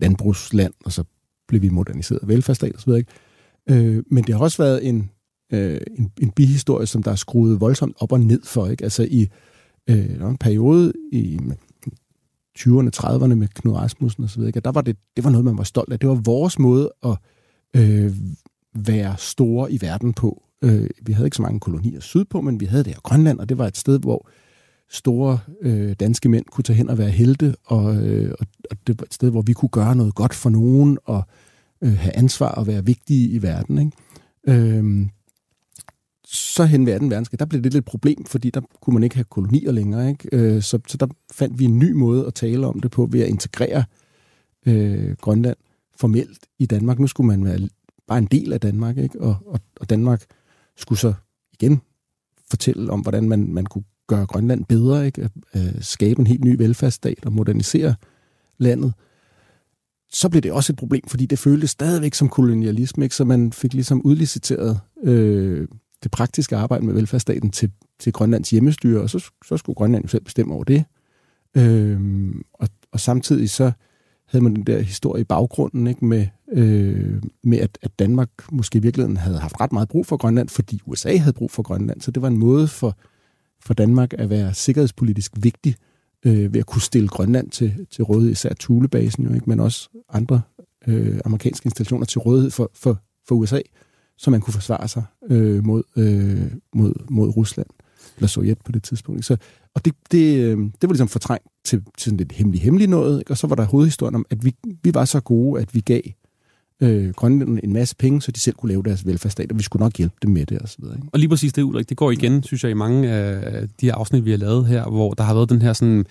landbrugsland, 0.00 0.72
og 0.84 0.92
så 0.92 1.04
blev 1.48 1.62
vi 1.62 1.68
moderniseret 1.68 2.18
af 2.22 2.28
velfærdsstat 2.28 2.76
osv. 2.76 2.90
Ikke? 2.90 3.12
Øh, 3.70 4.02
men 4.10 4.24
det 4.24 4.34
har 4.34 4.42
også 4.42 4.62
været 4.62 4.88
en, 4.88 5.10
øh, 5.52 5.80
en, 5.98 6.12
en 6.22 6.30
bihistorie, 6.30 6.86
som 6.86 7.02
der 7.02 7.10
er 7.10 7.16
skruet 7.16 7.60
voldsomt 7.60 7.96
op 8.00 8.12
og 8.12 8.20
ned 8.20 8.40
for. 8.44 8.66
Ikke? 8.66 8.84
Altså 8.84 9.02
i 9.10 9.28
øh, 9.90 10.10
en 10.30 10.36
periode 10.36 10.92
i 11.12 11.40
20'erne, 12.58 12.90
30'erne 12.96 13.34
med 13.34 13.48
Knud 13.48 13.74
Rasmussen 13.74 14.24
osv., 14.24 14.42
der 14.42 14.72
var 14.72 14.80
det, 14.80 14.96
det 15.16 15.24
var 15.24 15.30
noget, 15.30 15.44
man 15.44 15.58
var 15.58 15.64
stolt 15.64 15.92
af. 15.92 15.98
Det 15.98 16.08
var 16.08 16.14
vores 16.14 16.58
måde 16.58 16.92
at 17.04 17.16
øh, 17.76 18.12
være 18.74 19.14
store 19.18 19.72
i 19.72 19.78
verden 19.80 20.12
på. 20.12 20.42
Øh, 20.62 20.90
vi 21.02 21.12
havde 21.12 21.26
ikke 21.26 21.36
så 21.36 21.42
mange 21.42 21.60
kolonier 21.60 22.00
sydpå, 22.00 22.40
men 22.40 22.60
vi 22.60 22.66
havde 22.66 22.84
det 22.84 22.92
her 22.92 23.00
Grønland, 23.00 23.38
og 23.38 23.48
det 23.48 23.58
var 23.58 23.66
et 23.66 23.76
sted, 23.76 23.98
hvor 23.98 24.28
store 24.90 25.38
øh, 25.62 25.92
danske 26.00 26.28
mænd 26.28 26.44
kunne 26.44 26.62
tage 26.62 26.76
hen 26.76 26.90
og 26.90 26.98
være 26.98 27.10
helte, 27.10 27.54
og, 27.64 27.96
øh, 27.96 28.34
og 28.70 28.76
det 28.86 29.00
var 29.00 29.04
et 29.04 29.14
sted, 29.14 29.30
hvor 29.30 29.42
vi 29.42 29.52
kunne 29.52 29.68
gøre 29.68 29.96
noget 29.96 30.14
godt 30.14 30.34
for 30.34 30.50
nogen, 30.50 30.98
og 31.04 31.22
øh, 31.82 31.98
have 31.98 32.16
ansvar 32.16 32.50
og 32.50 32.66
være 32.66 32.84
vigtige 32.84 33.28
i 33.28 33.42
verden. 33.42 33.78
Ikke? 33.78 34.68
Øh, 34.68 35.06
så 36.26 36.64
hen 36.64 36.86
ved 36.86 37.00
2. 37.00 37.06
verdenskrig, 37.06 37.40
der 37.40 37.46
blev 37.46 37.62
det 37.62 37.72
lidt 37.72 37.80
et 37.80 37.84
problem, 37.84 38.24
fordi 38.24 38.50
der 38.50 38.60
kunne 38.80 38.94
man 38.94 39.02
ikke 39.02 39.16
have 39.16 39.24
kolonier 39.24 39.72
længere. 39.72 40.08
Ikke? 40.08 40.28
Øh, 40.32 40.62
så, 40.62 40.78
så 40.88 40.96
der 40.96 41.06
fandt 41.32 41.58
vi 41.58 41.64
en 41.64 41.78
ny 41.78 41.92
måde 41.92 42.26
at 42.26 42.34
tale 42.34 42.66
om 42.66 42.80
det 42.80 42.90
på, 42.90 43.08
ved 43.10 43.20
at 43.20 43.28
integrere 43.28 43.84
øh, 44.66 45.16
Grønland 45.20 45.56
formelt 45.96 46.38
i 46.58 46.66
Danmark. 46.66 46.98
Nu 46.98 47.06
skulle 47.06 47.26
man 47.26 47.44
være 47.44 47.68
bare 48.06 48.18
en 48.18 48.26
del 48.26 48.52
af 48.52 48.60
Danmark, 48.60 48.98
ikke? 48.98 49.20
Og, 49.20 49.36
og, 49.46 49.60
og 49.80 49.90
Danmark 49.90 50.24
skulle 50.76 50.98
så 50.98 51.14
igen 51.52 51.80
fortælle 52.50 52.92
om, 52.92 53.00
hvordan 53.00 53.28
man, 53.28 53.52
man 53.52 53.66
kunne 53.66 53.84
gøre 54.06 54.26
Grønland 54.26 54.64
bedre, 54.64 55.06
ikke? 55.06 55.22
At, 55.22 55.30
øh, 55.56 55.82
skabe 55.82 56.20
en 56.20 56.26
helt 56.26 56.44
ny 56.44 56.56
velfærdsstat 56.58 57.24
og 57.26 57.32
modernisere 57.32 57.94
landet. 58.58 58.92
Så 60.12 60.28
blev 60.28 60.42
det 60.42 60.52
også 60.52 60.72
et 60.72 60.76
problem, 60.76 61.02
fordi 61.08 61.26
det 61.26 61.38
føltes 61.38 61.70
stadigvæk 61.70 62.14
som 62.14 62.28
kolonialisme, 62.28 63.04
ikke? 63.04 63.14
så 63.14 63.24
man 63.24 63.52
fik 63.52 63.74
ligesom 63.74 64.02
udliciteret 64.04 64.80
øh, 65.02 65.68
det 66.04 66.10
praktiske 66.10 66.56
arbejde 66.56 66.86
med 66.86 66.94
velfærdsstaten 66.94 67.50
til, 67.50 67.70
til 67.98 68.12
Grønlands 68.12 68.50
hjemmestyre, 68.50 69.00
og 69.00 69.10
så, 69.10 69.30
så 69.44 69.56
skulle 69.56 69.76
Grønland 69.76 70.04
jo 70.04 70.08
selv 70.08 70.24
bestemme 70.24 70.54
over 70.54 70.64
det. 70.64 70.84
Øhm, 71.56 72.42
og, 72.52 72.68
og 72.92 73.00
samtidig 73.00 73.50
så 73.50 73.72
havde 74.26 74.44
man 74.44 74.56
den 74.56 74.64
der 74.64 74.80
historie 74.80 75.20
i 75.20 75.24
baggrunden 75.24 75.86
ikke, 75.86 76.04
med, 76.04 76.26
øh, 76.52 77.22
med 77.44 77.58
at, 77.58 77.78
at 77.82 77.98
Danmark 77.98 78.28
måske 78.52 78.78
i 78.78 78.82
virkeligheden 78.82 79.16
havde 79.16 79.38
haft 79.38 79.60
ret 79.60 79.72
meget 79.72 79.88
brug 79.88 80.06
for 80.06 80.16
Grønland, 80.16 80.48
fordi 80.48 80.80
USA 80.86 81.16
havde 81.16 81.32
brug 81.32 81.50
for 81.50 81.62
Grønland. 81.62 82.00
Så 82.00 82.10
det 82.10 82.22
var 82.22 82.28
en 82.28 82.38
måde 82.38 82.68
for, 82.68 82.96
for 83.60 83.74
Danmark 83.74 84.14
at 84.18 84.30
være 84.30 84.54
sikkerhedspolitisk 84.54 85.32
vigtig 85.36 85.76
øh, 86.26 86.54
ved 86.54 86.60
at 86.60 86.66
kunne 86.66 86.82
stille 86.82 87.08
Grønland 87.08 87.50
til, 87.50 87.86
til 87.90 88.04
rådighed, 88.04 88.32
især 88.32 88.52
Thulebasen, 88.60 89.24
jo, 89.24 89.34
ikke, 89.34 89.50
men 89.50 89.60
også 89.60 89.88
andre 90.08 90.40
øh, 90.86 91.20
amerikanske 91.24 91.66
installationer 91.66 92.06
til 92.06 92.18
rådighed 92.18 92.50
for, 92.50 92.70
for, 92.74 93.00
for 93.28 93.34
USA, 93.34 93.60
så 94.18 94.30
man 94.30 94.40
kunne 94.40 94.54
forsvare 94.54 94.88
sig 94.88 95.02
øh, 95.30 95.64
mod, 95.64 95.82
øh, 95.96 96.50
mod, 96.74 96.94
mod 97.10 97.36
Rusland 97.36 97.66
eller 98.16 98.28
Sovjet 98.28 98.58
på 98.64 98.72
det 98.72 98.82
tidspunkt. 98.82 99.24
Så, 99.24 99.36
og 99.74 99.84
det, 99.84 99.94
det, 100.12 100.36
øh, 100.36 100.58
det 100.58 100.82
var 100.82 100.88
ligesom 100.88 101.08
fortrængt 101.08 101.46
til, 101.64 101.82
til 101.98 102.04
sådan 102.04 102.16
lidt 102.16 102.32
hemmelig 102.32 102.60
hemmelig 102.60 102.88
noget, 102.88 103.18
ikke? 103.18 103.30
og 103.30 103.38
så 103.38 103.46
var 103.46 103.56
der 103.56 103.64
hovedhistorien 103.64 104.14
om, 104.14 104.26
at 104.30 104.44
vi, 104.44 104.54
vi 104.82 104.94
var 104.94 105.04
så 105.04 105.20
gode, 105.20 105.60
at 105.60 105.74
vi 105.74 105.80
gav 105.80 106.00
øh, 106.80 107.10
grønlænderne 107.10 107.64
en 107.64 107.72
masse 107.72 107.96
penge, 107.96 108.22
så 108.22 108.32
de 108.32 108.40
selv 108.40 108.56
kunne 108.56 108.68
lave 108.68 108.82
deres 108.82 109.06
velfærdsstat, 109.06 109.52
og 109.52 109.58
vi 109.58 109.62
skulle 109.62 109.82
nok 109.82 109.96
hjælpe 109.96 110.14
dem 110.22 110.30
med 110.30 110.46
det 110.46 110.62
osv. 110.62 110.84
Ikke? 110.84 111.08
Og 111.12 111.18
lige 111.18 111.28
præcis 111.28 111.52
det, 111.52 111.62
Ulrik, 111.62 111.88
det 111.88 111.96
går 111.96 112.10
igen, 112.10 112.42
synes 112.42 112.64
jeg, 112.64 112.70
i 112.70 112.74
mange 112.74 113.10
af 113.10 113.68
de 113.80 113.86
her 113.86 113.94
afsnit, 113.94 114.24
vi 114.24 114.30
har 114.30 114.38
lavet 114.38 114.66
her, 114.66 114.84
hvor 114.84 115.14
der 115.14 115.24
har 115.24 115.34
været 115.34 115.50
den 115.50 115.62
her 115.62 115.72
sådan 115.72 116.06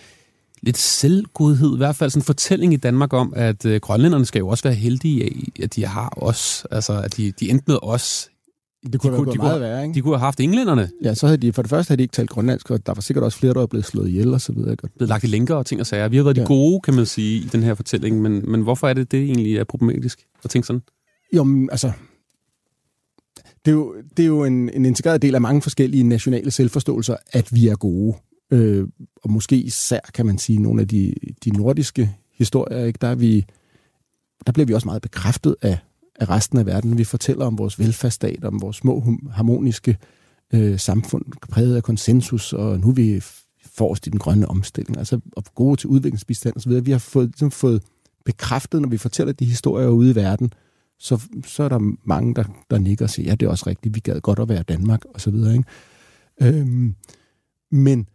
lidt 0.63 0.78
selvgodhed, 0.78 1.73
i 1.73 1.78
hvert 1.78 1.95
fald 1.95 2.10
sådan 2.10 2.19
en 2.19 2.26
fortælling 2.26 2.73
i 2.73 2.78
Danmark 2.78 3.13
om, 3.13 3.34
at 3.36 3.65
øh, 3.65 3.80
grønlænderne 3.82 4.26
skal 4.26 4.39
jo 4.39 4.47
også 4.47 4.63
være 4.63 4.73
heldige 4.73 5.23
af, 5.23 5.63
at 5.63 5.76
de 5.76 5.86
har 5.86 6.13
os, 6.17 6.65
altså 6.71 7.02
at 7.02 7.17
de, 7.17 7.32
de 7.32 7.49
endte 7.49 7.63
med 7.67 7.78
os 7.82 8.30
det 8.91 9.02
kunne 9.02 9.13
de 9.13 9.17
kunne, 9.17 9.32
de 9.32 9.38
meget 9.38 9.54
kunne, 9.54 9.62
værre, 9.62 9.84
ikke? 9.84 9.93
De 9.95 10.02
kunne 10.02 10.13
have 10.13 10.26
haft 10.26 10.39
englænderne. 10.39 10.89
Ja, 11.04 11.13
så 11.13 11.28
havde 11.28 11.38
de, 11.38 11.54
for 11.54 11.62
det 11.62 11.69
første 11.69 11.91
havde 11.91 11.97
de 11.97 12.04
ikke 12.04 12.13
talt 12.13 12.30
grønlandsk, 12.30 12.71
og 12.71 12.86
der 12.86 12.93
var 12.93 13.02
sikkert 13.02 13.23
også 13.23 13.38
flere, 13.38 13.54
der 13.54 13.60
var 13.60 13.67
blevet 13.67 13.86
slået 13.86 14.10
ihjel 14.10 14.34
og 14.34 14.41
så 14.41 14.54
videre. 14.54 14.71
Ikke? 14.71 14.88
Blevet 14.97 15.10
lagt 15.10 15.23
i 15.23 15.28
lænker 15.28 15.56
og 15.56 15.65
ting 15.65 15.82
og 15.82 15.88
sager. 15.88 16.08
Vi 16.08 16.17
har 16.17 16.23
været 16.23 16.38
ja. 16.38 16.41
de 16.41 16.47
gode, 16.47 16.82
kan 16.82 16.93
man 16.93 17.06
sige, 17.06 17.38
i 17.38 17.47
den 17.52 17.63
her 17.63 17.73
fortælling, 17.73 18.21
men, 18.21 18.52
men 18.52 18.62
hvorfor 18.62 18.88
er 18.88 18.93
det, 18.93 19.12
det 19.12 19.23
egentlig 19.23 19.58
er 19.58 19.63
problematisk 19.63 20.19
at 20.43 20.49
tænke 20.49 20.65
sådan? 20.65 20.82
Jo, 21.34 21.43
men, 21.43 21.69
altså, 21.71 21.91
det 23.65 23.71
er 23.71 23.76
jo, 23.76 23.95
det 24.17 24.23
er 24.23 24.28
jo 24.28 24.43
en, 24.43 24.69
en 24.69 24.86
integreret 24.86 25.21
del 25.21 25.36
af 25.36 25.41
mange 25.41 25.62
forskellige 25.62 26.04
nationale 26.04 26.52
selvforståelser, 26.52 27.15
at 27.32 27.56
vi 27.56 27.67
er 27.67 27.76
gode 27.76 28.15
øh, 28.54 28.88
og 29.24 29.32
måske 29.32 29.56
især, 29.56 30.00
kan 30.13 30.26
man 30.26 30.38
sige, 30.38 30.60
nogle 30.60 30.82
af 30.82 30.88
de, 30.88 31.13
de 31.46 31.50
nordiske 31.50 32.16
historier, 32.34 32.86
ikke? 32.86 32.98
Der, 33.02 33.08
er 33.08 33.16
vi, 33.16 33.46
der 34.46 34.52
bliver 34.52 34.66
vi 34.66 34.74
også 34.74 34.88
meget 34.88 35.02
bekræftet 35.02 35.56
af, 35.62 35.78
af 36.20 36.30
resten 36.30 36.58
af 36.58 36.66
verden. 36.66 36.98
Vi 36.98 37.04
fortæller 37.04 37.46
om 37.46 37.58
vores 37.58 37.80
velfærdsstat, 37.80 38.46
om 38.46 38.62
vores 38.62 38.78
små 38.78 39.18
harmoniske 39.32 39.98
øh, 40.54 40.80
samfund, 40.80 41.26
præget 41.50 41.76
af 41.76 41.84
konsensus, 41.84 42.54
og 42.54 42.80
nu 42.80 42.89
er 42.89 42.94
vi 42.94 43.24
forrest 43.76 44.08
i 44.08 44.10
den 44.10 44.20
grønne 44.20 44.48
omstilling, 44.48 44.98
altså 44.98 45.20
og 45.32 45.44
gode 45.56 45.76
til 45.76 45.89
udviklingsbistand 45.89 46.58
osv. 46.58 46.86
Vi 46.86 46.92
har 46.92 47.00
fået, 47.00 47.28
ligesom 47.28 47.52
fået 47.52 47.84
bekræftet, 48.26 48.82
når 48.82 48.89
vi 48.89 48.98
fortæller 48.98 49.34
de 49.34 49.46
historier 49.46 49.88
ude 49.88 50.12
i 50.12 50.16
verden, 50.16 50.54
så, 51.00 51.22
så 51.46 51.63
er 51.63 51.70
der 51.70 51.96
mange, 52.04 52.36
der, 52.36 52.44
der 52.72 52.78
nikker 52.78 53.06
og 53.06 53.10
siger, 53.10 53.30
ja, 53.30 53.36
det 53.36 53.46
er 53.46 53.50
også 53.50 53.68
rigtigt, 53.68 53.96
vi 53.96 54.00
gad 54.00 54.22
godt 54.22 54.39
at 54.39 54.50
være 54.50 54.63
Danmark, 54.63 55.06
og 55.13 55.22
så 55.22 55.32
videre. 55.32 55.54
Ikke? 55.54 55.66
Øhm, 56.42 56.96
men 57.72 58.08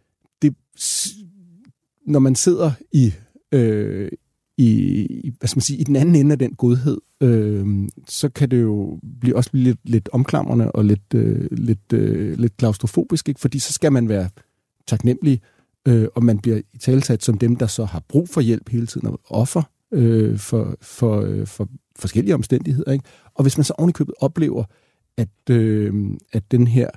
når 2.07 2.19
man 2.19 2.35
sidder 2.35 2.71
i, 2.91 3.13
øh, 3.51 4.11
i, 4.57 5.31
hvad 5.39 5.47
skal 5.47 5.57
man 5.57 5.61
sige, 5.61 5.79
i 5.79 5.83
den 5.83 5.95
anden 5.95 6.15
ende 6.15 6.31
af 6.31 6.39
den 6.39 6.55
godhed, 6.55 6.97
øh, 7.21 7.89
så 8.07 8.29
kan 8.29 8.51
det 8.51 8.61
jo 8.61 8.99
blive, 9.21 9.35
også 9.35 9.51
blive 9.51 9.63
lidt, 9.63 9.79
lidt 9.83 10.09
omklamrende 10.11 10.71
og 10.71 10.85
lidt, 10.85 11.13
øh, 11.13 11.47
lidt, 11.51 11.93
øh, 11.93 12.39
lidt 12.39 12.57
klaustrofobisk, 12.57 13.29
ikke? 13.29 13.39
fordi 13.39 13.59
så 13.59 13.73
skal 13.73 13.91
man 13.91 14.09
være 14.09 14.29
taknemmelig, 14.87 15.41
øh, 15.87 16.07
og 16.15 16.23
man 16.23 16.39
bliver 16.39 16.57
i 16.73 16.77
talsat 16.77 17.23
som 17.23 17.37
dem, 17.37 17.55
der 17.55 17.67
så 17.67 17.85
har 17.85 18.03
brug 18.07 18.29
for 18.29 18.41
hjælp 18.41 18.69
hele 18.69 18.87
tiden, 18.87 19.07
og 19.07 19.19
offer 19.29 19.61
øh, 19.93 20.37
for, 20.37 20.77
for, 20.81 21.21
øh, 21.21 21.47
for 21.47 21.69
forskellige 21.99 22.35
omstændigheder. 22.35 22.91
Ikke? 22.91 23.05
Og 23.33 23.43
hvis 23.43 23.57
man 23.57 23.63
så 23.63 23.73
ovenikøbet 23.77 24.15
oplever, 24.19 24.63
at, 25.17 25.49
øh, 25.49 25.93
at 26.31 26.51
den 26.51 26.67
her 26.67 26.89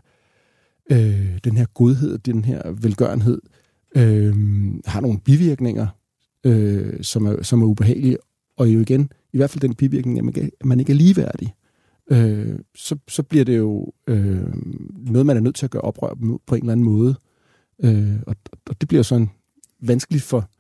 øh, 0.93 1.39
den 1.45 1.57
her 1.57 1.67
godhed, 1.75 2.19
den 2.19 2.45
her 2.45 2.71
velgørenhed, 2.71 3.41
øh, 3.45 3.62
øh, 3.97 4.35
har 4.85 5.01
nogle 5.01 5.19
bivirkninger, 5.19 5.87
øh, 6.45 7.03
som, 7.03 7.27
er, 7.27 7.43
som 7.43 7.63
er 7.63 7.67
ubehagelige, 7.67 8.17
og 8.57 8.69
jo 8.69 8.81
igen, 8.81 9.11
i 9.33 9.37
hvert 9.37 9.51
fald 9.51 9.61
den 9.61 9.75
bivirkning, 9.75 10.19
at 10.19 10.25
man, 10.25 10.51
at 10.61 10.67
man 10.67 10.81
ikke 10.81 10.93
er 10.93 10.97
ligeværdig, 10.97 11.55
øh, 12.11 12.59
så, 12.75 12.97
så 13.09 13.23
bliver 13.23 13.45
det 13.45 13.59
jo 13.59 13.93
øh, 14.07 14.47
noget, 15.11 15.27
man 15.27 15.37
er 15.37 15.41
nødt 15.41 15.55
til 15.55 15.67
at 15.67 15.71
gøre 15.71 15.83
oprør 15.83 16.15
på 16.47 16.55
en 16.55 16.61
eller 16.63 16.73
anden 16.73 16.85
måde. 16.85 17.15
Øh, 17.85 18.17
og, 18.27 18.37
og 18.67 18.81
det 18.81 18.89
bliver 18.89 19.03
sådan 19.03 19.31
vanskeligt 19.81 20.25
for, 20.25 20.51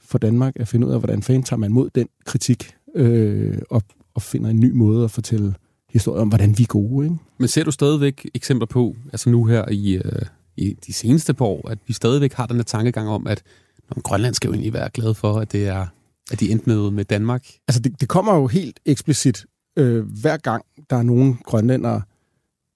for 0.00 0.18
Danmark 0.18 0.52
at 0.56 0.68
finde 0.68 0.86
ud 0.86 0.92
af, 0.92 0.98
hvordan 0.98 1.22
fanden 1.22 1.42
tager 1.42 1.58
man 1.58 1.72
mod 1.72 1.90
den 1.94 2.08
kritik, 2.24 2.74
øh, 2.94 3.58
og, 3.70 3.82
og 4.14 4.22
finder 4.22 4.50
en 4.50 4.60
ny 4.60 4.70
måde 4.70 5.04
at 5.04 5.10
fortælle 5.10 5.54
historier 5.90 6.22
om, 6.22 6.28
hvordan 6.28 6.58
vi 6.58 6.62
er 6.62 6.66
gode. 6.66 7.06
Ikke? 7.06 7.16
Men 7.38 7.48
ser 7.48 7.64
du 7.64 7.70
stadigvæk 7.70 8.30
eksempler 8.34 8.66
på, 8.66 8.96
altså 9.12 9.30
nu 9.30 9.44
her 9.44 9.68
i, 9.68 9.94
øh, 9.94 10.22
i 10.58 10.76
de 10.86 10.92
seneste 10.92 11.34
par 11.34 11.44
år, 11.44 11.68
at 11.68 11.78
vi 11.86 11.92
stadigvæk 11.92 12.32
har 12.32 12.46
den 12.46 12.56
her 12.56 12.62
tankegang 12.62 13.08
om, 13.08 13.26
at 13.26 13.42
når 13.90 14.02
Grønland 14.02 14.34
skal 14.34 14.48
jo 14.48 14.52
egentlig 14.52 14.72
være 14.72 14.90
glad 14.90 15.14
for, 15.14 15.40
at 15.40 15.52
det 15.52 15.66
er 15.66 15.86
at 16.30 16.40
de 16.40 16.50
endte 16.50 16.68
med, 16.68 16.90
med 16.90 17.04
Danmark? 17.04 17.46
Altså 17.68 17.80
det, 17.80 18.00
det 18.00 18.08
kommer 18.08 18.34
jo 18.34 18.46
helt 18.46 18.80
eksplicit, 18.86 19.46
øh, 19.76 20.20
hver 20.20 20.36
gang 20.36 20.64
der 20.90 20.96
er 20.96 21.02
nogen 21.02 21.38
grønlændere, 21.44 22.02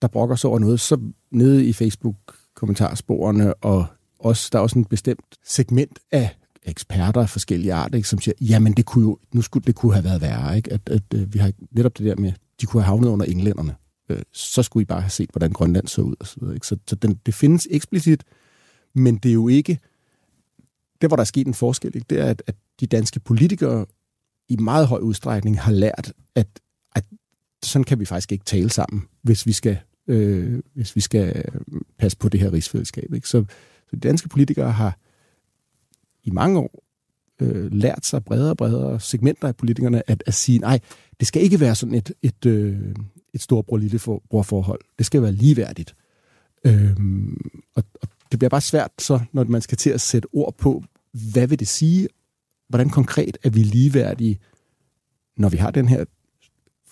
der 0.02 0.08
brokker 0.08 0.36
sig 0.36 0.50
over 0.50 0.58
noget, 0.58 0.80
så 0.80 1.00
nede 1.30 1.66
i 1.66 1.72
Facebook-kommentarsporene, 1.72 3.54
og 3.54 3.86
også, 4.18 4.48
der 4.52 4.58
er 4.58 4.62
også 4.62 4.78
en 4.78 4.84
bestemt 4.84 5.38
segment 5.44 5.98
af 6.12 6.36
eksperter 6.62 7.20
af 7.20 7.28
forskellige 7.28 7.74
arter, 7.74 7.96
ikke, 7.96 8.08
som 8.08 8.20
siger, 8.20 8.34
jamen 8.40 8.72
det 8.72 8.86
kunne 8.86 9.04
jo, 9.04 9.18
nu 9.32 9.42
skulle 9.42 9.64
det 9.66 9.74
kunne 9.74 9.92
have 9.92 10.04
været 10.04 10.20
værre, 10.20 10.56
ikke? 10.56 10.72
At, 10.72 10.80
at, 10.86 11.02
at 11.14 11.34
vi 11.34 11.38
har 11.38 11.52
netop 11.70 11.98
det 11.98 12.06
der 12.06 12.16
med, 12.16 12.32
de 12.60 12.66
kunne 12.66 12.82
have 12.82 12.86
havnet 12.86 13.08
under 13.08 13.26
englænderne. 13.26 13.74
Øh, 14.12 14.22
så 14.32 14.62
skulle 14.62 14.82
I 14.82 14.84
bare 14.84 15.00
have 15.00 15.10
set, 15.10 15.30
hvordan 15.30 15.52
Grønland 15.52 15.86
så 15.86 16.02
ud. 16.02 16.14
Og 16.20 16.26
så 16.26 16.36
videre, 16.40 16.54
ikke? 16.54 16.66
så, 16.66 16.76
så 16.86 16.96
den, 16.96 17.20
det 17.26 17.34
findes 17.34 17.68
eksplicit, 17.70 18.24
men 18.94 19.16
det 19.16 19.28
er 19.28 19.32
jo 19.32 19.48
ikke, 19.48 19.78
det 21.00 21.10
hvor 21.10 21.16
der 21.16 21.20
er 21.22 21.24
sket 21.24 21.46
en 21.46 21.54
forskel, 21.54 21.92
ikke? 21.94 22.06
det 22.10 22.20
er, 22.20 22.26
at, 22.26 22.42
at 22.46 22.54
de 22.80 22.86
danske 22.86 23.20
politikere 23.20 23.86
i 24.48 24.56
meget 24.56 24.86
høj 24.86 24.98
udstrækning 24.98 25.60
har 25.60 25.72
lært, 25.72 26.12
at, 26.34 26.46
at 26.94 27.04
sådan 27.62 27.84
kan 27.84 28.00
vi 28.00 28.04
faktisk 28.04 28.32
ikke 28.32 28.44
tale 28.44 28.70
sammen, 28.70 29.02
hvis 29.22 29.46
vi 29.46 29.52
skal, 29.52 29.78
øh, 30.06 30.62
hvis 30.74 30.96
vi 30.96 31.00
skal 31.00 31.44
passe 31.98 32.18
på 32.18 32.28
det 32.28 32.40
her 32.40 32.52
rigsfællesskab. 32.52 33.14
Ikke? 33.14 33.28
Så, 33.28 33.44
så 33.90 33.96
de 33.96 34.00
danske 34.00 34.28
politikere 34.28 34.72
har 34.72 34.98
i 36.24 36.30
mange 36.30 36.58
år 36.58 36.84
øh, 37.40 37.72
lært 37.72 38.06
sig 38.06 38.24
bredere 38.24 38.50
og 38.50 38.56
bredere 38.56 39.00
segmenter 39.00 39.48
af 39.48 39.56
politikerne 39.56 40.10
at, 40.10 40.22
at 40.26 40.34
sige, 40.34 40.58
nej, 40.58 40.80
det 41.20 41.28
skal 41.28 41.42
ikke 41.42 41.60
være 41.60 41.74
sådan 41.74 41.94
et, 41.94 42.12
et, 42.22 42.46
øh, 42.46 42.94
et 43.34 43.42
storbror-lillebror-forhold. 43.42 44.80
Det 44.98 45.06
skal 45.06 45.22
være 45.22 45.32
ligeværdigt. 45.32 45.94
Øhm, 46.64 47.50
og, 47.74 47.84
og 48.02 48.08
det 48.30 48.38
bliver 48.38 48.48
bare 48.48 48.60
svært 48.60 48.90
så, 48.98 49.20
når 49.32 49.44
man 49.44 49.62
skal 49.62 49.78
til 49.78 49.90
at 49.90 50.00
sætte 50.00 50.28
ord 50.32 50.54
på, 50.58 50.84
hvad 51.32 51.46
vil 51.46 51.58
det 51.58 51.68
sige? 51.68 52.08
Hvordan 52.68 52.90
konkret 52.90 53.38
er 53.42 53.50
vi 53.50 53.62
ligeværdige, 53.62 54.38
når 55.36 55.48
vi 55.48 55.56
har 55.56 55.70
den 55.70 55.88
her 55.88 56.04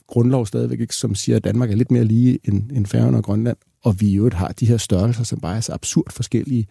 grundlov 0.06 0.46
stadigvæk, 0.46 0.80
ikke, 0.80 0.94
som 0.94 1.14
siger, 1.14 1.36
at 1.36 1.44
Danmark 1.44 1.70
er 1.70 1.76
lidt 1.76 1.90
mere 1.90 2.04
lige 2.04 2.38
end, 2.44 2.72
end 2.72 2.86
Færøerne 2.86 3.16
og 3.16 3.24
Grønland, 3.24 3.56
og 3.84 4.00
vi 4.00 4.08
i 4.08 4.16
øvrigt 4.16 4.34
har 4.34 4.48
de 4.48 4.66
her 4.66 4.76
størrelser, 4.76 5.24
som 5.24 5.40
bare 5.40 5.56
er 5.56 5.60
så 5.60 5.72
absurd 5.72 6.12
forskellige 6.12 6.66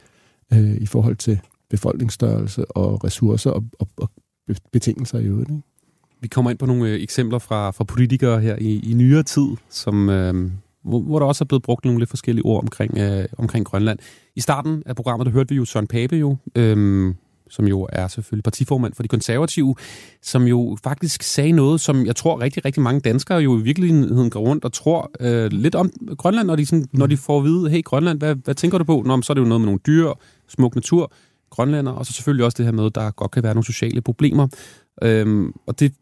øh, 0.53 0.75
i 0.75 0.86
forhold 0.86 1.15
til 1.15 1.39
befolkningsstørrelse 1.69 2.71
og 2.71 3.03
ressourcer 3.03 3.51
og, 3.51 3.63
og, 3.79 3.88
og 3.97 4.10
betingelser 4.71 5.19
i 5.19 5.25
øvrigt. 5.25 5.49
Ikke? 5.49 5.62
Vi 6.21 6.27
kommer 6.27 6.51
ind 6.51 6.60
på 6.60 6.65
nogle 6.65 6.89
øh, 6.89 7.01
eksempler 7.01 7.39
fra, 7.39 7.71
fra 7.71 7.84
politikere 7.84 8.41
her 8.41 8.55
i, 8.62 8.91
i 8.91 8.93
nyere 8.93 9.23
tid, 9.23 9.47
som, 9.69 10.10
øh, 10.10 10.51
hvor, 10.84 10.99
hvor 10.99 11.19
der 11.19 11.25
også 11.25 11.43
er 11.43 11.45
blevet 11.45 11.63
brugt 11.63 11.86
nogle 11.86 11.99
lidt 11.99 12.10
forskellige 12.10 12.45
ord 12.45 12.62
omkring, 12.62 12.97
øh, 12.97 13.25
omkring 13.38 13.65
Grønland. 13.65 13.99
I 14.36 14.41
starten 14.41 14.84
af 14.86 14.95
programmet, 14.95 15.25
der 15.25 15.32
hørte 15.32 15.49
vi 15.49 15.55
jo 15.55 15.65
Søren 15.65 15.88
Pape 15.88 16.15
jo, 16.15 16.38
øh, 16.55 17.13
som 17.49 17.67
jo 17.67 17.88
er 17.91 18.08
selvfølgelig 18.08 18.43
partiformand 18.43 18.93
for 18.93 19.03
de 19.03 19.10
konservative, 19.10 19.75
som 20.21 20.43
jo 20.43 20.77
faktisk 20.84 21.23
sagde 21.23 21.51
noget, 21.51 21.82
som 21.82 22.05
jeg 22.05 22.15
tror 22.15 22.41
rigtig, 22.41 22.65
rigtig 22.65 22.84
mange 22.84 22.99
danskere 22.99 23.38
jo 23.38 23.60
i 23.60 23.62
virkeligheden 23.62 24.29
går 24.29 24.39
rundt 24.39 24.65
og 24.65 24.73
tror 24.73 25.12
øh, 25.19 25.51
lidt 25.51 25.75
om 25.75 25.91
Grønland, 26.17 26.47
når 26.47 26.55
de, 26.55 26.65
sådan, 26.65 26.86
når 26.93 27.05
de 27.05 27.17
får 27.17 27.38
at 27.38 27.45
vide, 27.45 27.69
hey 27.69 27.84
Grønland, 27.84 28.19
hvad, 28.19 28.36
hvad 28.36 28.55
tænker 28.55 28.77
du 28.77 28.84
på? 28.84 29.03
Nå, 29.05 29.21
så 29.21 29.34
er 29.34 29.36
det 29.36 29.41
jo 29.41 29.47
noget 29.47 29.62
med 29.62 29.65
nogle 29.65 29.79
dyr, 29.88 30.12
smuk 30.47 30.75
natur, 30.75 31.12
grønlænder, 31.49 31.91
og 31.91 32.05
så 32.05 32.13
selvfølgelig 32.13 32.45
også 32.45 32.55
det 32.58 32.65
her 32.65 32.71
med, 32.71 32.86
at 32.86 32.95
der 32.95 33.12
godt 33.12 33.32
kan 33.32 33.43
være 33.43 33.53
nogle 33.53 33.65
sociale 33.65 34.01
problemer. 34.01 34.47
Øhm, 35.01 35.53
og 35.67 35.79
det 35.79 35.93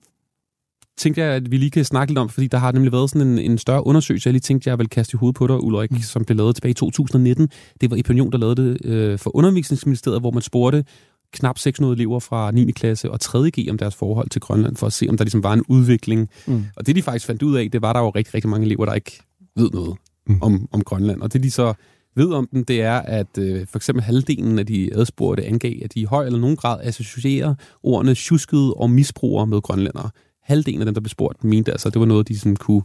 tænkte 0.97 1.21
jeg, 1.21 1.33
at 1.33 1.51
vi 1.51 1.57
lige 1.57 1.71
kan 1.71 1.85
snakke 1.85 2.11
lidt 2.11 2.19
om, 2.19 2.29
fordi 2.29 2.47
der 2.47 2.57
har 2.57 2.71
nemlig 2.71 2.91
været 2.91 3.09
sådan 3.09 3.27
en, 3.27 3.39
en 3.39 3.57
større 3.57 3.87
undersøgelse, 3.87 4.27
jeg 4.27 4.33
lige 4.33 4.41
tænkte, 4.41 4.69
jeg 4.69 4.79
vil 4.79 4.89
kaste 4.89 5.15
i 5.15 5.17
hovedet 5.17 5.35
på 5.35 5.47
dig, 5.47 5.63
Ulrik, 5.63 5.91
mm. 5.91 5.99
som 5.99 6.25
blev 6.25 6.37
lavet 6.37 6.55
tilbage 6.55 6.71
i 6.71 6.73
2019. 6.73 7.49
Det 7.81 7.91
var 7.91 7.97
Epinion, 7.97 8.31
der 8.31 8.37
lavede 8.37 8.55
det 8.55 8.85
øh, 8.85 9.19
for 9.19 9.35
Undervisningsministeriet, 9.35 10.19
hvor 10.19 10.31
man 10.31 10.41
spurgte 10.41 10.85
knap 11.33 11.57
600 11.57 11.95
elever 11.95 12.19
fra 12.19 12.51
9. 12.51 12.71
klasse 12.71 13.11
og 13.11 13.19
3. 13.19 13.51
G 13.51 13.67
om 13.69 13.77
deres 13.77 13.95
forhold 13.95 14.29
til 14.29 14.41
Grønland, 14.41 14.75
for 14.75 14.87
at 14.87 14.93
se, 14.93 15.07
om 15.09 15.17
der 15.17 15.23
ligesom 15.23 15.43
var 15.43 15.53
en 15.53 15.63
udvikling. 15.67 16.29
Mm. 16.47 16.65
Og 16.75 16.87
det, 16.87 16.95
de 16.95 17.01
faktisk 17.01 17.25
fandt 17.25 17.43
ud 17.43 17.55
af, 17.55 17.71
det 17.71 17.81
var, 17.81 17.93
der 17.93 17.99
jo 17.99 18.09
rigtig, 18.09 18.33
rigtig 18.33 18.49
mange 18.49 18.65
elever, 18.65 18.85
der 18.85 18.93
ikke 18.93 19.19
ved 19.55 19.69
noget 19.73 19.97
mm. 20.27 20.41
om, 20.41 20.67
om 20.71 20.81
Grønland. 20.83 21.21
Og 21.21 21.33
det, 21.33 21.43
de 21.43 21.51
så 21.51 21.73
ved 22.15 22.31
om 22.31 22.47
den, 22.51 22.63
det 22.63 22.81
er, 22.81 22.97
at 22.97 23.37
øh, 23.39 23.67
for 23.67 23.77
eksempel 23.77 24.03
halvdelen 24.03 24.59
af 24.59 24.65
de 24.65 24.89
adspurgte 24.95 25.45
angav, 25.45 25.73
at 25.83 25.93
de 25.93 25.99
i 25.99 26.03
høj 26.03 26.25
eller 26.25 26.39
nogen 26.39 26.55
grad 26.55 26.79
associerer 26.83 27.55
ordene 27.83 28.15
tjuskede 28.15 28.73
og 28.73 28.89
misbruger 28.89 29.45
med 29.45 29.61
grønlændere. 29.61 30.09
Halvdelen 30.47 30.81
af 30.81 30.85
dem, 30.85 30.93
der 30.93 31.01
blev 31.01 31.09
spurgt, 31.09 31.43
mente 31.43 31.71
altså, 31.71 31.89
det 31.89 31.99
var 31.99 32.05
noget, 32.05 32.27
de 32.27 32.39
sådan 32.39 32.55
kunne 32.55 32.81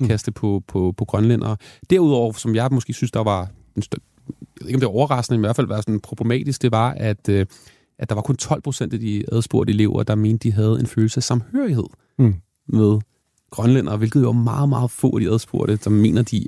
mm. 0.00 0.06
kaste 0.06 0.32
på, 0.32 0.62
på, 0.68 0.94
på 0.96 1.04
grønlændere. 1.04 1.56
Derudover, 1.90 2.32
som 2.32 2.54
jeg 2.54 2.68
måske 2.70 2.92
synes, 2.92 3.10
der 3.10 3.22
var 3.22 3.50
en 3.76 3.82
stø- 3.82 3.96
jeg 4.28 4.34
ved 4.60 4.68
ikke, 4.68 4.76
om 4.76 4.80
det 4.80 4.86
er 4.86 4.90
overraskende, 4.90 5.38
men 5.38 5.44
i 5.44 5.46
hvert 5.46 5.56
fald 5.56 5.66
var 5.66 5.76
sådan 5.80 6.00
problematisk, 6.00 6.62
det 6.62 6.72
var, 6.72 6.90
at, 6.90 7.28
øh, 7.28 7.46
at 7.98 8.08
der 8.08 8.14
var 8.14 8.22
kun 8.22 8.36
12 8.36 8.62
procent 8.62 8.92
af 8.92 9.00
de 9.00 9.24
adspurgte 9.32 9.72
elever, 9.72 10.02
der 10.02 10.14
mente, 10.14 10.48
de 10.48 10.52
havde 10.52 10.80
en 10.80 10.86
følelse 10.86 11.18
af 11.18 11.22
samhørighed 11.22 11.84
mm. 12.18 12.34
med 12.68 12.98
grønlændere, 13.50 13.96
hvilket 13.96 14.20
jo 14.20 14.28
er 14.28 14.32
meget, 14.32 14.68
meget 14.68 14.90
få 14.90 15.16
af 15.16 15.20
de 15.20 15.30
adspurgte, 15.30 15.76
der 15.76 15.90
mener, 15.90 16.22
de 16.22 16.46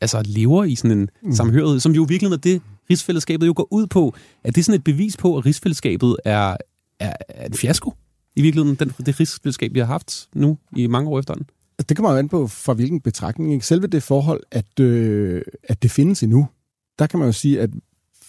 altså 0.00 0.22
lever 0.24 0.64
i 0.64 0.74
sådan 0.74 0.98
en 0.98 1.10
mm. 1.22 1.32
samhørighed, 1.32 1.80
som 1.80 1.92
jo 1.92 2.02
virkelig 2.02 2.32
er 2.32 2.36
det, 2.36 2.62
rigsfællesskabet 2.90 3.46
jo 3.46 3.52
går 3.56 3.68
ud 3.70 3.86
på. 3.86 4.14
Er 4.44 4.50
det 4.50 4.64
sådan 4.64 4.78
et 4.78 4.84
bevis 4.84 5.16
på, 5.16 5.36
at 5.36 5.46
rigsfællesskabet 5.46 6.16
er, 6.24 6.56
er, 7.00 7.12
er 7.28 7.46
en 7.46 7.54
fiasko? 7.54 7.92
I 8.36 8.42
virkeligheden, 8.42 8.76
den, 8.76 8.88
det 9.06 9.20
rigsfællesskab, 9.20 9.74
vi 9.74 9.78
har 9.78 9.86
haft 9.86 10.28
nu 10.34 10.58
i 10.76 10.86
mange 10.86 11.10
år 11.10 11.18
efterhånden? 11.18 11.46
Det 11.88 11.96
kommer 11.96 12.12
jo 12.12 12.18
an 12.18 12.28
på, 12.28 12.46
fra 12.46 12.72
hvilken 12.72 13.00
betragtning. 13.00 13.52
Ikke? 13.52 13.66
Selve 13.66 13.86
det 13.86 14.02
forhold, 14.02 14.42
at, 14.50 14.80
øh, 14.80 15.42
at 15.62 15.82
det 15.82 15.90
findes 15.90 16.22
endnu, 16.22 16.48
der 16.98 17.06
kan 17.06 17.18
man 17.18 17.28
jo 17.28 17.32
sige, 17.32 17.60
at 17.60 17.70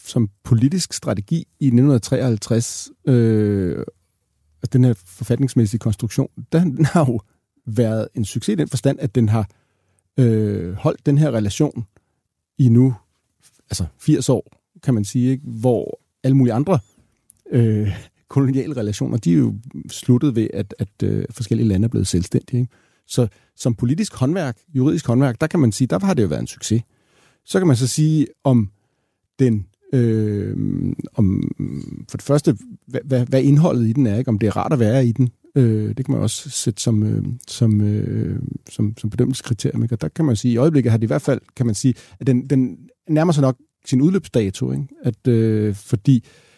som 0.05 0.29
politisk 0.43 0.93
strategi 0.93 1.47
i 1.59 1.65
1953, 1.65 2.91
øh, 3.05 3.77
altså 3.77 4.69
den 4.73 4.83
her 4.83 4.93
forfatningsmæssige 5.05 5.79
konstruktion, 5.79 6.29
den 6.51 6.85
har 6.85 7.05
jo 7.05 7.19
været 7.65 8.07
en 8.15 8.25
succes 8.25 8.53
i 8.53 8.55
den 8.55 8.67
forstand, 8.67 8.99
at 8.99 9.15
den 9.15 9.29
har 9.29 9.49
øh, 10.17 10.73
holdt 10.73 11.05
den 11.05 11.17
her 11.17 11.31
relation 11.31 11.85
i 12.57 12.69
nu 12.69 12.95
altså 13.69 13.85
80 13.99 14.29
år, 14.29 14.57
kan 14.83 14.93
man 14.93 15.05
sige, 15.05 15.31
ikke? 15.31 15.43
hvor 15.45 15.99
alle 16.23 16.37
mulige 16.37 16.53
andre 16.53 16.79
øh, 17.51 17.89
koloniale 18.31 18.77
relationer, 18.77 19.17
de 19.17 19.33
er 19.33 19.37
jo 19.37 19.53
sluttet 19.89 20.35
ved, 20.35 20.47
at, 20.53 20.75
at 20.79 21.03
øh, 21.03 21.25
forskellige 21.31 21.67
lande 21.67 21.85
er 21.85 21.89
blevet 21.89 22.07
selvstændige. 22.07 22.59
Ikke? 22.59 22.73
Så 23.07 23.27
som 23.55 23.75
politisk 23.75 24.15
håndværk, 24.15 24.57
juridisk 24.73 25.07
håndværk, 25.07 25.41
der 25.41 25.47
kan 25.47 25.59
man 25.59 25.71
sige, 25.71 25.87
der 25.87 25.99
har 25.99 26.13
det 26.13 26.23
jo 26.23 26.27
været 26.27 26.41
en 26.41 26.47
succes. 26.47 26.83
Så 27.45 27.59
kan 27.59 27.67
man 27.67 27.75
så 27.75 27.87
sige, 27.87 28.27
om 28.43 28.69
den 29.39 29.65
Øh, 29.93 30.57
om, 31.13 31.51
for 32.09 32.17
det 32.17 32.21
første, 32.21 32.57
hvad, 32.87 33.01
hvad, 33.05 33.25
hvad 33.25 33.43
indholdet 33.43 33.87
i 33.87 33.93
den 33.93 34.07
er, 34.07 34.17
ikke? 34.17 34.29
om 34.29 34.39
det 34.39 34.47
er 34.47 34.57
rart 34.57 34.73
at 34.73 34.79
være 34.79 35.05
i 35.05 35.11
den. 35.11 35.29
Øh, 35.55 35.97
det 35.97 36.05
kan 36.05 36.13
man 36.13 36.21
også 36.21 36.49
sætte 36.49 36.81
som, 36.81 37.03
øh, 37.03 37.23
som, 37.47 37.81
øh, 37.81 38.39
som, 38.69 38.97
som 38.97 39.09
bedømmelseskriterium. 39.09 39.83
Ikke? 39.83 39.95
Og 39.95 40.01
der 40.01 40.07
kan 40.07 40.25
man 40.25 40.35
sige, 40.35 40.53
i 40.53 40.57
øjeblikket 40.57 40.91
har 40.91 40.97
det 40.97 41.03
i 41.03 41.07
hvert 41.07 41.21
fald, 41.21 41.41
kan 41.55 41.65
man 41.65 41.75
sige, 41.75 41.93
at 42.19 42.27
den, 42.27 42.49
den 42.49 42.77
nærmer 43.09 43.33
sig 43.33 43.41
nok 43.41 43.57
sin 43.85 44.01
udløbsdato. 44.01 44.71
Ikke? 44.71 44.87
At, 45.03 45.27
øh, 45.27 45.75
fordi 45.75 46.15
øh, 46.15 46.50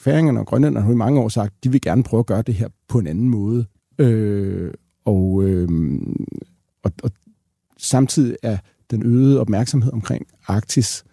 færingerne 0.00 0.40
og 0.40 0.46
grønlænderne 0.46 0.86
har 0.86 0.92
i 0.92 0.96
mange 0.96 1.20
år 1.20 1.28
sagt, 1.28 1.64
de 1.64 1.70
vil 1.72 1.80
gerne 1.80 2.02
prøve 2.02 2.18
at 2.18 2.26
gøre 2.26 2.42
det 2.42 2.54
her 2.54 2.68
på 2.88 2.98
en 2.98 3.06
anden 3.06 3.28
måde. 3.28 3.66
Øh, 3.98 4.72
og, 5.04 5.42
øh, 5.44 5.68
og, 6.82 6.92
og 7.02 7.10
samtidig 7.78 8.36
er 8.42 8.58
den 8.90 9.02
øgede 9.02 9.40
opmærksomhed 9.40 9.92
omkring 9.92 10.26
Arktis 10.46 11.04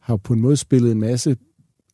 har 0.00 0.16
på 0.16 0.32
en 0.32 0.40
måde 0.40 0.56
spillet 0.56 0.92
en 0.92 1.00
masse 1.00 1.36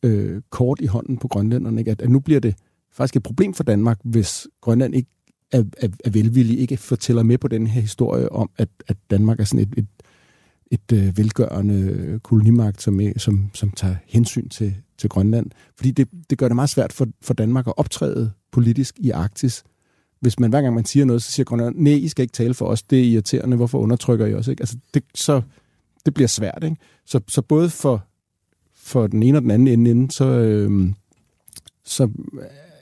øh, 0.02 0.42
kort 0.50 0.80
i 0.80 0.86
hånden 0.86 1.16
på 1.16 1.28
grønlænderne. 1.28 1.80
Ikke? 1.80 1.90
At, 1.90 2.02
at 2.02 2.10
nu 2.10 2.20
bliver 2.20 2.40
det 2.40 2.54
faktisk 2.92 3.16
et 3.16 3.22
problem 3.22 3.54
for 3.54 3.64
Danmark, 3.64 3.98
hvis 4.04 4.46
Grønland 4.60 4.94
ikke 4.94 5.10
er, 5.52 5.64
er, 5.78 5.88
er 6.04 6.10
velvillig, 6.10 6.58
ikke 6.58 6.76
fortæller 6.76 7.22
med 7.22 7.38
på 7.38 7.48
den 7.48 7.66
her 7.66 7.80
historie 7.80 8.32
om, 8.32 8.50
at, 8.56 8.68
at 8.88 8.96
Danmark 9.10 9.40
er 9.40 9.44
sådan 9.44 9.62
et, 9.62 9.74
et, 9.76 9.86
et 10.70 10.92
øh, 10.92 11.18
velgørende 11.18 12.20
kolonimagt, 12.22 12.82
som, 12.82 13.00
som, 13.16 13.50
som 13.54 13.70
tager 13.70 13.96
hensyn 14.06 14.48
til, 14.48 14.74
til 14.98 15.10
Grønland. 15.10 15.50
Fordi 15.76 15.90
det, 15.90 16.08
det 16.30 16.38
gør 16.38 16.48
det 16.48 16.54
meget 16.54 16.70
svært 16.70 16.92
for, 16.92 17.06
for 17.22 17.34
Danmark 17.34 17.66
at 17.66 17.74
optræde 17.76 18.30
politisk 18.52 18.94
i 18.98 19.10
Arktis. 19.10 19.64
Hvis 20.20 20.38
man 20.38 20.50
hver 20.50 20.62
gang 20.62 20.74
man 20.74 20.84
siger 20.84 21.04
noget, 21.04 21.22
så 21.22 21.32
siger 21.32 21.44
Grønland, 21.44 21.76
nej, 21.76 21.92
I 21.92 22.08
skal 22.08 22.22
ikke 22.22 22.32
tale 22.32 22.54
for 22.54 22.66
os, 22.66 22.82
det 22.82 23.00
er 23.00 23.04
irriterende, 23.04 23.56
hvorfor 23.56 23.78
undertrykker 23.78 24.26
I 24.26 24.34
os? 24.34 24.48
Ikke? 24.48 24.62
Altså, 24.62 24.76
det, 24.94 25.02
så, 25.14 25.42
det 26.06 26.14
bliver 26.14 26.28
svært. 26.28 26.64
Ikke? 26.64 26.76
Så, 27.06 27.20
så 27.28 27.42
både 27.42 27.70
for, 27.70 28.04
for 28.74 29.06
den 29.06 29.22
ene 29.22 29.38
og 29.38 29.42
den 29.42 29.50
anden 29.50 29.86
ende, 29.86 30.10
så, 30.10 30.24
øh, 30.24 30.92
så 31.84 32.10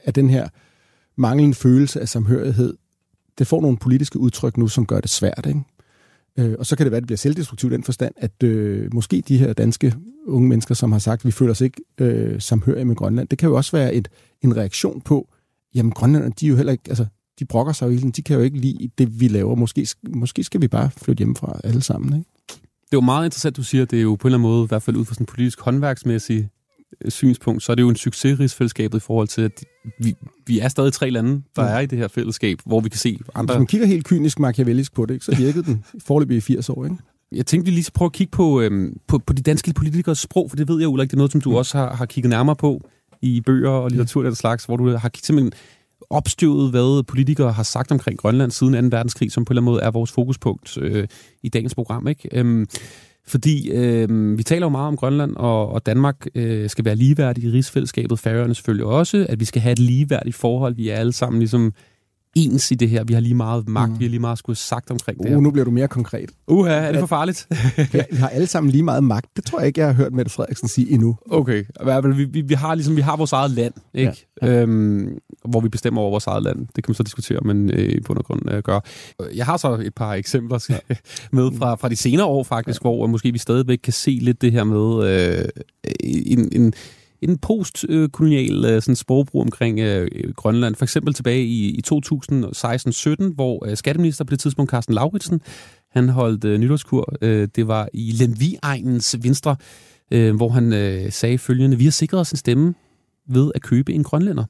er 0.03 0.11
den 0.11 0.29
her 0.29 0.47
manglende 1.15 1.55
følelse 1.55 2.01
af 2.01 2.09
samhørighed, 2.09 2.77
det 3.37 3.47
får 3.47 3.61
nogle 3.61 3.77
politiske 3.77 4.19
udtryk 4.19 4.57
nu, 4.57 4.67
som 4.67 4.85
gør 4.85 4.99
det 4.99 5.09
svært. 5.09 5.45
Ikke? 5.47 5.61
Øh, 6.37 6.55
og 6.59 6.65
så 6.65 6.75
kan 6.75 6.85
det 6.85 6.91
være, 6.91 6.97
at 6.97 7.03
det 7.03 7.07
bliver 7.07 7.17
selvdestruktivt 7.17 7.73
i 7.73 7.75
den 7.75 7.83
forstand, 7.83 8.13
at 8.17 8.43
øh, 8.43 8.93
måske 8.93 9.23
de 9.27 9.37
her 9.37 9.53
danske 9.53 9.95
unge 10.25 10.49
mennesker, 10.49 10.75
som 10.75 10.91
har 10.91 10.99
sagt, 10.99 11.21
at 11.21 11.25
vi 11.25 11.31
føler 11.31 11.51
os 11.51 11.61
ikke 11.61 11.81
øh, 11.97 12.41
samhørige 12.41 12.85
med 12.85 12.95
Grønland, 12.95 13.27
det 13.27 13.37
kan 13.37 13.49
jo 13.49 13.55
også 13.55 13.71
være 13.71 13.93
et, 13.93 14.07
en 14.41 14.57
reaktion 14.57 15.01
på, 15.01 15.29
jamen 15.75 15.91
Grønland, 15.91 16.33
de 16.33 16.45
er 16.45 16.49
jo 16.49 16.55
heller 16.55 16.71
ikke, 16.71 16.83
altså 16.89 17.05
de 17.39 17.45
brokker 17.45 17.73
sig 17.73 18.03
jo 18.03 18.09
de 18.09 18.21
kan 18.21 18.35
jo 18.35 18.41
ikke 18.41 18.57
lide 18.57 18.89
det, 18.97 19.19
vi 19.19 19.27
laver. 19.27 19.55
Måske, 19.55 19.87
måske 20.09 20.43
skal 20.43 20.61
vi 20.61 20.67
bare 20.67 20.89
flytte 20.97 21.19
hjemmefra 21.19 21.59
alle 21.63 21.81
sammen. 21.81 22.19
Ikke? 22.19 22.29
Det 22.49 22.93
er 22.93 22.97
jo 22.97 23.01
meget 23.01 23.25
interessant, 23.25 23.57
du 23.57 23.63
siger, 23.63 23.85
det 23.85 23.99
er 23.99 24.03
jo 24.03 24.15
på 24.15 24.27
en 24.27 24.33
eller 24.33 24.37
anden 24.37 24.51
måde, 24.51 24.63
i 24.63 24.67
hvert 24.67 24.83
fald 24.83 24.95
ud 24.95 25.05
fra 25.05 25.13
sådan 25.13 25.21
en 25.23 25.25
politisk 25.25 25.61
håndværksmæssig 25.61 26.49
øh, 27.01 27.11
synspunkt, 27.11 27.63
så 27.63 27.71
er 27.71 27.75
det 27.75 27.83
jo 27.83 27.89
en 27.89 27.95
succes 27.95 28.39
rigsfællesskabet 28.39 28.97
i 28.97 29.01
forhold 29.01 29.27
til, 29.27 29.41
at 29.41 29.63
vi, 29.99 30.15
vi 30.47 30.59
er 30.59 30.67
stadig 30.67 30.93
tre 30.93 31.09
lande, 31.09 31.41
der 31.55 31.61
mm. 31.61 31.67
er 31.67 31.79
i 31.79 31.85
det 31.85 31.97
her 31.97 32.07
fællesskab, 32.07 32.59
hvor 32.65 32.79
vi 32.79 32.89
kan 32.89 32.99
se 32.99 33.19
andre... 33.35 33.53
Hvis 33.53 33.59
man 33.59 33.67
kigger 33.67 33.87
helt 33.87 34.05
kynisk 34.05 34.39
machiavellisk 34.39 34.93
på 34.93 35.05
det, 35.05 35.13
ikke, 35.13 35.25
så 35.25 35.35
virkede 35.35 35.63
den 35.63 35.83
forløbig 36.07 36.37
i 36.37 36.41
80 36.41 36.69
år, 36.69 36.85
ikke? 36.85 36.97
Jeg 37.35 37.45
tænkte, 37.45 37.65
vi 37.65 37.71
lige 37.71 37.83
skal 37.83 37.93
prøve 37.93 38.09
at 38.09 38.13
kigge 38.13 38.31
på, 38.31 38.61
øhm, 38.61 38.97
på, 39.07 39.17
på 39.17 39.33
de 39.33 39.41
danske 39.41 39.73
politikers 39.73 40.19
sprog, 40.19 40.49
for 40.49 40.55
det 40.55 40.67
ved 40.67 40.79
jeg, 40.79 40.89
Ulrik, 40.89 41.09
det 41.09 41.13
er 41.13 41.17
noget, 41.17 41.31
som 41.31 41.41
du 41.41 41.49
mm. 41.49 41.55
også 41.55 41.77
har, 41.77 41.95
har 41.95 42.05
kigget 42.05 42.29
nærmere 42.29 42.55
på 42.55 42.81
i 43.21 43.41
bøger 43.41 43.69
og 43.69 43.89
litteratur 43.89 44.21
ja. 44.21 44.25
og 44.25 44.31
den 44.31 44.35
slags, 44.35 44.65
hvor 44.65 44.77
du 44.77 44.89
har 44.89 45.11
simpelthen 45.23 45.53
opstøvet, 46.09 46.69
hvad 46.69 47.03
politikere 47.03 47.51
har 47.51 47.63
sagt 47.63 47.91
omkring 47.91 48.19
Grønland 48.19 48.51
siden 48.51 48.89
2. 48.89 48.97
verdenskrig, 48.97 49.31
som 49.31 49.45
på 49.45 49.53
en 49.53 49.53
eller 49.53 49.61
anden 49.61 49.73
måde 49.73 49.81
er 49.81 49.91
vores 49.91 50.11
fokuspunkt 50.11 50.77
øh, 50.77 51.07
i 51.43 51.49
dagens 51.49 51.75
program. 51.75 52.07
Ikke? 52.07 52.29
Øhm, 52.31 52.67
fordi 53.27 53.71
øh, 53.71 54.37
vi 54.37 54.43
taler 54.43 54.65
jo 54.65 54.69
meget 54.69 54.87
om 54.87 54.97
Grønland, 54.97 55.35
og, 55.35 55.69
og 55.69 55.85
Danmark 55.85 56.27
øh, 56.35 56.69
skal 56.69 56.85
være 56.85 56.95
ligeværdige 56.95 57.47
i 57.47 57.51
rigsfællesskabet, 57.51 58.19
Færøerne 58.19 58.55
selvfølgelig 58.55 58.85
også, 58.85 59.25
at 59.29 59.39
vi 59.39 59.45
skal 59.45 59.61
have 59.61 59.71
et 59.71 59.79
ligeværdigt 59.79 60.35
forhold, 60.35 60.75
vi 60.75 60.89
er 60.89 60.95
alle 60.95 61.13
sammen 61.13 61.39
ligesom 61.39 61.73
ens 62.35 62.71
i 62.71 62.75
det 62.75 62.89
her. 62.89 63.03
Vi 63.03 63.13
har 63.13 63.21
lige 63.21 63.35
meget 63.35 63.67
magt, 63.67 63.91
mm. 63.91 63.99
vi 63.99 64.05
har 64.05 64.09
lige 64.09 64.19
meget 64.19 64.37
skulle 64.37 64.57
sagt 64.57 64.91
omkring 64.91 65.19
det 65.19 65.29
her. 65.29 65.37
Uh, 65.37 65.43
nu 65.43 65.51
bliver 65.51 65.65
du 65.65 65.71
mere 65.71 65.87
konkret. 65.87 66.29
Uha, 66.47 66.73
er 66.73 66.91
det 66.91 66.99
for 66.99 67.07
farligt? 67.07 67.47
ja, 67.93 68.03
vi 68.11 68.17
har 68.17 68.29
alle 68.29 68.47
sammen 68.47 68.71
lige 68.71 68.83
meget 68.83 69.03
magt. 69.03 69.25
Det 69.35 69.45
tror 69.45 69.59
jeg 69.59 69.67
ikke, 69.67 69.79
jeg 69.79 69.87
har 69.87 69.93
hørt 69.93 70.13
Mette 70.13 70.31
Frederiksen 70.31 70.67
sige 70.67 70.91
endnu. 70.91 71.17
Okay, 71.29 71.63
vi, 72.15 72.23
vi, 72.23 72.41
vi, 72.41 72.53
har 72.53 72.75
ligesom, 72.75 72.95
vi 72.95 73.01
har 73.01 73.17
vores 73.17 73.31
eget 73.31 73.51
land, 73.51 73.73
ikke? 73.93 74.27
Ja, 74.41 74.47
ja. 74.47 74.61
Øhm, 74.61 75.17
hvor 75.49 75.59
vi 75.59 75.69
bestemmer 75.69 76.01
over 76.01 76.09
vores 76.09 76.27
eget 76.27 76.43
land. 76.43 76.67
Det 76.75 76.83
kan 76.83 76.89
man 76.91 76.95
så 76.95 77.03
diskutere, 77.03 77.39
men 77.45 77.69
øh, 77.69 78.01
på 78.05 78.13
grund 78.13 78.51
øh, 78.51 78.63
gør. 78.63 78.79
Jeg 79.35 79.45
har 79.45 79.57
så 79.57 79.73
et 79.85 79.95
par 79.95 80.13
eksempler 80.13 80.65
ja. 80.69 80.77
med 81.37 81.51
fra, 81.57 81.75
fra 81.75 81.89
de 81.89 81.95
senere 81.95 82.25
år 82.25 82.43
faktisk, 82.43 82.81
ja. 82.81 82.89
hvor 82.89 83.07
måske 83.07 83.31
vi 83.31 83.37
stadigvæk 83.37 83.79
kan 83.83 83.93
se 83.93 84.19
lidt 84.21 84.41
det 84.41 84.51
her 84.51 84.63
med 84.63 85.09
øh, 85.09 85.45
en, 86.03 86.49
en 86.51 86.73
en 87.21 87.37
postkolonial 87.37 88.65
øh, 88.65 88.81
sådan 88.81 88.95
sprogbrug 88.95 89.41
omkring 89.41 89.79
øh, 89.79 90.07
Grønland. 90.35 90.75
For 90.75 90.85
eksempel 90.85 91.13
tilbage 91.13 91.43
i, 91.43 91.69
i 91.69 91.81
2016-17, 91.93 93.33
hvor 93.35 93.69
øh, 93.69 93.77
skatteminister 93.77 94.23
på 94.23 94.31
det 94.31 94.39
tidspunkt, 94.39 94.71
Carsten 94.71 94.95
Lauritsen, 94.95 95.41
han 95.91 96.09
holdt 96.09 96.45
øh, 96.45 96.59
nytårskur. 96.59 97.13
Øh, 97.21 97.47
det 97.55 97.67
var 97.67 97.89
i 97.93 98.11
Lemvi-egnens 98.11 99.15
Venstre, 99.23 99.55
øh, 100.11 100.35
hvor 100.35 100.49
han 100.49 100.73
øh, 100.73 101.11
sagde 101.11 101.37
følgende, 101.37 101.77
vi 101.77 101.83
har 101.83 101.91
sikret 101.91 102.19
os 102.19 102.31
en 102.31 102.37
stemme 102.37 102.73
ved 103.29 103.51
at 103.55 103.61
købe 103.61 103.93
en 103.93 104.03
grønlænder 104.03 104.45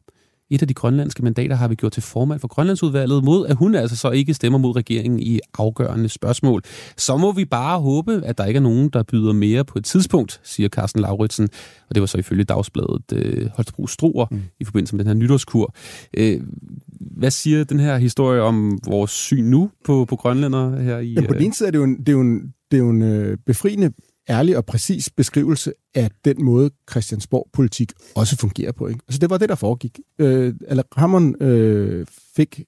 et 0.50 0.62
af 0.62 0.68
de 0.68 0.74
grønlandske 0.74 1.24
mandater 1.24 1.56
har 1.56 1.68
vi 1.68 1.76
gjort 1.76 1.92
til 1.92 2.04
formand 2.04 2.40
for 2.40 2.48
Grønlandsudvalget, 2.48 3.24
mod 3.24 3.48
at 3.48 3.56
hun 3.56 3.76
altså 3.76 3.96
så 3.96 4.12
ikke 4.12 4.34
stemmer 4.34 4.60
mod 4.60 4.76
regeringen 4.76 5.20
i 5.20 5.40
afgørende 5.58 6.10
spørgsmål. 6.10 6.62
Så 6.98 7.18
må 7.18 7.32
vi 7.32 7.46
bare 7.46 7.80
håbe, 7.80 8.22
at 8.26 8.38
der 8.38 8.46
ikke 8.46 8.58
er 8.58 8.62
nogen, 8.62 8.90
der 8.90 9.04
byder 9.04 9.34
mere 9.34 9.66
på 9.66 9.80
et 9.80 9.86
tidspunkt, 9.86 10.42
siger 10.44 10.70
Carsten 10.70 11.02
Lauritsen. 11.02 11.50
Og 11.90 11.96
det 11.96 12.02
var 12.02 12.08
så 12.08 12.18
ifølge 12.18 12.44
dagsbladet 12.44 13.14
øh, 13.14 13.50
Holstebro 13.56 13.88
Struer 13.88 14.26
mm. 14.32 14.42
i 14.60 14.66
forbindelse 14.66 14.96
med 14.96 15.06
den 15.06 15.08
her 15.08 15.14
nytårskur. 15.14 15.76
Øh, 16.18 16.42
hvad 17.00 17.32
siger 17.32 17.64
den 17.64 17.80
her 17.80 17.98
historie 17.98 18.42
om 18.42 18.80
vores 18.88 19.12
syn 19.12 19.44
nu 19.44 19.70
på, 19.86 20.06
på 20.06 20.16
grønlænder 20.16 20.82
her 20.82 20.98
i... 20.98 21.14
Ja, 21.14 21.28
på 21.28 21.34
din 21.34 21.54
side 21.54 21.68
er 21.68 21.72
det 21.72 21.78
jo 21.80 21.84
en, 21.84 21.98
det 22.00 22.10
er 22.10 22.14
jo 22.14 22.22
en, 22.22 22.54
det 22.72 22.78
er 22.78 22.84
jo 22.84 22.90
en 22.90 23.02
øh, 23.02 23.38
befriende 23.46 23.92
ærlig 24.30 24.58
og 24.58 24.66
præcis 24.66 25.10
beskrivelse 25.10 25.74
af 25.96 26.12
den 26.26 26.46
måde, 26.46 26.70
Christiansborg-politik 26.92 27.92
også 28.16 28.38
fungerer 28.38 28.72
på. 28.72 28.88
Ikke? 28.88 29.00
Altså, 29.08 29.20
det 29.20 29.30
var 29.30 29.38
det, 29.38 29.50
der 29.50 29.56
foregik. 29.56 30.00
Øh, 30.20 30.54
eller 30.68 30.84
Hammond 30.96 31.42
øh, 31.42 32.06
fik 32.36 32.64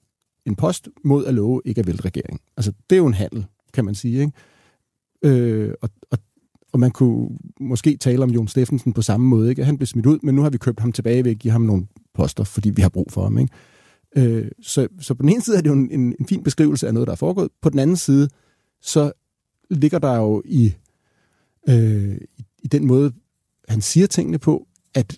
en 0.46 0.56
post 0.56 0.89
mod 1.04 1.26
at 1.26 1.34
love 1.34 1.62
ikke 1.65 1.80
at 1.80 1.88
vælte 1.88 2.06
regeringen. 2.06 2.39
Altså, 2.58 2.72
det 2.89 2.96
er 2.96 2.98
jo 2.98 3.08
en 3.08 3.13
handel, 3.13 3.46
kan 3.74 3.86
man 3.86 3.96
sige. 3.96 4.20
Ikke? 4.20 4.32
Øh, 5.24 5.74
og, 5.82 5.89
og, 6.12 6.17
og 6.74 6.80
man 6.80 6.91
kunne 6.91 7.30
måske 7.60 7.98
tale 7.98 8.24
om 8.24 8.30
Jon 8.30 8.48
Steffensen 8.48 8.93
på 8.93 9.02
samme 9.02 9.28
måde. 9.28 9.50
Ikke? 9.50 9.65
Han 9.65 9.78
blev 9.78 9.88
smidt 9.88 10.06
ud, 10.06 10.20
men 10.24 10.36
nu 10.36 10.41
har 10.41 10.50
vi 10.50 10.58
købt 10.58 10.80
ham 10.80 10.91
tilbage 10.91 11.24
ved 11.24 11.32
at 11.32 11.39
give 11.39 11.52
ham 11.52 11.62
nogle 11.62 11.88
poster, 12.13 12.43
fordi 12.43 12.70
vi 12.70 12.82
har 12.82 12.89
brug 12.89 13.08
for 13.12 13.24
ham. 13.24 13.38
Ikke? 13.38 13.54
Øh, 14.15 14.52
så, 14.62 14.88
så 15.00 15.13
på 15.13 15.22
den 15.22 15.30
ene 15.30 15.41
side 15.41 15.58
er 15.58 15.62
det 15.62 15.70
jo 15.70 15.74
en, 15.74 15.91
en, 15.91 16.15
en 16.20 16.28
fin 16.28 16.43
beskrivelse 16.43 16.88
af 16.88 16.93
noget, 16.93 17.08
der 17.08 17.12
er 17.12 17.17
foregået. 17.17 17.50
På 17.62 17.70
den 17.70 17.80
anden 17.80 17.98
side, 17.98 18.30
så 18.82 19.12
ligger 19.70 20.00
der 20.00 20.15
jo 20.15 20.41
i 20.46 20.74
øh, 21.69 22.17
i 22.63 22.67
den 22.67 22.88
måde, 22.88 23.12
han 23.69 23.82
siger 23.82 24.08
tingene 24.08 24.38
på, 24.38 24.67
at 24.93 25.10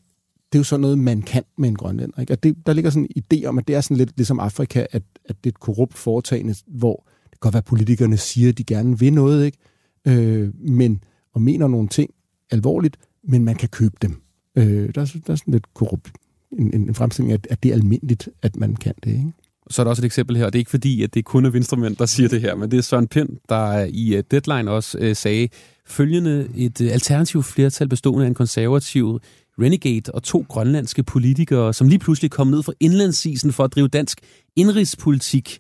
det 0.52 0.58
er 0.58 0.60
jo 0.60 0.64
sådan 0.64 0.82
noget, 0.82 1.00
man 1.00 1.22
kan 1.22 1.44
med 1.58 1.70
en 1.70 1.76
grønlænder. 1.76 2.20
Ikke? 2.20 2.34
At 2.34 2.44
det, 2.44 2.56
der 2.66 2.74
ligger 2.74 2.90
sådan 2.90 3.08
en 3.16 3.24
idé 3.24 3.46
om, 3.46 3.58
at 3.58 3.68
det 3.68 3.76
er 3.76 3.82
sådan 3.82 3.98
lidt 3.98 4.12
ligesom 4.16 4.40
Afrika, 4.40 4.86
at, 4.92 5.04
at 5.26 5.36
det 5.44 5.50
er 5.50 5.52
et 5.52 5.60
korrupt 5.60 5.98
foretagende, 5.98 6.56
hvor 6.68 7.08
det 7.24 7.32
kan 7.32 7.40
godt 7.40 7.54
være, 7.54 7.62
at 7.62 7.66
politikerne 7.66 8.18
siger, 8.18 8.50
at 8.50 8.58
de 8.58 8.64
gerne 8.64 9.00
vil 9.00 9.14
noget, 9.14 9.46
ikke? 9.46 9.58
Øh, 10.06 10.54
men, 10.56 11.04
og 11.34 11.42
mener 11.42 11.68
nogle 11.68 11.88
ting 11.88 12.14
alvorligt, 12.52 12.98
men 13.24 13.46
man 13.46 13.56
kan 13.56 13.70
købe 13.70 13.96
dem. 14.02 14.22
Øh, 14.56 14.96
der, 14.96 15.02
er, 15.02 15.16
der 15.28 15.34
er 15.34 15.36
sådan 15.36 15.52
lidt 15.52 15.74
korrupt 15.74 16.12
en, 16.52 16.74
en 16.74 16.96
fremstilling 16.96 17.34
at, 17.34 17.48
at 17.50 17.64
det 17.64 17.70
er 17.70 17.76
almindeligt, 17.76 18.30
at 18.42 18.56
man 18.56 18.76
kan 18.76 18.94
det. 19.04 19.12
Ikke? 19.12 19.34
Så 19.70 19.82
er 19.82 19.84
der 19.84 19.90
også 19.90 20.02
et 20.02 20.06
eksempel 20.06 20.38
her, 20.38 20.46
og 20.46 20.54
det 20.54 20.60
er 20.60 20.62
ikke 20.62 20.72
fordi, 20.72 21.04
at 21.04 21.14
det 21.14 21.26
kun 21.26 21.46
er 21.46 21.50
venstremænd, 21.50 21.96
der 21.96 22.06
siger 22.06 22.30
det 22.30 22.42
her, 22.42 22.56
men 22.56 22.72
det 22.72 22.78
er 22.78 22.82
Søren 22.82 23.08
Pind, 23.08 23.30
der 23.50 23.88
i 23.90 24.16
øh, 24.16 24.24
Deadline 24.32 24.72
også 24.72 24.98
øh, 25.02 25.16
sagde 25.16 25.50
følgende 25.88 26.48
et 26.56 26.82
øh, 26.82 26.92
alternativt 26.92 27.46
flertal 27.46 27.90
bestående 27.90 28.26
af 28.26 28.28
en 28.28 28.34
konservativ 28.36 29.20
renegade 29.62 30.12
og 30.14 30.24
to 30.24 30.46
grønlandske 30.50 31.04
politikere, 31.04 31.74
som 31.74 31.88
lige 31.88 32.00
pludselig 32.00 32.32
kom 32.32 32.48
ned 32.48 32.64
fra 32.64 32.74
indlandsisen 32.80 33.52
for 33.52 33.64
at 33.64 33.76
drive 33.76 33.88
dansk 33.88 34.20
indrigspolitik. 34.56 35.60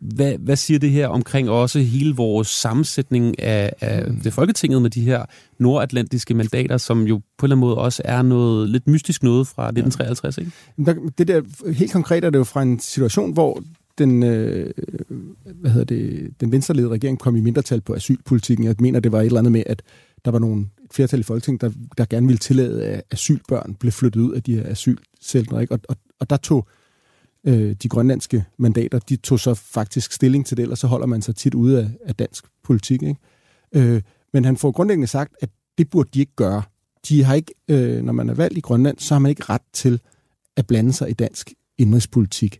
Hvad, 0.00 0.38
hvad 0.38 0.56
siger 0.56 0.78
det 0.78 0.90
her 0.90 1.08
omkring 1.08 1.50
også 1.50 1.78
hele 1.78 2.14
vores 2.14 2.48
sammensætning 2.48 3.40
af, 3.40 3.72
af 3.80 4.04
det 4.24 4.32
folketinget 4.32 4.82
med 4.82 4.90
de 4.90 5.00
her 5.00 5.24
nordatlantiske 5.58 6.34
mandater, 6.34 6.76
som 6.76 7.02
jo 7.02 7.18
på 7.18 7.22
en 7.22 7.46
eller 7.46 7.56
anden 7.56 7.60
måde 7.60 7.78
også 7.78 8.02
er 8.04 8.22
noget 8.22 8.70
lidt 8.70 8.86
mystisk 8.86 9.22
noget 9.22 9.46
fra 9.46 9.68
1953, 9.68 10.38
ikke? 10.38 11.10
Det 11.18 11.28
der, 11.28 11.42
helt 11.72 11.92
konkret 11.92 12.24
er 12.24 12.30
det 12.30 12.38
jo 12.38 12.44
fra 12.44 12.62
en 12.62 12.80
situation, 12.80 13.32
hvor 13.32 13.62
den, 13.98 14.22
øh, 14.22 14.70
hvad 15.60 15.70
hedder 15.70 15.84
det, 15.84 16.30
den 16.40 16.52
venstreledede 16.52 16.92
regering 16.92 17.18
kom 17.18 17.36
i 17.36 17.40
mindretal 17.40 17.80
på 17.80 17.94
asylpolitikken. 17.94 18.66
Jeg 18.66 18.74
mener, 18.78 19.00
det 19.00 19.12
var 19.12 19.20
et 19.20 19.26
eller 19.26 19.38
andet 19.38 19.52
med, 19.52 19.62
at 19.66 19.82
der 20.24 20.30
var 20.30 20.38
nogle 20.38 20.66
flertal 20.90 21.20
i 21.20 21.22
Folketinget, 21.22 21.60
der, 21.60 21.70
der 21.98 22.04
gerne 22.04 22.26
ville 22.26 22.38
tillade, 22.38 22.84
at 22.84 23.02
asylbørn 23.10 23.74
blev 23.80 23.92
flyttet 23.92 24.20
ud 24.20 24.32
af 24.32 24.42
de 24.42 24.54
her 24.54 24.70
asylcentre. 24.70 25.62
Ikke? 25.62 25.74
Og, 25.74 25.80
og, 25.88 25.96
og 26.20 26.30
der 26.30 26.36
tog 26.36 26.68
øh, 27.46 27.76
de 27.82 27.88
grønlandske 27.88 28.44
mandater, 28.58 28.98
de 28.98 29.16
tog 29.16 29.40
så 29.40 29.54
faktisk 29.54 30.12
stilling 30.12 30.46
til 30.46 30.56
det, 30.56 30.62
ellers 30.62 30.78
så 30.78 30.86
holder 30.86 31.06
man 31.06 31.22
sig 31.22 31.36
tit 31.36 31.54
ude 31.54 31.80
af, 31.80 31.90
af 32.04 32.14
dansk 32.14 32.44
politik. 32.64 33.02
Ikke? 33.02 33.16
Øh, 33.72 34.02
men 34.32 34.44
han 34.44 34.56
får 34.56 34.70
grundlæggende 34.70 35.06
sagt, 35.06 35.34
at 35.40 35.50
det 35.78 35.90
burde 35.90 36.08
de 36.14 36.20
ikke 36.20 36.36
gøre. 36.36 36.62
de 37.08 37.24
har 37.24 37.34
ikke, 37.34 37.54
øh, 37.68 38.02
når 38.02 38.12
man 38.12 38.28
er 38.28 38.34
valgt 38.34 38.58
i 38.58 38.60
Grønland, 38.60 38.98
så 38.98 39.14
har 39.14 39.18
man 39.18 39.30
ikke 39.30 39.42
ret 39.42 39.62
til 39.72 40.00
at 40.56 40.66
blande 40.66 40.92
sig 40.92 41.10
i 41.10 41.12
dansk 41.12 41.52
indrigspolitik. 41.78 42.58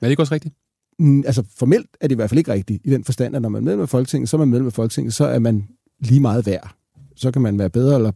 Er 0.00 0.06
det 0.06 0.10
ikke 0.10 0.22
også 0.22 0.34
rigtigt? 0.34 0.54
Mm, 0.98 1.22
altså 1.26 1.44
formelt 1.56 1.86
er 2.00 2.08
det 2.08 2.14
i 2.14 2.16
hvert 2.16 2.30
fald 2.30 2.38
ikke 2.38 2.52
rigtigt, 2.52 2.82
i 2.84 2.90
den 2.90 3.04
forstand, 3.04 3.36
at 3.36 3.42
når 3.42 3.48
man 3.48 3.62
er 3.62 3.64
medlem 3.64 3.80
af 3.80 3.88
Folketinget, 3.88 4.28
så 4.28 4.36
er 4.36 4.38
man 4.38 4.48
medlem 4.48 4.66
af 4.66 4.72
Folketinget, 4.72 5.14
så 5.14 5.24
er 5.24 5.38
man 5.38 5.68
lige 6.00 6.20
meget 6.20 6.46
værd. 6.46 6.74
Så 7.16 7.30
kan 7.30 7.42
man 7.42 7.58
være 7.58 7.70
bedre 7.70 7.96
eller 7.96 8.12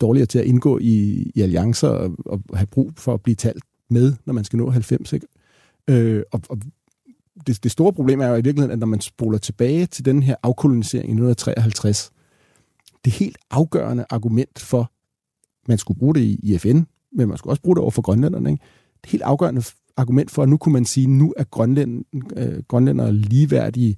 dårligere 0.00 0.26
til 0.26 0.38
at 0.38 0.44
indgå 0.44 0.78
i, 0.78 1.22
i 1.34 1.40
alliancer 1.40 1.88
og, 1.88 2.16
og 2.26 2.40
have 2.54 2.66
brug 2.66 2.92
for 2.96 3.14
at 3.14 3.20
blive 3.20 3.34
talt 3.34 3.64
med, 3.90 4.12
når 4.24 4.32
man 4.32 4.44
skal 4.44 4.56
nå 4.56 4.70
90. 4.70 5.12
Ikke? 5.12 5.26
Øh, 5.90 6.22
og, 6.32 6.40
og 6.48 6.58
det, 7.46 7.64
det 7.64 7.70
store 7.70 7.92
problem 7.92 8.20
er 8.20 8.26
jo 8.26 8.34
i 8.34 8.42
virkeligheden, 8.42 8.70
at 8.70 8.78
når 8.78 8.86
man 8.86 9.00
spoler 9.00 9.38
tilbage 9.38 9.86
til 9.86 10.04
den 10.04 10.22
her 10.22 10.36
afkolonisering 10.42 11.08
i 11.08 11.12
1953, 11.12 12.12
det 13.04 13.12
helt 13.12 13.38
afgørende 13.50 14.04
argument 14.10 14.58
for, 14.58 14.92
man 15.68 15.78
skulle 15.78 15.98
bruge 15.98 16.14
det 16.14 16.20
i, 16.20 16.40
i 16.42 16.58
FN, 16.58 16.80
men 17.12 17.28
man 17.28 17.36
skulle 17.38 17.52
også 17.52 17.62
bruge 17.62 17.76
det 17.76 17.82
over 17.82 17.90
for 17.90 18.02
grønlænderne, 18.02 18.50
ikke? 18.50 18.64
det 19.02 19.10
helt 19.10 19.22
afgørende 19.22 19.62
argument 19.96 20.30
for, 20.30 20.42
at 20.42 20.48
nu 20.48 20.56
kunne 20.56 20.72
man 20.72 20.84
sige, 20.84 21.04
at 21.04 21.10
nu 21.10 21.34
er 21.36 21.44
grønlænd, 21.44 22.04
øh, 22.36 22.62
grønlændere 22.68 23.12
ligeværdige 23.12 23.96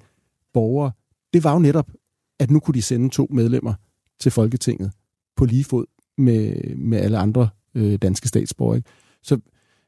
borgere, 0.52 0.92
det 1.32 1.44
var 1.44 1.52
jo 1.52 1.58
netop, 1.58 1.90
at 2.38 2.50
nu 2.50 2.60
kunne 2.60 2.74
de 2.74 2.82
sende 2.82 3.08
to 3.08 3.26
medlemmer 3.30 3.74
til 4.20 4.32
Folketinget 4.32 4.92
på 5.36 5.44
lige 5.44 5.64
fod 5.64 5.84
med, 6.18 6.74
med 6.76 6.98
alle 6.98 7.18
andre 7.18 7.48
øh, 7.74 7.98
danske 8.02 8.28
statsborgere. 8.28 8.76
Ikke? 8.76 8.88
Så 9.22 9.38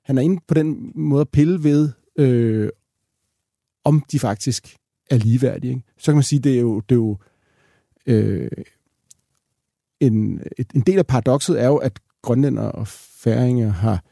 han 0.07 0.19
er 0.19 0.23
inde 0.23 0.41
på 0.49 0.55
den 0.55 0.93
måde 0.95 1.21
at 1.21 1.29
pille 1.29 1.65
ved, 1.65 1.91
øh, 2.19 2.69
om 3.85 4.05
de 4.13 4.19
faktisk 4.19 4.77
er 5.11 5.17
ligeværdige. 5.17 5.71
Ikke? 5.71 5.83
Så 5.99 6.05
kan 6.05 6.15
man 6.15 6.23
sige, 6.23 6.39
det 6.39 6.57
er 6.57 6.61
jo, 6.61 6.81
det 6.81 6.95
er 6.95 6.97
jo 6.97 7.17
øh, 8.07 8.51
en, 10.01 10.41
et, 10.59 10.67
en 10.75 10.81
del 10.81 10.99
af 10.99 11.07
paradokset 11.07 11.61
er 11.61 11.67
jo, 11.67 11.77
at 11.77 11.99
grønlænder 12.23 12.63
og 12.63 12.89
færinger 12.89 13.69
har 13.69 14.05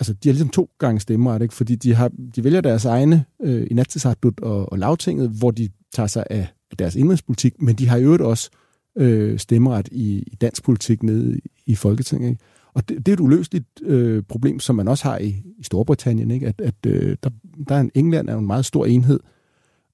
altså, 0.00 0.12
de 0.12 0.28
har 0.28 0.32
ligesom 0.32 0.48
to 0.48 0.70
gange 0.78 1.00
stemmeret, 1.00 1.42
ikke? 1.42 1.54
fordi 1.54 1.74
de, 1.74 1.94
har, 1.94 2.10
de 2.36 2.44
vælger 2.44 2.60
deres 2.60 2.84
egne 2.84 3.24
øh, 3.42 3.66
i 3.70 3.74
Natsisartut 3.74 4.40
og, 4.40 4.72
og 4.72 4.78
lavtinget, 4.78 5.30
hvor 5.30 5.50
de 5.50 5.68
tager 5.94 6.06
sig 6.06 6.24
af, 6.30 6.48
af 6.70 6.76
deres 6.76 6.96
indrigspolitik, 6.96 7.62
men 7.62 7.76
de 7.76 7.88
har 7.88 7.96
i 7.96 8.02
øvrigt 8.02 8.22
også 8.22 8.50
øh, 8.98 9.38
stemmeret 9.38 9.88
i, 9.92 10.18
i 10.26 10.36
dansk 10.40 10.64
politik 10.64 11.02
nede 11.02 11.38
i, 11.38 11.40
i 11.66 11.74
Folketinget. 11.74 12.28
Ikke? 12.28 12.42
Og 12.74 12.88
det, 12.88 12.96
det 12.96 13.08
er 13.08 13.12
et 13.12 13.20
uløseligt 13.20 13.82
øh, 13.82 14.22
problem, 14.22 14.60
som 14.60 14.76
man 14.76 14.88
også 14.88 15.04
har 15.04 15.18
i, 15.18 15.28
i 15.58 15.62
Storbritannien, 15.62 16.30
ikke? 16.30 16.46
at, 16.46 16.60
at 16.60 16.74
øh, 16.86 17.16
der, 17.22 17.30
der 17.68 17.74
er 17.74 17.80
en 17.80 17.90
England 17.94 18.28
er 18.28 18.36
en 18.36 18.46
meget 18.46 18.64
stor 18.64 18.86
enhed, 18.86 19.20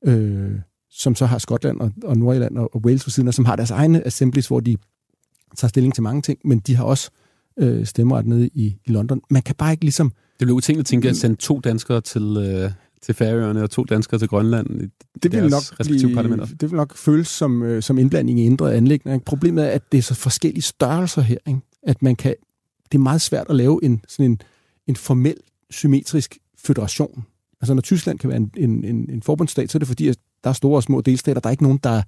øh, 0.04 0.52
som 0.90 1.14
så 1.14 1.26
har 1.26 1.38
Skotland 1.38 1.80
og, 1.80 1.92
og 2.04 2.16
Nordirland 2.16 2.58
og, 2.58 2.74
og 2.74 2.80
Wales 2.84 3.02
for 3.02 3.10
siden, 3.10 3.28
og 3.28 3.34
som 3.34 3.44
har 3.44 3.56
deres 3.56 3.70
egne 3.70 4.06
assemblies, 4.06 4.48
hvor 4.48 4.60
de 4.60 4.76
tager 5.56 5.68
stilling 5.68 5.94
til 5.94 6.02
mange 6.02 6.22
ting, 6.22 6.38
men 6.44 6.58
de 6.58 6.76
har 6.76 6.84
også 6.84 7.10
øh, 7.58 7.86
stemmeret 7.86 8.26
nede 8.26 8.48
i, 8.54 8.76
i 8.86 8.90
London. 8.90 9.20
Man 9.30 9.42
kan 9.42 9.54
bare 9.54 9.72
ikke 9.72 9.84
ligesom... 9.84 10.12
Det 10.40 10.46
blev 10.46 10.54
utænkeligt, 10.54 10.88
tænke 10.88 11.08
at 11.08 11.16
sende 11.16 11.36
to 11.36 11.60
danskere 11.60 12.00
til, 12.00 12.36
øh, 12.36 12.70
til 13.02 13.14
Færøerne 13.14 13.62
og 13.62 13.70
to 13.70 13.84
danskere 13.84 14.18
til 14.20 14.28
Grønland 14.28 14.82
i 14.82 14.86
det 15.22 15.32
vil 15.32 15.50
nok 15.50 15.80
respektive 15.80 16.14
parlamenter. 16.14 16.46
Det 16.46 16.70
vil 16.70 16.76
nok 16.76 16.96
føles 16.96 17.28
som, 17.28 17.62
øh, 17.62 17.82
som 17.82 17.98
indblanding 17.98 18.40
i 18.40 18.44
indre 18.44 18.74
anlæggende. 18.74 19.20
Problemet 19.20 19.64
er, 19.64 19.68
at 19.68 19.92
det 19.92 19.98
er 19.98 20.02
så 20.02 20.14
forskellige 20.14 20.62
størrelser 20.62 21.22
her, 21.22 21.36
ikke? 21.46 21.60
at 21.82 22.02
man 22.02 22.16
kan... 22.16 22.34
Det 22.92 22.98
er 22.98 23.02
meget 23.02 23.20
svært 23.20 23.46
at 23.48 23.56
lave 23.56 23.84
en, 23.84 24.04
sådan 24.08 24.30
en, 24.30 24.40
en 24.86 24.96
formel, 24.96 25.36
symmetrisk 25.70 26.38
federation. 26.58 27.24
Altså 27.60 27.74
når 27.74 27.82
Tyskland 27.82 28.18
kan 28.18 28.30
være 28.30 28.36
en, 28.36 28.50
en, 28.56 28.84
en, 28.84 29.10
en 29.10 29.22
forbundsstat, 29.22 29.70
så 29.70 29.78
er 29.78 29.80
det 29.80 29.88
fordi, 29.88 30.08
at 30.08 30.18
der 30.44 30.50
er 30.50 30.54
store 30.54 30.78
og 30.78 30.82
små 30.82 31.00
delstater. 31.00 31.40
Der 31.40 31.48
er 31.48 31.50
ikke 31.50 31.62
nogen, 31.62 31.78
der 31.82 32.02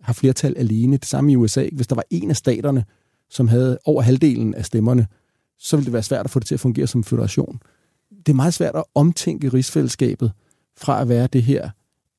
har 0.00 0.12
flertal 0.12 0.54
alene. 0.56 0.96
Det 0.96 1.08
samme 1.08 1.32
i 1.32 1.36
USA. 1.36 1.68
Hvis 1.72 1.86
der 1.86 1.94
var 1.94 2.04
en 2.10 2.30
af 2.30 2.36
staterne, 2.36 2.84
som 3.30 3.48
havde 3.48 3.78
over 3.84 4.02
halvdelen 4.02 4.54
af 4.54 4.64
stemmerne, 4.64 5.06
så 5.58 5.76
ville 5.76 5.84
det 5.84 5.92
være 5.92 6.02
svært 6.02 6.24
at 6.24 6.30
få 6.30 6.38
det 6.38 6.46
til 6.46 6.54
at 6.54 6.60
fungere 6.60 6.86
som 6.86 7.04
federation. 7.04 7.60
Det 8.10 8.28
er 8.28 8.36
meget 8.36 8.54
svært 8.54 8.74
at 8.74 8.84
omtænke 8.94 9.48
rigsfællesskabet 9.48 10.32
fra 10.76 11.00
at 11.00 11.08
være 11.08 11.26
det 11.26 11.42
her 11.42 11.70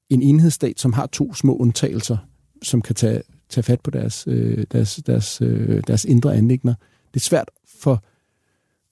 en 0.09 0.21
enhedsstat, 0.21 0.79
som 0.79 0.93
har 0.93 1.05
to 1.05 1.33
små 1.33 1.55
undtagelser, 1.55 2.17
som 2.63 2.81
kan 2.81 2.95
tage, 2.95 3.21
tage 3.49 3.63
fat 3.63 3.81
på 3.81 3.91
deres, 3.91 4.27
øh, 4.27 4.65
deres, 4.71 4.95
deres, 5.05 5.41
øh, 5.41 5.83
deres 5.87 6.05
indre 6.05 6.35
anlægner. 6.35 6.73
Det 7.15 7.21
er 7.21 7.25
svært 7.25 7.51
for 7.81 8.03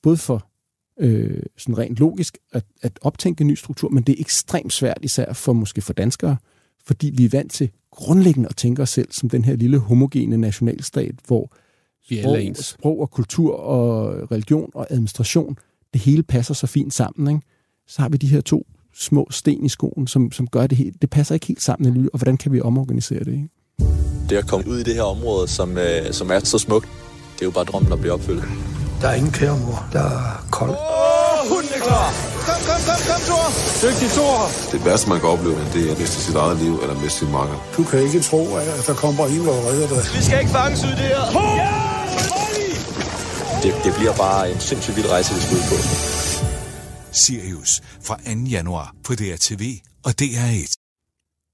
både 0.02 0.18
for 0.18 0.48
øh, 1.00 1.44
sådan 1.58 1.78
rent 1.78 2.00
logisk 2.00 2.38
at, 2.52 2.64
at 2.82 3.00
optænke 3.02 3.42
en 3.42 3.48
ny 3.48 3.56
struktur, 3.56 3.90
men 3.90 4.04
det 4.04 4.14
er 4.14 4.22
ekstremt 4.22 4.74
svært, 4.74 5.00
især 5.02 5.34
for 5.34 5.54
måske 5.54 5.82
for 5.82 5.94
danskere, 5.94 6.38
fordi 6.86 7.12
vi 7.18 7.26
er 7.26 7.30
vant 7.30 7.52
til 7.52 7.72
grundlæggende 7.92 8.50
at 8.50 8.56
tænke 8.56 8.82
os 8.82 8.90
selv 8.90 9.12
som 9.12 9.30
den 9.30 9.46
her 9.46 9.56
lille 9.56 9.78
homogene 9.78 10.38
nationalstat, 10.38 11.16
hvor 11.28 11.52
vi 12.10 12.22
sprog, 12.22 12.44
ens. 12.44 12.66
sprog 12.66 13.00
og 13.00 13.12
kultur 13.12 13.56
og 13.56 14.32
religion 14.32 14.72
og 14.74 14.88
administration, 14.90 15.58
det 15.94 16.02
hele 16.02 16.24
passer 16.24 16.54
så 16.54 16.68
fint 16.68 16.94
sammen. 16.94 17.36
Ikke? 17.36 17.48
Så 17.88 18.02
har 18.02 18.10
vi 18.10 18.18
de 18.18 18.28
her 18.28 18.42
to 18.42 18.66
små 18.94 19.28
sten 19.32 19.66
i 19.66 19.70
skoen, 19.70 20.08
som, 20.08 20.32
som 20.32 20.48
gør 20.48 20.68
det 20.68 20.78
helt. 20.78 21.02
Det 21.02 21.10
passer 21.10 21.36
ikke 21.36 21.48
helt 21.48 21.62
sammen, 21.62 22.10
og 22.14 22.18
hvordan 22.18 22.38
kan 22.38 22.52
vi 22.52 22.62
omorganisere 22.62 23.20
det? 23.20 23.34
Ikke? 23.34 23.50
Det 24.30 24.38
at 24.38 24.48
komme 24.48 24.68
ud 24.68 24.80
i 24.80 24.84
det 24.84 24.94
her 24.94 25.04
område, 25.04 25.48
som, 25.48 25.78
øh, 25.78 26.12
som 26.12 26.32
er 26.32 26.40
så 26.40 26.58
smukt, 26.58 26.88
det 27.36 27.42
er 27.42 27.46
jo 27.46 27.52
bare 27.52 27.64
drømmen, 27.64 27.92
der 27.92 27.98
bliver 27.98 28.14
opfyldt. 28.14 28.44
Der 29.02 29.08
er 29.10 29.14
ingen 29.14 29.32
kære 29.32 29.58
mor. 29.60 29.80
Der 29.94 30.06
er 30.20 30.46
koldt. 30.52 30.72
Åh, 30.72 31.40
oh, 31.40 31.50
hunden 31.54 31.72
er 31.78 31.82
klar! 31.88 32.10
Kom, 32.48 32.60
kom, 32.70 32.82
kom, 32.90 33.00
kom, 33.10 33.22
Thor! 33.30 33.48
Dygtig 33.84 34.10
Thor! 34.18 34.38
Det 34.72 34.80
værste, 34.86 35.10
man 35.10 35.20
kan 35.20 35.30
opleve, 35.30 35.56
det 35.74 35.82
er 35.88 35.92
at 35.94 36.00
miste 36.00 36.18
sit 36.28 36.36
eget 36.36 36.58
liv 36.64 36.74
eller 36.84 36.96
miste 37.02 37.20
sin 37.20 37.32
makker. 37.38 37.58
Du 37.78 37.84
kan 37.90 38.00
ikke 38.08 38.20
tro, 38.30 38.42
at 38.56 38.84
der 38.88 38.96
kommer 39.04 39.24
en 39.36 39.44
og 39.54 39.60
redder 39.68 39.88
dig. 39.94 40.04
Vi 40.18 40.22
skal 40.28 40.38
ikke 40.44 40.54
fanges 40.60 40.84
ud 40.90 40.94
det 41.02 41.08
her. 41.14 41.24
Ja! 41.62 41.94
Det, 43.64 43.72
det 43.86 43.94
bliver 44.00 44.16
bare 44.26 44.52
en 44.52 44.60
sindssygt 44.60 44.98
vild 44.98 45.10
rejse, 45.12 45.30
vi 45.36 45.42
skal 45.42 45.56
ud 45.58 45.66
på. 45.72 45.78
Sirius 47.12 47.82
fra 48.08 48.16
2. 48.16 48.32
januar 48.50 48.96
på 49.06 49.14
DRTV 49.14 49.64
og 50.06 50.12
DR1. 50.22 50.74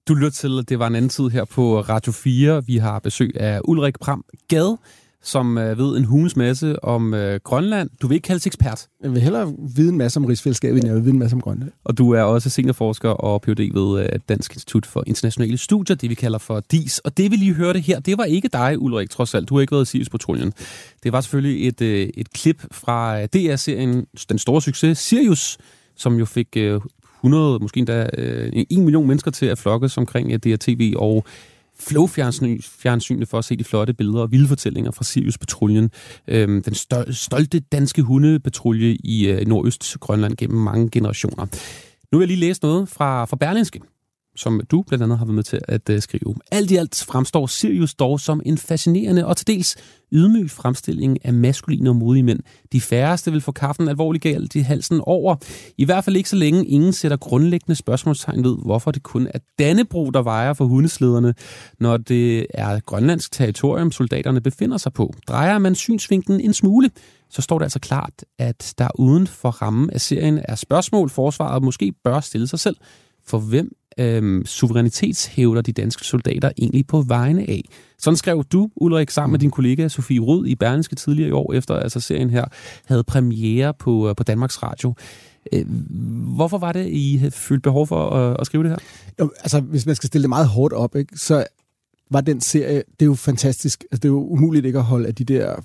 Du 0.07 0.13
lytter 0.13 0.29
til, 0.29 0.59
at 0.59 0.69
det 0.69 0.79
var 0.79 0.87
en 0.87 0.95
anden 0.95 1.09
tid 1.09 1.29
her 1.29 1.45
på 1.45 1.81
Radio 1.81 2.11
4. 2.11 2.65
Vi 2.65 2.77
har 2.77 2.99
besøg 2.99 3.31
af 3.39 3.61
Ulrik 3.63 3.99
Pram 3.99 4.23
Gade, 4.47 4.77
som 5.23 5.57
øh, 5.57 5.77
ved 5.77 5.97
en 5.97 6.05
hulens 6.05 6.35
masse 6.35 6.83
om 6.83 7.13
øh, 7.13 7.39
Grønland. 7.43 7.89
Du 8.01 8.07
vil 8.07 8.15
ikke 8.15 8.25
kaldes 8.25 8.47
ekspert. 8.47 8.87
Jeg 9.03 9.11
vil 9.11 9.21
hellere 9.21 9.53
vide 9.75 9.89
en 9.89 9.97
masse 9.97 10.17
om 10.17 10.25
rigsfællesskabet, 10.25 10.77
end 10.77 10.87
jeg 10.87 10.95
vil 10.95 11.03
vide 11.03 11.13
en 11.13 11.19
masse 11.19 11.35
om 11.35 11.41
Grønland. 11.41 11.71
Og 11.83 11.97
du 11.97 12.11
er 12.11 12.21
også 12.21 12.49
seniorforsker 12.49 13.09
og 13.09 13.41
Ph.D. 13.41 13.73
ved 13.73 14.03
øh, 14.03 14.19
Dansk 14.29 14.53
Institut 14.53 14.85
for 14.85 15.03
Internationale 15.07 15.57
Studier, 15.57 15.95
det 15.95 16.09
vi 16.09 16.15
kalder 16.15 16.37
for 16.37 16.59
DIS. 16.59 16.99
Og 16.99 17.17
det 17.17 17.31
vi 17.31 17.35
lige 17.35 17.53
hørte 17.53 17.79
her, 17.79 17.99
det 17.99 18.17
var 18.17 18.23
ikke 18.23 18.47
dig, 18.53 18.79
Ulrik, 18.79 19.09
trods 19.09 19.35
alt. 19.35 19.49
Du 19.49 19.55
har 19.55 19.61
ikke 19.61 19.71
været 19.71 19.85
i 19.85 19.89
Sirius-patruljen. 19.89 20.53
Det 21.03 21.13
var 21.13 21.21
selvfølgelig 21.21 21.67
et, 21.67 21.81
øh, 21.81 22.09
et 22.13 22.33
klip 22.33 22.65
fra 22.71 23.21
øh, 23.21 23.27
DR-serien, 23.33 24.05
den 24.29 24.39
store 24.39 24.61
succes, 24.61 24.97
Sirius, 24.97 25.57
som 25.95 26.15
jo 26.15 26.25
fik 26.25 26.47
øh, 26.57 26.81
100, 27.19 27.59
måske 27.61 27.77
endda 27.77 28.09
øh, 28.17 28.65
1 28.69 28.79
million 28.79 29.07
mennesker 29.07 29.31
til 29.31 29.45
at 29.45 29.57
flokkes 29.57 29.97
omkring 29.97 30.31
øh, 30.31 30.39
DRTV 30.39 30.93
og 30.97 31.25
flow-fjernsynet 31.79 33.27
for 33.27 33.37
at 33.37 33.45
se 33.45 33.55
de 33.55 33.63
flotte 33.63 33.93
billeder 33.93 34.21
og 34.21 34.31
vilde 34.31 34.47
fortællinger 34.47 34.91
fra 34.91 35.03
Sirius 35.03 35.37
Patruljen. 35.37 35.91
Øhm, 36.27 36.63
den 36.63 36.75
stolte 37.13 37.59
danske 37.59 38.01
hundepatrulje 38.01 38.97
i 39.03 39.27
øh, 39.27 39.47
nordøst 39.47 39.99
Grønland 39.99 40.37
gennem 40.37 40.59
mange 40.61 40.89
generationer. 40.89 41.45
Nu 42.11 42.17
vil 42.17 42.19
jeg 42.19 42.27
lige 42.27 42.47
læse 42.47 42.59
noget 42.63 42.89
fra, 42.89 43.25
fra 43.25 43.35
Berlinske 43.35 43.79
som 44.35 44.61
du 44.71 44.83
blandt 44.87 45.03
andet 45.03 45.17
har 45.17 45.25
været 45.25 45.35
med 45.35 45.43
til 45.43 45.59
at 45.67 45.89
øh, 45.89 46.01
skrive. 46.01 46.35
Alt 46.51 46.71
i 46.71 46.75
alt 46.75 47.05
fremstår 47.07 47.47
Sirius 47.47 47.93
dog 47.93 48.19
som 48.19 48.41
en 48.45 48.57
fascinerende 48.57 49.25
og 49.25 49.37
til 49.37 49.47
dels 49.47 49.77
ydmyg 50.11 50.51
fremstilling 50.51 51.25
af 51.25 51.33
maskuline 51.33 51.89
og 51.89 51.95
modige 51.95 52.23
mænd. 52.23 52.39
De 52.71 52.81
færreste 52.81 53.31
vil 53.31 53.41
få 53.41 53.51
kaffen 53.51 53.87
alvorligt 53.87 54.23
galt 54.23 54.55
i 54.55 54.59
halsen 54.59 55.01
over. 55.03 55.35
I 55.77 55.85
hvert 55.85 56.03
fald 56.03 56.15
ikke 56.15 56.29
så 56.29 56.35
længe 56.35 56.65
ingen 56.65 56.93
sætter 56.93 57.17
grundlæggende 57.17 57.75
spørgsmålstegn 57.75 58.43
ved, 58.43 58.57
hvorfor 58.65 58.91
det 58.91 59.03
kun 59.03 59.27
er 59.33 59.39
Dannebro, 59.59 60.09
der 60.09 60.21
vejer 60.21 60.53
for 60.53 60.65
hundeslederne, 60.65 61.33
når 61.79 61.97
det 61.97 62.45
er 62.53 62.79
grønlandsk 62.79 63.31
territorium, 63.31 63.91
soldaterne 63.91 64.41
befinder 64.41 64.77
sig 64.77 64.93
på. 64.93 65.13
Drejer 65.27 65.57
man 65.57 65.75
synsvinklen 65.75 66.39
en 66.39 66.53
smule, 66.53 66.91
så 67.29 67.41
står 67.41 67.57
det 67.57 67.65
altså 67.65 67.79
klart, 67.79 68.25
at 68.39 68.73
der 68.77 68.87
uden 68.95 69.27
for 69.27 69.49
rammen 69.49 69.89
af 69.89 70.01
serien 70.01 70.39
er 70.43 70.55
spørgsmål, 70.55 71.09
forsvaret 71.09 71.63
måske 71.63 71.93
bør 72.03 72.19
stille 72.19 72.47
sig 72.47 72.59
selv. 72.59 72.75
For 73.25 73.39
hvem 73.39 73.71
øhm, 73.97 74.45
suverænitetshævder 74.45 75.61
de 75.61 75.71
danske 75.71 76.05
soldater 76.05 76.51
egentlig 76.57 76.87
på 76.87 77.01
vegne 77.01 77.49
af? 77.49 77.61
Sådan 77.97 78.17
skrev 78.17 78.43
du, 78.43 78.69
Ulrik, 78.75 79.09
sammen 79.09 79.31
med 79.31 79.39
din 79.39 79.51
kollega 79.51 79.87
Sofie 79.87 80.19
Rud 80.19 80.47
i 80.47 80.55
Berlingske 80.55 80.95
tidligere 80.95 81.29
i 81.29 81.31
år, 81.31 81.53
efter 81.53 81.75
altså 81.75 81.99
serien 81.99 82.29
her 82.29 82.45
havde 82.85 83.03
premiere 83.03 83.73
på, 83.73 84.09
øh, 84.09 84.15
på 84.15 84.23
Danmarks 84.23 84.63
Radio. 84.63 84.93
Øh, 85.53 85.65
hvorfor 86.35 86.57
var 86.57 86.71
det, 86.71 86.87
I 86.87 87.29
følte 87.29 87.61
behov 87.61 87.87
for 87.87 88.09
at, 88.09 88.37
at 88.39 88.45
skrive 88.45 88.63
det 88.63 88.71
her? 88.71 88.77
Jo, 89.19 89.31
altså, 89.39 89.59
hvis 89.59 89.85
man 89.85 89.95
skal 89.95 90.07
stille 90.07 90.23
det 90.23 90.29
meget 90.29 90.47
hårdt 90.47 90.73
op, 90.73 90.95
ikke, 90.95 91.17
så 91.17 91.45
var 92.11 92.21
den 92.21 92.41
serie, 92.41 92.75
det 92.75 93.01
er 93.01 93.05
jo 93.05 93.15
fantastisk. 93.15 93.83
Altså, 93.83 93.97
det 93.97 94.05
er 94.05 94.13
jo 94.13 94.27
umuligt 94.27 94.65
ikke 94.65 94.79
at 94.79 94.85
holde 94.85 95.07
af 95.07 95.15
de 95.15 95.23
der 95.23 95.55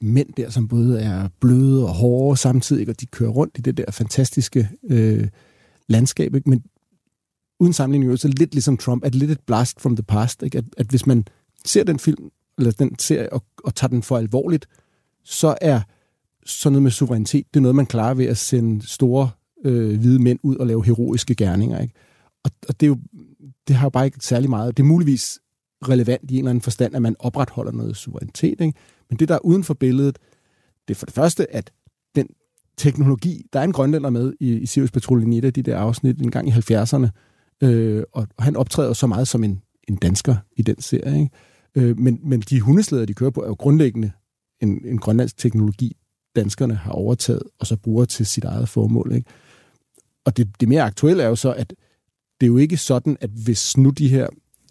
mænd 0.00 0.28
der, 0.36 0.50
som 0.50 0.68
både 0.68 1.00
er 1.00 1.28
bløde 1.40 1.84
og 1.84 1.94
hårde 1.94 2.36
samtidig, 2.36 2.88
og 2.88 3.00
de 3.00 3.06
kører 3.06 3.30
rundt 3.30 3.58
i 3.58 3.60
det 3.60 3.76
der 3.76 3.90
fantastiske 3.90 4.68
øh, 4.90 5.28
landskab. 5.88 6.34
Ikke? 6.34 6.50
Men 6.50 6.62
uden 7.60 7.72
sammenligning, 7.72 8.18
så 8.18 8.28
lidt 8.28 8.54
ligesom 8.54 8.76
Trump, 8.76 9.04
at 9.04 9.14
lidt 9.14 9.30
et 9.30 9.40
blast 9.40 9.80
from 9.80 9.96
the 9.96 10.02
past. 10.02 10.42
Ikke? 10.42 10.58
At, 10.58 10.64
at 10.76 10.86
hvis 10.86 11.06
man 11.06 11.24
ser 11.64 11.84
den 11.84 11.98
film, 11.98 12.30
eller 12.58 12.72
den 12.72 12.98
serie, 12.98 13.32
og, 13.32 13.44
og 13.64 13.74
tager 13.74 13.88
den 13.88 14.02
for 14.02 14.16
alvorligt, 14.16 14.68
så 15.24 15.56
er 15.60 15.80
sådan 16.46 16.72
noget 16.72 16.82
med 16.82 16.90
suverænitet, 16.90 17.46
det 17.54 17.60
er 17.60 17.62
noget, 17.62 17.74
man 17.74 17.86
klarer 17.86 18.14
ved 18.14 18.26
at 18.26 18.36
sende 18.36 18.88
store 18.88 19.30
øh, 19.64 20.00
hvide 20.00 20.22
mænd 20.22 20.38
ud 20.42 20.56
og 20.56 20.66
lave 20.66 20.84
heroiske 20.84 21.34
gerninger. 21.34 21.80
Ikke? 21.80 21.94
Og, 22.44 22.50
og 22.68 22.80
det, 22.80 22.86
er 22.86 22.88
jo, 22.88 22.98
det 23.68 23.76
har 23.76 23.86
jo 23.86 23.90
bare 23.90 24.06
ikke 24.06 24.18
særlig 24.20 24.50
meget. 24.50 24.76
Det 24.76 24.82
er 24.82 24.86
muligvis 24.86 25.38
relevant 25.88 26.30
i 26.30 26.34
en 26.34 26.38
eller 26.38 26.50
anden 26.50 26.62
forstand, 26.62 26.96
at 26.96 27.02
man 27.02 27.16
opretholder 27.18 27.72
noget 27.72 27.96
suverænitet. 27.96 28.60
Ikke? 28.60 28.78
Men 29.10 29.18
det, 29.18 29.28
der 29.28 29.34
er 29.34 29.44
uden 29.44 29.64
for 29.64 29.74
billedet, 29.74 30.18
det 30.88 30.94
er 30.94 30.98
for 30.98 31.06
det 31.06 31.14
første, 31.14 31.54
at 31.54 31.70
den 32.14 32.28
teknologi, 32.76 33.46
der 33.52 33.60
er 33.60 33.64
en 33.64 33.72
grønlænder 33.72 34.10
med 34.10 34.32
i, 34.40 34.52
i 34.52 34.66
Sirius 34.66 34.90
Patruljen 34.90 35.32
i 35.32 35.38
et 35.38 35.44
af 35.44 35.52
de 35.52 35.62
der 35.62 35.78
afsnit 35.78 36.22
en 36.22 36.30
gang 36.30 36.48
i 36.48 36.50
70'erne, 36.50 37.08
øh, 37.62 38.02
og, 38.12 38.26
og 38.36 38.44
han 38.44 38.56
optræder 38.56 38.92
så 38.92 39.06
meget 39.06 39.28
som 39.28 39.44
en, 39.44 39.62
en 39.88 39.96
dansker 39.96 40.36
i 40.56 40.62
den 40.62 40.80
serie. 40.80 41.20
Ikke? 41.20 41.30
Øh, 41.74 41.98
men, 41.98 42.20
men 42.22 42.40
de 42.40 42.60
hundeslæder, 42.60 43.04
de 43.04 43.14
kører 43.14 43.30
på, 43.30 43.42
er 43.42 43.46
jo 43.46 43.54
grundlæggende 43.54 44.12
en, 44.60 44.86
en 44.86 44.98
grønlandsk 44.98 45.36
teknologi, 45.36 45.96
danskerne 46.36 46.74
har 46.74 46.92
overtaget, 46.92 47.42
og 47.58 47.66
så 47.66 47.76
bruger 47.76 48.04
til 48.04 48.26
sit 48.26 48.44
eget 48.44 48.68
formål. 48.68 49.12
Ikke? 49.14 49.30
Og 50.24 50.36
det, 50.36 50.60
det 50.60 50.68
mere 50.68 50.82
aktuelle 50.82 51.22
er 51.22 51.28
jo 51.28 51.36
så, 51.36 51.52
at 51.52 51.74
det 52.40 52.46
er 52.46 52.50
jo 52.50 52.56
ikke 52.56 52.76
sådan, 52.76 53.16
at 53.20 53.30
hvis 53.30 53.76
nu 53.76 53.90
de 53.90 54.08
her 54.08 54.28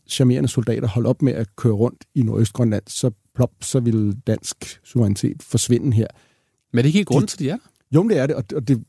charmerende 0.08 0.50
soldater 0.50 0.88
holder 0.88 1.10
op 1.10 1.22
med 1.22 1.34
at 1.34 1.56
køre 1.56 1.74
rundt 1.74 2.06
i 2.16 2.24
Nordøstgrønland, 2.24 2.84
så 2.88 3.12
plop, 3.36 3.52
så 3.62 3.80
vil 3.80 4.18
dansk 4.28 4.80
suverænitet 4.84 5.44
forsvinde 5.44 5.94
her. 5.94 6.08
Men 6.72 6.78
er 6.78 6.82
det 6.82 6.88
ikke 6.88 6.98
helt 6.98 7.08
grund 7.08 7.28
til, 7.28 7.40
de 7.40 7.50
er? 7.50 7.58
Jo, 7.92 8.08
det 8.08 8.18
er 8.18 8.28
det, 8.28 8.36
og 8.36 8.68
det 8.68 8.84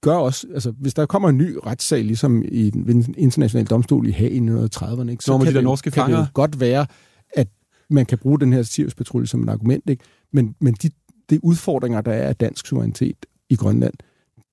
gør 0.00 0.16
også, 0.16 0.46
altså 0.54 0.70
hvis 0.70 0.94
der 0.94 1.06
kommer 1.06 1.28
en 1.28 1.38
ny 1.38 1.56
retssag, 1.66 2.04
ligesom 2.04 2.42
i 2.48 2.70
den 2.70 3.14
internationale 3.18 3.66
domstol 3.66 4.08
i 4.08 4.10
Haag 4.10 4.32
i 4.32 4.38
1930'erne, 4.38 5.10
ikke, 5.10 5.24
så 5.24 5.32
Nå, 5.32 5.38
kan, 5.38 5.46
de 5.46 5.54
det, 5.54 5.64
norske 5.64 5.90
kan 5.90 6.10
det 6.10 6.18
jo 6.18 6.26
godt 6.34 6.60
være, 6.60 6.86
at 7.34 7.48
man 7.90 8.06
kan 8.06 8.18
bruge 8.18 8.40
den 8.40 8.52
her 8.52 8.62
Sirius-patrulje 8.62 9.26
som 9.26 9.42
et 9.42 9.48
argument, 9.48 9.90
ikke? 9.90 10.04
men, 10.32 10.54
men 10.60 10.74
de, 10.74 10.90
de 11.30 11.44
udfordringer, 11.44 12.00
der 12.00 12.12
er 12.12 12.28
af 12.28 12.36
dansk 12.36 12.66
suverænitet 12.66 13.26
i 13.50 13.56
Grønland, 13.56 13.94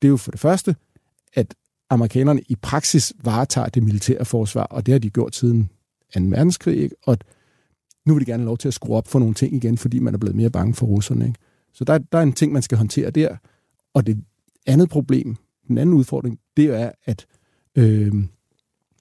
det 0.01 0.07
er 0.07 0.09
jo 0.09 0.17
for 0.17 0.31
det 0.31 0.39
første, 0.39 0.75
at 1.33 1.55
amerikanerne 1.89 2.41
i 2.49 2.55
praksis 2.55 3.13
varetager 3.23 3.69
det 3.69 3.83
militære 3.83 4.25
forsvar, 4.25 4.63
og 4.63 4.85
det 4.85 4.91
har 4.91 4.99
de 4.99 5.09
gjort 5.09 5.35
siden 5.35 5.69
2. 6.13 6.19
verdenskrig, 6.23 6.77
ikke? 6.77 6.95
og 7.03 7.17
nu 8.05 8.13
vil 8.13 8.25
de 8.25 8.31
gerne 8.31 8.41
have 8.41 8.47
lov 8.47 8.57
til 8.57 8.67
at 8.67 8.73
skrue 8.73 8.97
op 8.97 9.07
for 9.07 9.19
nogle 9.19 9.33
ting 9.33 9.53
igen, 9.53 9.77
fordi 9.77 9.99
man 9.99 10.13
er 10.13 10.17
blevet 10.17 10.35
mere 10.35 10.49
bange 10.49 10.73
for 10.73 10.85
russerne. 10.85 11.25
Ikke? 11.27 11.39
Så 11.73 11.83
der, 11.83 11.97
der 11.97 12.17
er 12.17 12.23
en 12.23 12.33
ting, 12.33 12.53
man 12.53 12.61
skal 12.61 12.77
håndtere 12.77 13.09
der. 13.09 13.35
Og 13.93 14.07
det 14.07 14.23
andet 14.65 14.89
problem, 14.89 15.35
den 15.67 15.77
anden 15.77 15.95
udfordring, 15.95 16.39
det 16.57 16.65
er, 16.65 16.91
at 17.05 17.25
øh, 17.75 18.13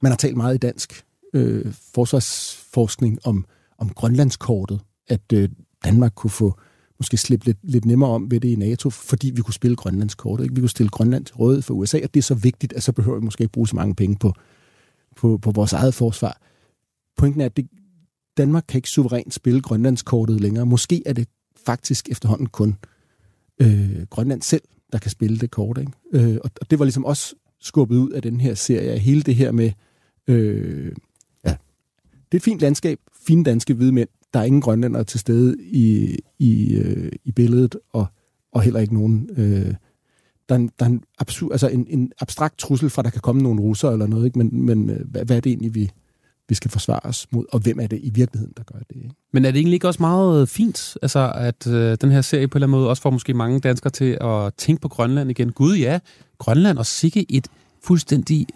man 0.03 0.13
har 0.13 0.17
talt 0.17 0.37
meget 0.37 0.55
i 0.55 0.59
dansk 0.59 1.05
øh, 1.35 1.75
forsvarsforskning 1.95 3.19
om, 3.25 3.45
om 3.79 3.89
Grønlandskortet, 3.89 4.81
at 5.09 5.33
øh, 5.33 5.49
Danmark 5.85 6.13
kunne 6.15 6.31
få 6.31 6.59
måske 6.99 7.17
slippe 7.17 7.47
lidt, 7.47 7.59
lidt 7.63 7.85
nemmere 7.85 8.11
om 8.11 8.31
ved 8.31 8.41
det 8.41 8.49
i 8.49 8.55
NATO, 8.55 8.91
fordi 8.91 9.31
vi 9.31 9.43
kunne 9.43 9.55
spille 9.55 9.77
Grønlandskortet. 9.77 10.45
Ikke? 10.45 10.55
Vi 10.55 10.61
kunne 10.61 10.69
stille 10.69 10.91
Grønland 10.91 11.25
til 11.25 11.37
rådighed 11.37 11.63
for 11.63 11.75
USA, 11.75 12.01
og 12.03 12.15
det 12.15 12.21
er 12.21 12.23
så 12.23 12.35
vigtigt, 12.35 12.73
at 12.73 12.83
så 12.83 12.93
behøver 12.93 13.19
vi 13.19 13.25
måske 13.25 13.43
ikke 13.43 13.53
bruge 13.53 13.69
så 13.69 13.77
mange 13.77 13.95
penge 13.95 14.17
på, 14.21 14.33
på, 15.17 15.39
på 15.39 15.51
vores 15.51 15.73
eget 15.73 15.95
forsvar. 15.95 16.41
Pointen 17.17 17.41
er, 17.41 17.45
at 17.45 17.57
det, 17.57 17.69
Danmark 18.37 18.65
kan 18.69 18.79
ikke 18.79 18.91
suverænt 18.91 19.35
spille 19.35 19.61
Grønlandskortet 19.61 20.41
længere. 20.41 20.67
Måske 20.67 21.03
er 21.07 21.13
det 21.13 21.29
faktisk 21.67 22.09
efterhånden 22.09 22.47
kun 22.47 22.77
øh, 23.61 24.07
Grønland 24.11 24.43
selv, 24.43 24.63
der 24.93 24.99
kan 24.99 25.11
spille 25.11 25.39
det 25.39 25.51
kort. 25.51 25.79
Ikke? 25.79 25.93
Øh, 26.13 26.39
og, 26.45 26.51
det 26.71 26.79
var 26.79 26.85
ligesom 26.85 27.05
også 27.05 27.35
skubbet 27.61 27.97
ud 27.97 28.11
af 28.11 28.23
den 28.23 28.41
her 28.41 28.55
serie. 28.55 28.99
Hele 28.99 29.23
det 29.23 29.35
her 29.35 29.53
med, 29.53 29.71
øh, 30.27 30.93
ja, 31.45 31.57
det 32.33 32.35
er 32.35 32.37
et 32.37 32.43
fint 32.43 32.61
landskab, 32.61 32.99
fine 33.27 33.45
danske 33.45 33.75
hvide 33.75 33.93
mænd. 33.93 34.09
Der 34.35 34.41
er 34.41 34.45
ingen 34.45 34.63
grønlænder 34.63 35.03
til 35.03 35.21
stede 35.21 35.57
i, 35.61 36.17
i, 36.39 36.75
øh, 36.75 37.13
i 37.25 37.33
billedet, 37.33 37.77
og, 37.93 38.07
og 38.53 38.63
heller 38.63 38.81
ikke 38.81 38.95
nogen... 38.95 39.31
Øh, 39.37 39.75
der 40.49 40.55
er, 40.55 40.59
en, 40.59 40.71
der 40.79 40.85
er 40.85 40.91
en, 40.91 41.05
absurd, 41.19 41.53
altså 41.53 41.69
en, 41.69 41.87
en 41.91 42.13
abstrakt 42.21 42.59
trussel 42.59 42.91
fra, 42.91 43.01
at 43.01 43.05
der 43.05 43.11
kan 43.11 43.21
komme 43.21 43.43
nogle 43.43 43.61
russer 43.61 43.91
eller 43.91 44.07
noget, 44.07 44.27
ikke? 44.27 44.39
men, 44.39 44.67
men 44.67 44.91
øh, 44.91 45.11
hvad, 45.11 45.25
hvad 45.25 45.37
er 45.37 45.41
det 45.41 45.51
egentlig, 45.51 45.75
vi, 45.75 45.91
vi 46.49 46.55
skal 46.55 46.71
forsvare 46.71 47.01
os 47.05 47.27
mod, 47.31 47.45
og 47.53 47.61
hvem 47.61 47.81
er 47.81 47.87
det 47.87 48.01
i 48.03 48.11
virkeligheden, 48.11 48.53
der 48.57 48.63
gør 48.63 48.79
det? 48.79 48.97
Ikke? 48.97 49.11
Men 49.33 49.45
er 49.45 49.51
det 49.51 49.59
egentlig 49.59 49.75
ikke 49.75 49.89
også 49.89 50.03
meget 50.03 50.49
fint, 50.49 50.97
altså, 51.03 51.33
at 51.35 51.67
øh, 51.67 51.97
den 52.01 52.11
her 52.11 52.21
serie 52.21 52.49
på 52.49 52.59
en 52.59 52.63
eller 52.63 52.67
anden 52.67 52.79
måde 52.79 52.89
også 52.89 53.03
får 53.03 53.11
måske 53.11 53.35
mange 53.35 53.61
danskere 53.61 53.91
til 53.91 54.19
at 54.21 54.55
tænke 54.59 54.81
på 54.81 54.89
Grønland 54.89 55.31
igen? 55.31 55.53
Gud 55.53 55.77
ja, 55.77 55.99
Grønland 56.39 56.79
og 56.79 56.87
sikke 56.87 57.27
et 57.29 57.49
fuldstændig 57.83 58.47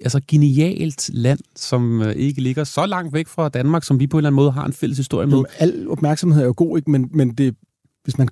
altså 0.00 0.20
genialt 0.28 1.10
land, 1.14 1.38
som 1.56 2.02
øh, 2.02 2.14
ikke 2.14 2.40
ligger 2.40 2.64
så 2.64 2.86
langt 2.86 3.12
væk 3.12 3.28
fra 3.28 3.48
Danmark, 3.48 3.84
som 3.84 4.00
vi 4.00 4.06
på 4.06 4.16
en 4.16 4.18
eller 4.18 4.28
anden 4.28 4.36
måde 4.36 4.50
har 4.50 4.66
en 4.66 4.72
fælles 4.72 4.98
historie 4.98 5.26
med. 5.26 5.36
Jo, 5.36 5.46
al 5.58 5.88
opmærksomhed 5.88 6.42
er 6.42 6.46
jo 6.46 6.54
god, 6.56 6.78
ikke? 6.78 6.90
Men, 6.90 7.10
men 7.12 7.34
det, 7.34 7.54
hvis 8.04 8.18
man 8.18 8.28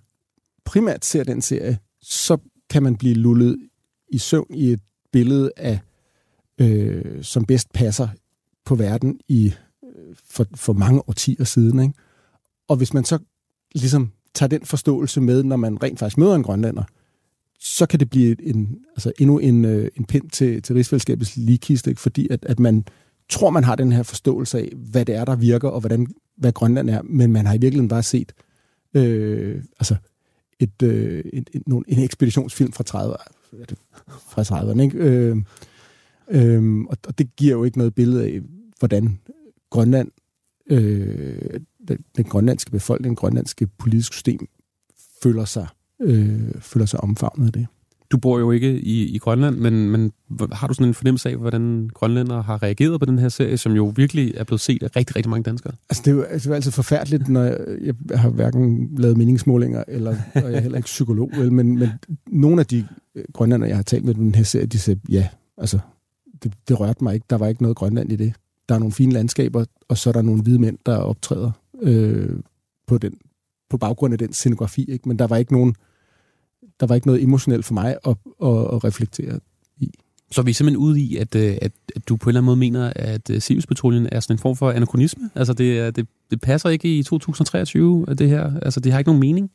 primært 0.64 1.05
ser 1.05 1.24
den 1.24 1.42
serie, 1.42 1.78
så 2.03 2.36
kan 2.70 2.82
man 2.82 2.97
blive 2.97 3.14
lullet 3.14 3.57
i 4.12 4.18
søvn 4.18 4.55
i 4.55 4.72
et 4.72 4.80
billede 5.12 5.51
af, 5.57 5.80
øh, 6.61 7.24
som 7.24 7.45
bedst 7.45 7.72
passer 7.72 8.09
på 8.64 8.74
verden 8.74 9.20
i 9.28 9.54
øh, 9.84 10.16
for, 10.30 10.46
for 10.54 10.72
mange 10.72 11.08
årtier 11.08 11.44
siden. 11.44 11.80
Ikke? 11.80 11.94
Og 12.68 12.76
hvis 12.76 12.94
man 12.94 13.04
så 13.04 13.18
ligesom 13.74 14.12
tager 14.34 14.48
den 14.48 14.64
forståelse 14.64 15.20
med, 15.20 15.42
når 15.42 15.56
man 15.56 15.82
rent 15.82 15.98
faktisk 15.98 16.18
møder 16.18 16.34
en 16.34 16.42
grønlander, 16.42 16.82
så 17.60 17.86
kan 17.86 18.00
det 18.00 18.10
blive 18.10 18.46
en, 18.46 18.78
altså 18.90 19.12
endnu 19.18 19.38
en, 19.38 19.64
øh, 19.64 19.88
en 19.96 20.04
pind 20.04 20.30
til, 20.30 20.62
til 20.62 20.74
rigsfællesskabets 20.74 21.36
ligekiste, 21.36 21.90
ikke? 21.90 22.00
fordi 22.00 22.28
at, 22.30 22.44
at 22.44 22.60
man 22.60 22.84
tror, 23.28 23.50
man 23.50 23.64
har 23.64 23.76
den 23.76 23.92
her 23.92 24.02
forståelse 24.02 24.58
af, 24.58 24.72
hvad 24.76 25.04
det 25.04 25.14
er, 25.14 25.24
der 25.24 25.36
virker, 25.36 25.68
og 25.68 25.80
hvordan, 25.80 26.06
hvad 26.36 26.52
Grønland 26.52 26.90
er, 26.90 27.02
men 27.02 27.32
man 27.32 27.46
har 27.46 27.54
i 27.54 27.58
virkeligheden 27.58 27.88
bare 27.88 28.02
set 28.02 28.32
øh, 28.94 29.62
altså 29.80 29.96
et, 30.60 30.82
øh, 30.82 31.24
en, 31.32 31.46
en, 31.54 31.84
en 31.88 31.98
ekspeditionsfilm 31.98 32.72
fra 32.72 32.84
30, 32.84 33.16
fra 34.28 34.42
30'erne, 34.42 34.80
ikke? 34.80 34.98
Øh, 34.98 35.36
øh, 36.30 36.80
og, 36.80 36.96
og 37.06 37.18
det 37.18 37.36
giver 37.36 37.52
jo 37.52 37.64
ikke 37.64 37.78
noget 37.78 37.94
billede 37.94 38.24
af, 38.24 38.40
hvordan 38.78 39.18
Grønland, 39.70 40.08
øh, 40.70 41.60
den, 41.88 41.98
den 42.16 42.24
grønlandske 42.24 42.70
befolkning, 42.70 43.10
den 43.10 43.16
grønlandske 43.16 43.66
politiske 43.66 44.16
system 44.16 44.48
føler 45.22 45.44
sig, 45.44 45.66
øh, 46.02 46.54
føler 46.60 46.86
sig 46.86 47.00
omfavnet 47.00 47.46
af 47.46 47.52
det. 47.52 47.66
Du 48.10 48.18
bor 48.18 48.38
jo 48.38 48.50
ikke 48.50 48.80
i, 48.80 49.14
i 49.14 49.18
Grønland, 49.18 49.56
men, 49.56 49.90
men 49.90 50.12
har 50.52 50.66
du 50.66 50.74
sådan 50.74 50.88
en 50.88 50.94
fornemmelse 50.94 51.30
af, 51.30 51.36
hvordan 51.36 51.90
grønlændere 51.94 52.42
har 52.42 52.62
reageret 52.62 53.00
på 53.00 53.06
den 53.06 53.18
her 53.18 53.28
serie, 53.28 53.58
som 53.58 53.72
jo 53.72 53.92
virkelig 53.96 54.32
er 54.36 54.44
blevet 54.44 54.60
set 54.60 54.82
af 54.82 54.96
rigtig, 54.96 55.16
rigtig 55.16 55.30
mange 55.30 55.42
danskere? 55.42 55.72
Altså, 55.90 56.02
det 56.04 56.10
er 56.10 56.14
jo 56.14 56.22
altså, 56.22 56.48
det 56.48 56.52
er 56.52 56.56
altid 56.56 56.70
forfærdeligt, 56.70 57.28
når 57.28 57.42
jeg, 57.42 57.58
jeg 58.10 58.20
har 58.20 58.28
hverken 58.28 58.90
lavet 58.96 59.16
meningsmålinger, 59.16 59.84
eller, 59.88 60.16
og 60.34 60.42
jeg 60.42 60.54
er 60.54 60.60
heller 60.60 60.76
ikke 60.76 60.86
psykolog, 60.86 61.30
vel, 61.38 61.52
men, 61.52 61.78
men 61.78 61.88
nogle 62.26 62.60
af 62.60 62.66
de 62.66 62.86
grønlænder, 63.32 63.66
jeg 63.66 63.76
har 63.76 63.82
talt 63.82 64.04
med 64.04 64.14
den 64.14 64.34
her 64.34 64.44
serie, 64.44 64.66
de 64.66 64.78
siger, 64.78 64.96
ja, 65.08 65.28
altså, 65.58 65.78
det, 66.45 66.53
det 66.68 66.80
rørte 66.80 67.05
mig 67.05 67.14
ikke. 67.14 67.26
Der 67.30 67.36
var 67.36 67.47
ikke 67.47 67.62
noget 67.62 67.76
Grønland 67.76 68.12
i 68.12 68.16
det. 68.16 68.34
Der 68.68 68.74
er 68.74 68.78
nogle 68.78 68.92
fine 68.92 69.12
landskaber, 69.12 69.64
og 69.88 69.99
så 69.99 70.11
er 70.11 70.12
der 70.12 70.22
nogle 70.22 70.42
hvide 70.42 70.59
mænd, 70.59 70.78
der 70.86 70.97
optræder 70.97 71.51
øh, 71.82 72.38
på, 72.86 72.99
den, 72.99 73.18
på 73.70 73.76
baggrund 73.76 74.12
af 74.12 74.18
den 74.18 74.32
scenografi. 74.32 74.84
Ikke? 74.84 75.09
Men 75.09 75.18
der 75.18 75.26
var 75.26 75.36
ikke 75.36 75.53
nogen 75.53 75.74
der 76.80 76.86
var 76.86 76.95
ikke 76.95 77.07
noget 77.07 77.22
emotionelt 77.22 77.64
for 77.64 77.74
mig 77.74 77.97
at, 78.07 78.16
at, 78.42 78.74
at 78.74 78.84
reflektere 78.84 79.40
i. 79.76 79.90
Så 80.30 80.40
er 80.40 80.45
vi 80.45 80.53
simpelthen 80.53 80.82
ude 80.82 81.01
i, 81.01 81.16
at, 81.16 81.36
at, 81.36 81.72
at 81.97 82.09
du 82.09 82.16
på 82.16 82.24
en 82.24 82.30
eller 82.30 82.40
anden 82.40 82.47
måde 82.47 82.57
mener, 82.57 82.92
at 82.97 83.30
Sirius-patruljen 83.38 84.09
er 84.12 84.20
sådan 84.20 84.34
en 84.34 84.38
form 84.38 84.57
for 84.57 84.70
anachronisme? 84.70 85.30
Altså, 85.34 85.53
det, 85.53 85.97
det, 85.97 86.09
det 86.30 86.40
passer 86.40 86.68
ikke 86.68 86.99
i 86.99 87.03
2023, 87.03 88.07
det 88.07 88.28
her? 88.28 88.61
Altså, 88.62 88.80
det 88.80 88.92
har 88.92 88.99
ikke 88.99 89.09
nogen 89.09 89.20
mening? 89.20 89.51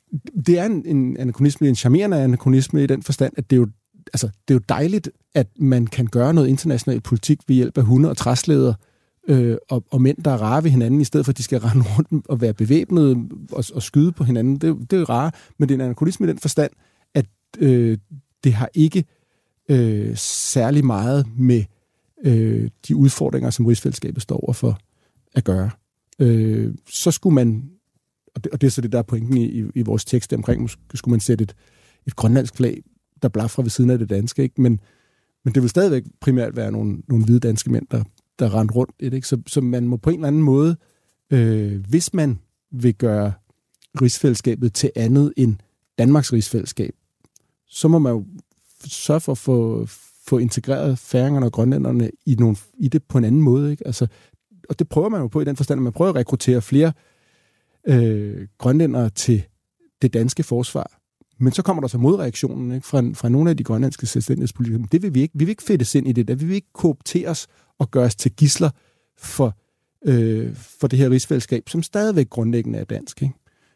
Det 0.46 0.60
er 0.60 0.66
en, 0.66 0.86
en 0.86 1.18
anachronisme, 1.18 1.68
en 1.68 1.76
charmerende 1.76 2.18
anachronisme 2.18 2.84
i 2.84 2.88
den 2.88 3.04
forstand, 3.04 3.34
at 3.38 3.50
det 3.50 3.56
er 3.56 3.60
jo 3.60 3.68
altså, 4.14 4.28
det 4.28 4.54
er 4.54 4.56
jo 4.56 4.62
dejligt, 4.70 5.10
at 5.36 5.48
man 5.60 5.88
kan 5.88 6.08
gøre 6.08 6.34
noget 6.34 6.48
international 6.48 7.02
politik 7.02 7.40
ved 7.48 7.56
hjælp 7.56 7.78
af 7.78 7.84
hunde 7.84 8.10
og 8.10 8.18
træsleder, 8.18 8.74
øh, 9.28 9.58
og, 9.70 9.84
og 9.92 10.02
mænd, 10.02 10.24
der 10.24 10.32
er 10.32 10.38
rare 10.38 10.64
ved 10.64 10.72
hinanden, 10.72 11.02
i 11.02 11.04
stedet 11.04 11.26
for, 11.26 11.32
at 11.32 11.38
de 11.38 11.44
skal 11.44 11.60
rende 11.68 11.86
rundt 11.98 12.28
og 12.28 12.42
være 12.42 12.54
bevæbnede 12.54 13.16
og, 13.52 13.64
og 13.74 13.84
skyde 13.84 14.12
på 14.12 14.24
hinanden. 14.24 14.58
Det, 14.58 14.78
det 14.92 14.94
er 14.94 15.00
jo 15.00 15.06
rare, 15.06 15.32
men 15.58 15.70
det 15.70 15.76
er 15.76 15.78
en 15.78 15.82
anachronisme 15.82 16.26
i 16.26 16.30
den 16.30 16.40
forstand, 16.40 16.72
at 17.14 17.26
øh, 17.60 17.98
det 18.44 18.54
har 18.54 18.70
ikke 18.74 19.06
øh, 19.70 20.18
særlig 20.18 20.86
meget 20.86 21.26
med 21.38 21.64
øh, 22.24 22.70
de 22.88 22.96
udfordringer, 22.96 23.50
som 23.50 23.66
rigsfællesskabet 23.66 24.22
står 24.22 24.38
overfor 24.44 24.80
at 25.36 25.44
gøre. 25.44 25.70
Øh, 26.20 26.76
så 26.90 27.12
skulle 27.12 27.34
man, 27.34 27.70
og 28.36 28.44
det, 28.44 28.52
og 28.52 28.62
det 28.62 28.68
er 28.68 28.72
så 28.72 28.82
det, 28.82 28.92
der 28.92 28.98
er 28.98 29.04
pointen 29.04 29.38
i, 29.38 29.46
i, 29.46 29.66
i 29.76 29.82
vores 29.82 30.06
tekst 30.06 30.34
omkring, 30.34 30.70
skulle 30.94 31.12
man 31.12 31.20
sætte 31.20 31.44
et, 31.44 31.56
et 32.08 32.16
grønlandsk 32.16 32.56
flag, 32.56 32.82
der 33.22 33.30
blaffer 33.30 33.62
ved 33.62 33.70
siden 33.70 33.90
af 33.90 34.00
det 34.00 34.10
danske, 34.10 34.44
ikke? 34.44 34.62
Men, 34.62 34.80
men 35.46 35.54
det 35.54 35.62
vil 35.62 35.70
stadigvæk 35.70 36.04
primært 36.20 36.56
være 36.56 36.72
nogle, 36.72 36.98
nogle 37.08 37.26
hvide 37.26 37.40
danske 37.40 37.72
mænd, 37.72 37.88
der, 37.92 38.04
der 38.40 38.56
rendte 38.56 38.76
rundt 38.76 38.96
ikke? 39.00 39.28
Så, 39.28 39.42
så 39.48 39.62
man 39.62 39.88
må 39.88 39.98
på 39.98 40.10
en 40.10 40.16
eller 40.16 40.28
anden 40.28 40.42
måde, 40.42 40.76
øh, 41.30 41.86
hvis 41.90 42.14
man 42.14 42.40
vil 42.72 42.96
gøre 42.96 43.34
rigsfællesskabet 44.02 44.74
til 44.74 44.92
andet 44.96 45.34
end 45.38 45.56
Danmarks 45.98 46.34
rigsfællesskab, 46.34 46.94
så 47.68 47.88
må 47.88 48.00
man 48.00 48.14
jo 48.14 48.26
sørge 48.86 49.20
for 49.20 49.32
at 49.32 49.38
få, 49.38 49.86
få 50.26 50.38
integreret 50.38 51.00
færingerne 51.00 51.46
og 51.46 51.52
grønlænderne 51.52 52.12
i, 52.26 52.36
nogle, 52.36 52.58
i 52.78 52.88
det 52.88 53.04
på 53.04 53.18
en 53.18 53.24
anden 53.24 53.42
måde. 53.42 53.72
Ikke? 53.72 53.88
Altså, 53.88 54.08
og 54.70 54.80
det 54.80 54.90
prøver 54.90 55.10
man 55.10 55.22
jo 55.22 55.28
på 55.28 55.42
i 55.42 55.46
den 55.46 55.56
forstand, 55.56 55.78
at 55.78 55.84
man 55.84 55.94
prøver 55.94 56.10
at 56.10 56.16
rekruttere 56.16 56.62
flere 56.62 56.94
øh, 57.88 58.48
grønlændere 58.58 59.10
til 59.10 59.44
det 60.02 60.14
danske 60.14 60.44
forsvar. 60.44 60.99
Men 61.40 61.54
så 61.54 61.62
kommer 61.62 61.82
der 61.82 61.88
så 61.88 61.98
modreaktionen 61.98 62.72
ikke, 62.72 62.88
fra, 62.88 63.04
fra 63.14 63.30
nogle 63.30 63.50
af 63.50 63.58
de 63.58 63.64
grønlandske 63.64 64.06
selvstændighedspolitikere. 64.06 64.88
Det 64.92 65.02
vil 65.02 65.14
vi 65.14 65.22
ikke. 65.22 65.34
Vi 65.38 65.46
vil 65.46 65.50
ikke 65.50 65.64
fedtes 65.64 65.96
ind 65.96 66.08
i 66.08 66.12
det 66.12 66.28
der. 66.28 66.36
Vi 66.36 66.46
vil 66.46 66.56
ikke 66.56 66.74
koopteres 66.74 67.48
og 67.80 67.92
gøres 67.92 68.16
til 68.16 68.32
gisler 68.32 68.70
for, 69.18 69.58
øh, 70.06 70.56
for 70.56 70.88
det 70.88 71.00
her 71.00 71.10
rigsfællesskab, 71.10 71.70
som 71.70 71.84
stadigvæk 71.84 72.30
grundlæggende 72.30 72.80
er 72.80 72.84
dansk. 72.84 73.22
Ikke? 73.22 73.34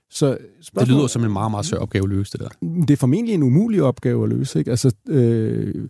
Så 0.09 0.37
det 0.79 0.87
lyder 0.87 1.07
som 1.07 1.23
en 1.23 1.31
meget, 1.31 1.51
meget 1.51 1.65
svær 1.65 1.77
opgave 1.79 2.03
at 2.03 2.09
løse 2.09 2.31
det 2.31 2.39
der. 2.39 2.49
Det 2.81 2.91
er 2.91 2.97
formentlig 2.97 3.35
en 3.35 3.43
umulig 3.43 3.83
opgave 3.83 4.23
at 4.23 4.29
løse. 4.29 4.59
Ikke? 4.59 4.71
Altså, 4.71 4.91
øh, 5.09 5.89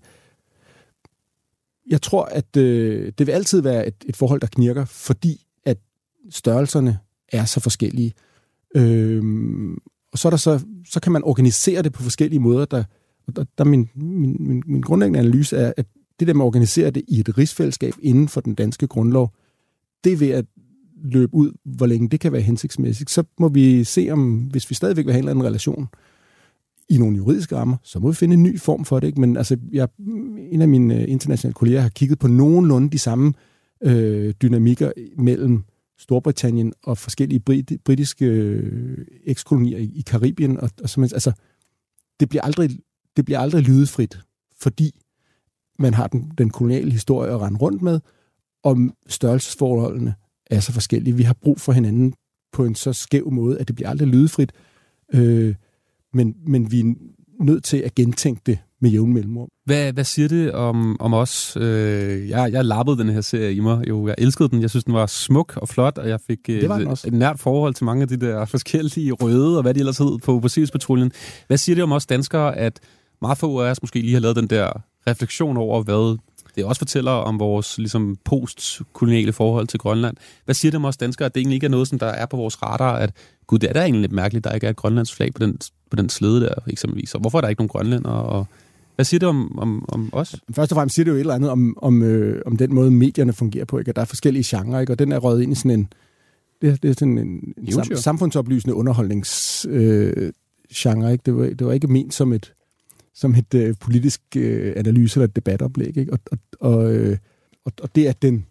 jeg 1.89 2.01
tror, 2.01 2.25
at 2.25 2.57
øh, 2.57 3.11
det 3.17 3.27
vil 3.27 3.33
altid 3.33 3.61
være 3.61 3.87
et, 3.87 3.95
et 4.05 4.15
forhold, 4.15 4.41
der 4.41 4.47
knirker, 4.47 4.85
fordi 4.85 5.45
at 5.65 5.77
størrelserne 6.29 6.99
er 7.31 7.45
så 7.45 7.59
forskellige. 7.59 8.13
Øh, 8.75 9.23
og 10.13 10.19
så, 10.19 10.27
er 10.27 10.29
der 10.29 10.37
så, 10.37 10.59
så 10.85 10.99
kan 10.99 11.11
man 11.11 11.23
organisere 11.23 11.81
det 11.81 11.93
på 11.93 12.03
forskellige 12.03 12.39
måder. 12.39 12.65
Der, 12.65 12.83
der, 13.35 13.45
der 13.57 13.63
min, 13.63 13.89
min, 13.95 14.35
min, 14.39 14.63
min 14.65 14.81
grundlæggende 14.81 15.19
analyse 15.19 15.57
er, 15.57 15.73
at 15.77 15.85
det 16.19 16.27
der 16.27 16.33
med 16.33 16.45
at 16.45 16.47
organisere 16.47 16.89
det 16.89 17.03
i 17.07 17.19
et 17.19 17.37
rigsfællesskab 17.37 17.93
inden 18.01 18.27
for 18.27 18.41
den 18.41 18.53
danske 18.53 18.87
grundlov, 18.87 19.33
det 20.03 20.13
er 20.13 20.17
ved 20.17 20.29
at 20.29 20.45
løbe 21.03 21.33
ud, 21.33 21.51
hvor 21.65 21.85
længe 21.85 22.09
det 22.09 22.19
kan 22.19 22.31
være 22.31 22.41
hensigtsmæssigt. 22.41 23.09
Så 23.09 23.23
må 23.39 23.47
vi 23.47 23.83
se, 23.83 24.09
om 24.11 24.37
hvis 24.37 24.69
vi 24.69 24.75
stadigvæk 24.75 25.05
vil 25.05 25.13
have 25.13 25.19
en 25.19 25.23
eller 25.23 25.31
anden 25.31 25.45
relation 25.45 25.87
i 26.89 26.97
nogle 26.97 27.17
juridiske 27.17 27.55
rammer, 27.55 27.77
så 27.83 27.99
må 27.99 28.07
vi 28.07 28.15
finde 28.15 28.33
en 28.33 28.43
ny 28.43 28.59
form 28.59 28.85
for 28.85 28.99
det. 28.99 29.07
Ikke? 29.07 29.21
Men 29.21 29.37
altså, 29.37 29.57
jeg, 29.71 29.87
en 30.51 30.61
af 30.61 30.67
mine 30.67 31.01
øh, 31.01 31.05
internationale 31.07 31.53
kolleger 31.53 31.81
har 31.81 31.89
kigget 31.89 32.19
på 32.19 32.27
nogenlunde 32.27 32.89
de 32.89 32.99
samme 32.99 33.33
øh, 33.83 34.33
dynamikker 34.41 34.91
mellem 35.17 35.63
Storbritannien 36.03 36.73
og 36.83 36.97
forskellige 36.97 37.39
brit, 37.39 37.71
britiske 37.85 38.25
øh, 38.25 39.05
ekskolonier 39.23 39.77
i, 39.77 39.91
i 39.95 40.01
Karibien. 40.01 40.59
Og, 40.59 40.69
og 40.83 40.89
så, 40.89 41.01
altså, 41.01 41.31
det 42.19 42.29
bliver 42.29 42.41
aldrig, 42.41 42.69
det 43.17 43.25
bliver 43.25 43.39
aldrig 43.39 43.61
lydefrit, 43.61 44.19
fordi 44.61 45.01
man 45.79 45.93
har 45.93 46.07
den, 46.07 46.31
den 46.37 46.49
koloniale 46.49 46.91
historie 46.91 47.31
at 47.31 47.41
rende 47.41 47.59
rundt 47.59 47.81
med, 47.81 47.99
og 48.63 48.77
størrelsesforholdene 49.07 50.15
er 50.45 50.59
så 50.59 50.71
forskellige. 50.71 51.15
Vi 51.15 51.23
har 51.23 51.33
brug 51.33 51.59
for 51.59 51.71
hinanden 51.71 52.13
på 52.51 52.65
en 52.65 52.75
så 52.75 52.93
skæv 52.93 53.31
måde, 53.31 53.59
at 53.59 53.67
det 53.67 53.75
bliver 53.75 53.89
aldrig 53.89 54.07
lydefrit. 54.07 54.51
Øh, 55.13 55.55
men, 56.13 56.35
men 56.47 56.71
vi 56.71 56.79
er 56.79 56.93
nødt 57.39 57.63
til 57.63 57.77
at 57.77 57.95
gentænke 57.95 58.41
det 58.45 58.59
med 58.83 58.91
jævn 58.91 59.13
mellemrum. 59.13 59.47
Hvad, 59.65 59.93
hvad 59.93 60.03
siger 60.03 60.27
det 60.27 60.51
om, 60.51 61.01
om 61.01 61.13
os? 61.13 61.57
Øh, 61.57 62.29
jeg, 62.29 62.51
jeg 62.51 62.65
lappede 62.65 62.97
den 62.97 63.09
her 63.09 63.21
serie 63.21 63.53
i 63.53 63.59
mig. 63.59 63.89
Jo, 63.89 64.07
jeg 64.07 64.15
elskede 64.17 64.49
den. 64.49 64.61
Jeg 64.61 64.69
synes, 64.69 64.83
den 64.83 64.93
var 64.93 65.05
smuk 65.05 65.57
og 65.57 65.69
flot, 65.69 65.97
og 65.97 66.09
jeg 66.09 66.19
fik 66.27 66.39
øh, 66.49 66.63
et 67.05 67.13
nært 67.13 67.39
forhold 67.39 67.73
til 67.73 67.85
mange 67.85 68.01
af 68.01 68.07
de 68.07 68.17
der 68.17 68.45
forskellige 68.55 69.11
røde, 69.11 69.57
og 69.57 69.61
hvad 69.61 69.73
de 69.73 69.79
ellers 69.79 69.97
hed 69.97 70.17
på, 70.17 70.39
på 70.39 70.47
Siriuspatruljen. 70.47 71.11
Hvad 71.47 71.57
siger 71.57 71.75
det 71.75 71.83
om 71.83 71.91
os 71.91 72.05
danskere, 72.05 72.57
at 72.57 72.79
meget 73.21 73.37
få 73.37 73.61
af 73.61 73.71
os 73.71 73.81
måske 73.81 73.99
lige 73.99 74.13
har 74.13 74.19
lavet 74.19 74.35
den 74.35 74.47
der 74.47 74.81
refleksion 75.07 75.57
over, 75.57 75.83
hvad 75.83 76.17
det 76.55 76.65
også 76.65 76.79
fortæller 76.79 77.11
om 77.11 77.39
vores 77.39 77.77
ligesom, 77.77 78.17
postkoloniale 78.25 79.33
forhold 79.33 79.67
til 79.67 79.79
Grønland. 79.79 80.17
Hvad 80.45 80.55
siger 80.55 80.71
det 80.71 80.75
om 80.75 80.85
os 80.85 80.97
danskere, 80.97 81.25
at 81.25 81.35
det 81.35 81.41
egentlig 81.41 81.55
ikke 81.55 81.65
er 81.65 81.69
noget, 81.69 81.87
som 81.87 81.99
der 81.99 82.07
er 82.07 82.25
på 82.25 82.37
vores 82.37 82.63
radar, 82.63 82.95
at 82.95 83.11
gud, 83.47 83.59
det 83.59 83.69
er 83.69 83.73
da 83.73 83.81
egentlig 83.81 84.01
lidt 84.01 84.11
mærkeligt, 84.11 84.43
der 84.43 84.51
ikke 84.51 84.65
er 84.65 84.71
et 84.71 84.75
grønlands 84.75 85.13
flag 85.13 85.33
på 85.33 85.39
den, 85.39 85.57
på 85.89 85.95
den 85.95 86.09
slede 86.09 86.41
der, 86.41 86.53
eksempelvis. 86.67 87.15
Og 87.15 87.21
hvorfor 87.21 87.37
er 87.37 87.41
der 87.41 87.49
ikke 87.49 87.61
nogen 87.61 87.69
grønlænder? 87.69 88.09
Og 88.09 88.47
hvad 88.95 89.05
siger 89.05 89.19
det 89.19 89.29
om, 89.29 89.59
om, 89.59 89.85
om 89.87 90.09
os? 90.11 90.35
Først 90.51 90.71
og 90.71 90.75
fremmest 90.75 90.95
siger 90.95 91.03
det 91.03 91.11
jo 91.11 91.15
et 91.15 91.19
eller 91.19 91.33
andet 91.33 91.49
om, 91.49 91.77
om, 91.81 92.01
øh, 92.01 92.41
om 92.45 92.57
den 92.57 92.73
måde, 92.73 92.91
medierne 92.91 93.33
fungerer 93.33 93.65
på. 93.65 93.79
Ikke? 93.79 93.89
At 93.89 93.95
der 93.95 94.01
er 94.01 94.05
forskellige 94.05 94.57
genrer, 94.57 94.79
ikke? 94.79 94.93
og 94.93 94.99
den 94.99 95.11
er 95.11 95.17
røget 95.17 95.41
ind 95.41 95.51
i 95.51 95.55
sådan 95.55 95.71
en, 95.71 95.87
det, 96.61 96.83
det 96.83 96.89
er 96.89 96.93
sådan 96.93 97.17
en 97.17 97.53
sam, 97.71 97.95
samfundsoplysende 97.95 98.75
underholdningsgenre. 98.75 100.27
Øh, 100.27 100.33
genre, 100.75 101.11
ikke? 101.11 101.21
Det, 101.25 101.35
var, 101.35 101.45
det 101.45 101.67
var 101.67 101.73
ikke 101.73 101.87
ment 101.87 102.13
som 102.13 102.33
et, 102.33 102.53
som 103.13 103.35
et 103.35 103.53
øh, 103.53 103.75
politisk 103.79 104.21
øh, 104.37 104.73
analyse 104.75 105.17
eller 105.17 105.27
et 105.27 105.35
debatoplæg. 105.35 105.97
Ikke? 105.97 106.13
Og, 106.13 106.19
og, 106.31 106.37
og, 106.59 106.93
øh, 106.93 107.17
og, 107.65 107.71
og 107.81 107.95
det, 107.95 108.07
at 108.07 108.21
den 108.21 108.45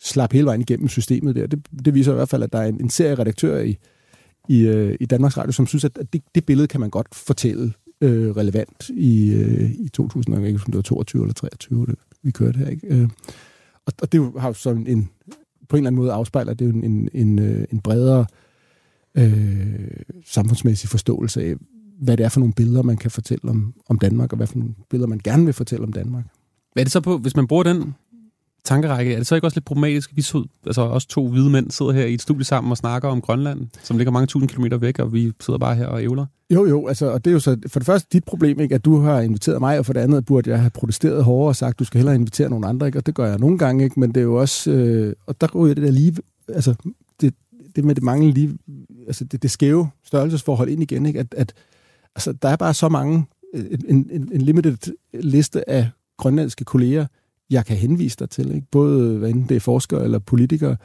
slap 0.00 0.32
hele 0.32 0.46
vejen 0.46 0.60
igennem 0.60 0.88
systemet 0.88 1.36
der, 1.36 1.46
det, 1.46 1.66
det 1.84 1.94
viser 1.94 2.12
i 2.12 2.14
hvert 2.14 2.28
fald, 2.28 2.42
at 2.42 2.52
der 2.52 2.58
er 2.58 2.66
en, 2.66 2.80
en 2.80 2.90
serie 2.90 3.14
redaktører 3.14 3.62
i, 3.62 3.76
i, 4.48 4.66
øh, 4.66 4.96
i 5.00 5.06
Danmarks 5.06 5.36
Radio, 5.38 5.52
som 5.52 5.66
synes, 5.66 5.84
at 5.84 5.98
det, 6.12 6.22
det 6.34 6.46
billede 6.46 6.68
kan 6.68 6.80
man 6.80 6.90
godt 6.90 7.14
fortælle 7.14 7.72
øh, 8.00 8.30
relevant 8.30 8.88
i, 8.88 9.32
øh, 9.32 9.70
i 9.70 9.88
2022 9.88 11.22
eller 11.22 11.34
23, 11.34 11.86
det, 11.86 11.94
vi 12.22 12.30
kørte 12.30 12.58
her. 12.58 12.68
Ikke? 12.68 12.86
Øh, 12.86 13.08
og, 13.86 13.92
og 14.02 14.12
det 14.12 14.32
har 14.38 14.48
jo 14.48 14.52
sådan 14.54 14.86
en, 14.86 15.08
på 15.68 15.76
en 15.76 15.80
eller 15.80 15.88
anden 15.88 16.00
måde 16.00 16.12
afspejler 16.12 16.54
det 16.54 16.64
jo 16.64 16.70
en, 16.70 16.84
en, 16.84 17.08
en, 17.14 17.38
øh, 17.38 17.64
en 17.72 17.80
bredere 17.80 18.26
øh, 19.14 19.90
samfundsmæssig 20.26 20.88
forståelse 20.88 21.42
af, 21.42 21.54
hvad 22.00 22.16
det 22.16 22.24
er 22.24 22.28
for 22.28 22.40
nogle 22.40 22.54
billeder, 22.54 22.82
man 22.82 22.96
kan 22.96 23.10
fortælle 23.10 23.50
om, 23.50 23.74
om 23.88 23.98
Danmark, 23.98 24.32
og 24.32 24.36
hvad 24.36 24.46
for 24.46 24.58
nogle 24.58 24.74
billeder, 24.90 25.08
man 25.08 25.20
gerne 25.24 25.44
vil 25.44 25.54
fortælle 25.54 25.84
om 25.84 25.92
Danmark. 25.92 26.24
Hvad 26.72 26.82
er 26.82 26.84
det 26.84 26.92
så 26.92 27.00
på, 27.00 27.18
hvis 27.18 27.36
man 27.36 27.46
bruger 27.46 27.62
den 27.62 27.94
tankerække, 28.66 29.12
er 29.12 29.16
det 29.18 29.26
så 29.26 29.34
ikke 29.34 29.46
også 29.46 29.56
lidt 29.56 29.64
problematisk, 29.64 30.10
at 30.10 30.16
vi 30.16 30.22
så, 30.22 30.44
altså 30.66 30.80
også 30.80 31.08
to 31.08 31.28
hvide 31.28 31.50
mænd 31.50 31.70
sidder 31.70 31.92
her 31.92 32.04
i 32.04 32.14
et 32.14 32.22
studie 32.22 32.44
sammen 32.44 32.70
og 32.70 32.76
snakker 32.76 33.08
om 33.08 33.20
Grønland, 33.20 33.66
som 33.82 33.96
ligger 33.96 34.12
mange 34.12 34.26
tusind 34.26 34.48
kilometer 34.48 34.76
væk, 34.76 34.98
og 34.98 35.12
vi 35.12 35.32
sidder 35.40 35.58
bare 35.58 35.74
her 35.74 35.86
og 35.86 36.02
ævler? 36.02 36.26
Jo, 36.50 36.66
jo, 36.66 36.86
altså, 36.86 37.06
og 37.12 37.24
det 37.24 37.30
er 37.30 37.32
jo 37.32 37.40
så 37.40 37.56
for 37.66 37.80
det 37.80 37.86
første 37.86 38.08
dit 38.12 38.24
problem, 38.24 38.60
ikke, 38.60 38.74
at 38.74 38.84
du 38.84 39.00
har 39.00 39.20
inviteret 39.20 39.60
mig, 39.60 39.78
og 39.78 39.86
for 39.86 39.92
det 39.92 40.00
andet 40.00 40.24
burde 40.24 40.50
jeg 40.50 40.60
have 40.60 40.70
protesteret 40.70 41.24
hårdere 41.24 41.48
og 41.48 41.56
sagt, 41.56 41.78
du 41.78 41.84
skal 41.84 41.98
hellere 41.98 42.14
invitere 42.14 42.50
nogle 42.50 42.66
andre, 42.66 42.86
ikke? 42.86 42.98
og 42.98 43.06
det 43.06 43.14
gør 43.14 43.26
jeg 43.26 43.38
nogle 43.38 43.58
gange, 43.58 43.84
ikke? 43.84 44.00
men 44.00 44.08
det 44.08 44.20
er 44.20 44.24
jo 44.24 44.34
også, 44.34 44.70
øh, 44.70 45.12
og 45.26 45.40
der 45.40 45.48
jo 45.54 45.68
det 45.68 45.76
der 45.76 45.90
lige, 45.90 46.16
altså 46.48 46.74
det, 47.20 47.34
det 47.76 47.84
med 47.84 47.94
det 47.94 48.02
manglende 48.02 48.34
lige, 48.34 48.58
altså 49.06 49.24
det, 49.24 49.42
det 49.42 49.50
skæve 49.50 49.88
størrelsesforhold 50.04 50.68
ind 50.68 50.82
igen, 50.82 51.06
ikke? 51.06 51.20
At, 51.20 51.34
at 51.36 51.52
altså, 52.14 52.32
der 52.32 52.48
er 52.48 52.56
bare 52.56 52.74
så 52.74 52.88
mange, 52.88 53.26
øh, 53.54 53.64
en, 53.88 54.10
en, 54.10 54.30
en 54.32 54.42
limited 54.42 54.76
liste 55.14 55.70
af 55.70 55.90
grønlandske 56.16 56.64
kolleger, 56.64 57.06
jeg 57.50 57.66
kan 57.66 57.76
henvise 57.76 58.16
dig 58.16 58.30
til, 58.30 58.54
ikke? 58.54 58.66
både 58.70 59.14
øh, 59.14 59.18
hvad 59.18 59.30
enten 59.30 59.48
det 59.48 59.56
er 59.56 59.60
forskere 59.60 60.04
eller 60.04 60.18
politikere, 60.18 60.76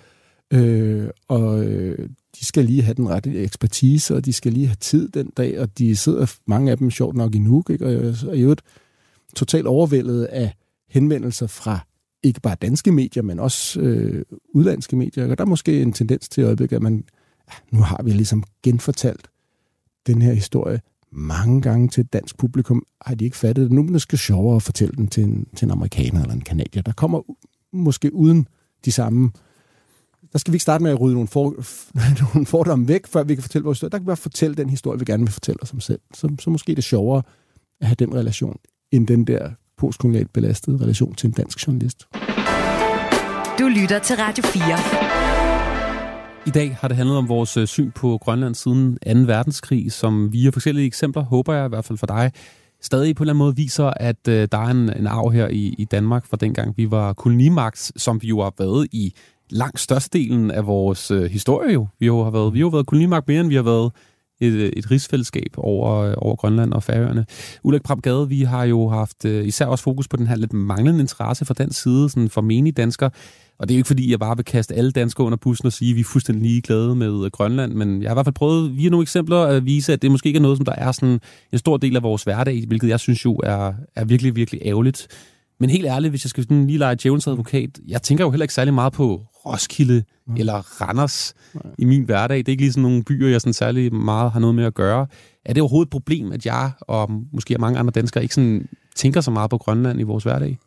øh, 0.53 1.09
og 1.28 1.64
øh, 1.66 2.09
de 2.39 2.45
skal 2.45 2.66
lige 2.66 2.82
have 2.82 2.93
den 2.93 3.09
rette 3.09 3.34
ekspertise, 3.34 4.16
og 4.16 4.26
de 4.26 4.34
skal 4.34 4.53
lige 4.53 4.68
have 4.68 4.78
tid 4.80 5.09
den 5.09 5.30
dag, 5.38 5.59
og 5.59 5.78
de 5.78 5.95
sidder, 5.95 6.36
mange 6.45 6.72
af 6.72 6.78
dem 6.78 6.91
sjovt 6.91 7.16
nok 7.16 7.36
i 7.36 7.39
Nuuk, 7.39 7.70
ikke? 7.70 7.86
og 7.86 7.91
jeg 7.91 7.99
er 8.32 8.36
jo 8.36 8.55
totalt 9.36 9.68
overvældet 9.68 10.24
af 10.24 10.53
henvendelser 10.89 11.47
fra 11.47 11.80
ikke 12.24 12.41
bare 12.41 12.55
danske 12.62 12.91
medier, 12.91 13.24
men 13.24 13.39
også 13.39 13.80
øh, 13.80 14.26
udlandske 14.53 14.95
medier. 14.95 15.32
Og 15.32 15.38
der 15.38 15.43
er 15.43 15.49
måske 15.49 15.82
en 15.82 15.93
tendens 15.93 16.30
til 16.30 16.43
øjeblikket, 16.43 16.76
at 16.76 16.82
man, 16.82 17.03
ah, 17.47 17.53
nu 17.72 17.82
har 17.82 18.03
vi 18.03 18.12
ligesom 18.12 18.43
genfortalt 18.64 19.28
den 20.07 20.22
her 20.22 20.34
historie 20.34 20.82
mange 21.12 21.62
gange 21.62 21.88
til 21.88 22.01
et 22.01 22.14
dansk 22.14 22.38
publikum, 22.38 22.86
har 23.05 23.16
de 23.16 23.26
ikke 23.26 23.38
fattet 23.38 23.64
det. 23.64 23.72
Nu 23.72 23.82
er 23.82 23.88
det 23.88 24.01
skal 24.01 24.20
sjovere 24.20 24.55
at 24.55 24.64
fortælle 24.64 24.95
den 24.95 25.07
til 25.07 25.24
en, 25.24 25.47
til 25.55 25.66
en 25.66 25.72
amerikaner 25.72 26.22
eller 26.22 26.34
en 26.34 26.41
kanadier, 26.41 26.82
der 26.82 26.91
kommer 26.91 27.22
måske 27.74 28.16
uden 28.16 28.47
de 28.86 28.91
samme... 28.91 29.32
Der 30.34 30.39
skal 30.39 30.51
vi 30.51 30.55
ikke 30.55 30.64
starte 30.64 30.84
med 30.84 30.91
at 30.91 31.01
rydde 31.01 31.14
nogle, 31.14 31.28
for, 31.28 31.55
nogle 32.34 32.45
fordomme 32.45 32.88
væk, 32.88 33.07
før 33.07 33.24
vi 33.24 33.36
kan 33.36 33.41
fortælle 33.41 33.66
vores 33.66 33.78
historie. 33.78 33.89
Der 33.89 33.97
kan 33.97 34.05
vi 34.05 34.07
bare 34.07 34.18
fortælle 34.18 34.55
den 34.55 34.70
historie, 34.70 34.99
vi 34.99 35.05
gerne 35.05 35.24
vil 35.24 35.32
fortælle 35.32 35.64
os 35.64 35.74
om 35.74 35.80
selv. 35.80 35.99
Så, 36.14 36.36
så 36.39 36.49
måske 36.49 36.72
er 36.72 36.76
det 36.76 36.84
sjovere 36.84 37.22
at 37.82 37.88
have 37.88 37.95
den 37.99 38.14
relation, 38.14 38.57
end 38.91 39.07
den 39.07 39.28
der 39.28 39.49
postkolonialt 39.78 40.34
belastede 40.34 40.78
relation 40.78 41.16
til 41.16 41.28
en 41.28 41.34
dansk 41.34 41.68
journalist. 41.68 42.07
Du 43.59 43.68
lytter 43.68 43.99
til 43.99 44.16
Radio 44.16 44.43
4. 44.43 45.51
I 46.48 46.50
dag 46.50 46.78
har 46.82 46.88
det 46.88 46.98
handlet 46.98 47.18
om 47.18 47.30
vores 47.30 47.58
øh, 47.58 47.68
syn 47.68 47.92
på 47.92 48.18
Grønland 48.22 48.56
siden 48.56 48.98
2. 49.28 49.34
verdenskrig, 49.34 49.92
som 49.92 50.34
via 50.34 50.50
forskellige 50.50 50.86
eksempler, 50.86 51.24
håber 51.24 51.54
jeg 51.54 51.66
i 51.66 51.70
hvert 51.70 51.86
fald 51.86 51.98
for 51.98 52.08
dig, 52.08 52.32
stadig 52.82 53.16
på 53.16 53.24
en 53.24 53.26
eller 53.26 53.34
anden 53.34 53.46
måde 53.46 53.56
viser, 53.56 53.86
at 53.86 54.28
øh, 54.28 54.48
der 54.52 54.58
er 54.58 54.68
en, 54.68 54.98
en 54.98 55.08
arv 55.08 55.32
her 55.32 55.48
i, 55.48 55.76
i 55.78 55.86
Danmark 55.86 56.26
fra 56.26 56.38
dengang 56.38 56.78
vi 56.78 56.92
var 56.92 57.14
kolonimagt, 57.14 57.92
som 57.96 58.22
vi 58.22 58.28
jo 58.28 58.42
har 58.42 58.54
været 58.58 58.88
i 58.92 59.14
langt 59.50 59.80
størstedelen 59.80 60.52
af 60.52 60.68
vores 60.68 61.12
øh, 61.12 61.24
historie 61.24 61.74
jo. 61.74 61.88
Vi 62.00 62.06
jo 62.06 62.24
har 62.24 62.32
været, 62.32 62.54
vi 62.54 62.60
har 62.60 62.70
været 62.70 62.86
kolonimagt 62.86 63.28
mere, 63.28 63.42
end 63.42 63.50
vi 63.50 63.56
har 63.56 63.64
været 63.64 63.92
et, 64.42 64.54
øh, 64.54 64.72
et 64.78 64.92
rigsfællesskab 64.92 65.54
over, 65.58 65.98
øh, 65.98 66.14
over 66.18 66.36
Grønland 66.36 66.74
og 66.74 66.84
Færøerne. 66.84 67.26
Ulrik 67.64 67.84
Prabgade, 67.84 68.30
vi 68.30 68.42
har 68.42 68.64
jo 68.64 68.89
haft 68.89 69.26
øh, 69.26 69.46
især 69.46 69.66
også 69.66 69.84
fokus 69.84 70.08
på 70.08 70.18
den 70.18 70.28
her 70.28 70.36
lidt 70.36 70.54
manglende 70.54 71.00
interesse 71.00 71.46
fra 71.46 71.54
den 71.58 71.72
side, 71.72 72.10
sådan 72.10 72.30
for 72.30 72.42
menige 72.42 72.74
danskere, 72.74 73.10
og 73.62 73.68
det 73.68 73.74
er 73.74 73.78
jo 73.78 73.80
ikke 73.80 73.88
fordi, 73.88 74.12
jeg 74.12 74.20
bare 74.20 74.36
vil 74.36 74.46
kaste 74.46 74.76
alle 74.76 74.92
danskere 74.92 75.26
under 75.26 75.38
bussen 75.38 75.66
og 75.66 75.74
sige, 75.74 75.89
at 75.89 75.96
vi 75.96 76.00
er 76.00 76.06
fuldstændig 76.06 76.44
ligeglade 76.44 76.96
med 76.96 77.32
Grønland, 77.32 77.74
men 77.74 78.02
jeg 78.02 78.10
har 78.10 78.14
i 78.14 78.16
hvert 78.16 78.26
fald 78.26 78.36
prøvet 78.36 78.78
via 78.78 78.89
nogle 78.89 79.02
eksempler 79.02 79.38
at 79.38 79.66
vise, 79.66 79.94
at 79.94 80.02
det 80.02 80.12
måske 80.12 80.28
ikke 80.28 80.38
er 80.38 80.42
noget, 80.42 80.58
som 80.58 80.66
der 80.66 80.76
er 80.78 80.92
sådan 80.92 81.20
en 81.52 81.60
stor 81.60 81.78
del 81.78 81.96
af 81.96 82.04
vores 82.04 82.24
hverdag, 82.24 82.64
hvilket 82.68 82.89
jeg 82.89 83.00
synes 83.00 83.26
jo 83.26 83.36
er, 83.44 83.74
er 83.96 84.06
virkelig, 84.06 84.36
virkelig 84.36 84.62
ærgerligt. 84.66 85.08
Men 85.60 85.70
helt 85.70 85.86
ærligt, 85.86 86.12
hvis 86.12 86.26
jeg 86.26 86.30
skal 86.30 86.44
sådan 86.44 86.68
lige 86.68 86.80
lege 86.80 86.98
Jævns 87.06 87.28
advokat, 87.28 87.70
jeg 87.88 88.02
tænker 88.02 88.24
jo 88.24 88.32
heller 88.32 88.44
ikke 88.44 88.54
særlig 88.54 88.74
meget 88.74 88.94
på 88.94 89.22
Roskilde 89.46 90.04
mm. 90.28 90.36
eller 90.36 90.82
Randers 90.82 91.34
Nej. 91.54 91.74
i 91.78 91.86
min 91.86 92.04
hverdag. 92.04 92.38
Det 92.38 92.48
er 92.48 92.52
ikke 92.52 92.64
lige 92.64 92.72
sådan 92.72 92.84
nogle 92.84 93.04
byer, 93.04 93.30
jeg 93.30 93.42
sådan 93.42 93.54
særlig 93.54 93.94
meget 93.94 94.32
har 94.32 94.39
noget 94.39 94.56
med 94.56 94.64
at 94.64 94.74
gøre. 94.74 95.08
Er 95.46 95.54
det 95.54 95.62
overhovedet 95.62 95.88
et 95.88 95.92
problem, 95.92 96.32
at 96.32 96.46
jeg 96.46 96.72
og 96.82 97.12
måske 97.34 97.58
mange 97.60 97.80
andre 97.80 97.92
danskere 97.92 98.24
ikke 98.24 98.36
sådan 98.36 98.68
tænker 98.96 99.22
så 99.22 99.32
meget 99.32 99.50
på 99.50 99.58
Grønland 99.58 100.00
i 100.00 100.04
vores 100.04 100.24
hverdag? 100.24 100.58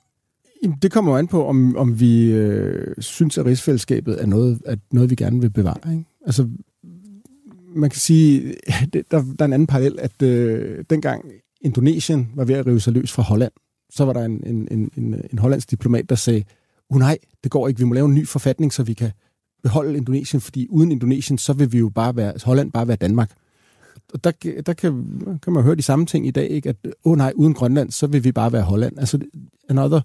Det 0.82 0.92
kommer 0.92 1.12
jo 1.12 1.18
an 1.18 1.28
på, 1.28 1.46
om, 1.46 1.76
om 1.76 2.00
vi 2.00 2.30
øh, 2.30 2.94
synes, 2.98 3.38
at 3.38 3.46
rigsfællesskabet 3.46 4.22
er 4.22 4.26
noget, 4.26 4.62
at 4.66 4.78
noget, 4.92 5.10
vi 5.10 5.14
gerne 5.14 5.40
vil 5.40 5.50
bevare. 5.50 5.92
Ikke? 5.92 6.04
Altså, 6.26 6.48
man 7.74 7.90
kan 7.90 8.00
sige, 8.00 8.54
det, 8.92 9.10
der, 9.10 9.22
der 9.22 9.34
er 9.38 9.44
en 9.44 9.52
anden 9.52 9.66
parallel, 9.66 9.98
at 9.98 10.22
øh, 10.22 10.84
dengang 10.90 11.24
Indonesien 11.60 12.30
var 12.34 12.44
ved 12.44 12.54
at 12.54 12.66
rive 12.66 12.80
sig 12.80 12.92
løs 12.92 13.12
fra 13.12 13.22
Holland, 13.22 13.52
så 13.90 14.04
var 14.04 14.12
der 14.12 14.24
en, 14.24 14.42
en, 14.46 14.68
en, 14.70 14.90
en, 14.96 15.20
en 15.32 15.38
hollandsk 15.38 15.70
diplomat, 15.70 16.08
der 16.08 16.14
sagde, 16.14 16.44
oh 16.94 16.98
nej, 16.98 17.18
det 17.44 17.50
går 17.50 17.68
ikke, 17.68 17.78
vi 17.78 17.84
må 17.84 17.94
lave 17.94 18.08
en 18.08 18.14
ny 18.14 18.28
forfatning, 18.28 18.72
så 18.72 18.82
vi 18.82 18.94
kan 18.94 19.10
beholde 19.62 19.96
Indonesien, 19.96 20.40
fordi 20.40 20.66
uden 20.70 20.92
Indonesien, 20.92 21.38
så 21.38 21.52
vil 21.52 21.72
vi 21.72 21.78
jo 21.78 21.88
bare 21.88 22.16
være, 22.16 22.32
Holland 22.44 22.72
bare 22.72 22.88
være 22.88 22.96
Danmark. 22.96 23.32
Og 24.12 24.24
der, 24.24 24.32
der 24.66 24.72
kan, 24.72 25.04
kan 25.42 25.52
man 25.52 25.62
høre 25.62 25.74
de 25.74 25.82
samme 25.82 26.06
ting 26.06 26.26
i 26.26 26.30
dag, 26.30 26.50
ikke? 26.50 26.68
at 26.68 26.76
åh 26.84 27.12
oh 27.12 27.18
nej, 27.18 27.32
uden 27.36 27.54
Grønland, 27.54 27.90
så 27.90 28.06
vil 28.06 28.24
vi 28.24 28.32
bare 28.32 28.52
være 28.52 28.62
Holland. 28.62 28.98
Altså 28.98 29.18
another 29.68 30.00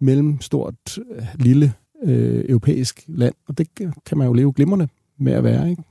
mellemstort, 0.00 0.98
lille 1.34 1.72
øh, 2.04 2.44
europæisk 2.48 3.04
land, 3.06 3.34
og 3.48 3.58
det 3.58 3.68
kan 4.06 4.18
man 4.18 4.26
jo 4.26 4.32
leve 4.32 4.52
glimrende 4.52 4.88
med 5.18 5.32
at 5.32 5.44
være. 5.44 5.70
Ikke? 5.70 5.82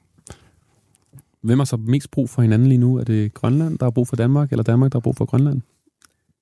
Hvem 1.41 1.59
har 1.59 1.65
så 1.65 1.77
mest 1.77 2.11
brug 2.11 2.29
for 2.29 2.41
hinanden 2.41 2.67
lige 2.67 2.79
nu? 2.79 2.97
Er 2.97 3.03
det 3.03 3.33
Grønland, 3.33 3.77
der 3.77 3.85
har 3.85 3.91
brug 3.91 4.07
for 4.07 4.15
Danmark, 4.15 4.51
eller 4.51 4.63
Danmark, 4.63 4.91
der 4.91 4.97
har 4.97 5.01
brug 5.01 5.15
for 5.15 5.25
Grønland? 5.25 5.61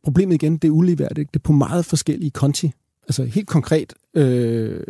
Problemet 0.03 0.35
igen, 0.35 0.57
det 0.57 0.67
er 0.67 0.71
uligeværdigt. 0.71 1.33
Det 1.33 1.39
er 1.39 1.43
på 1.43 1.53
meget 1.53 1.85
forskellige 1.85 2.31
konti. 2.31 2.71
Altså 3.07 3.23
helt 3.23 3.47
konkret 3.47 3.93
øh, 4.13 4.83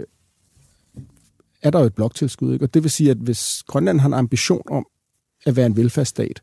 er 1.61 1.69
der 1.69 1.79
jo 1.79 1.85
et 1.85 1.95
bloktilskud. 1.95 2.53
Ikke? 2.53 2.65
Og 2.65 2.73
det 2.73 2.83
vil 2.83 2.91
sige, 2.91 3.11
at 3.11 3.17
hvis 3.17 3.63
Grønland 3.67 3.99
har 3.99 4.07
en 4.07 4.13
ambition 4.13 4.63
om 4.69 4.85
at 5.45 5.55
være 5.55 5.65
en 5.65 5.77
velfærdsstat, 5.77 6.41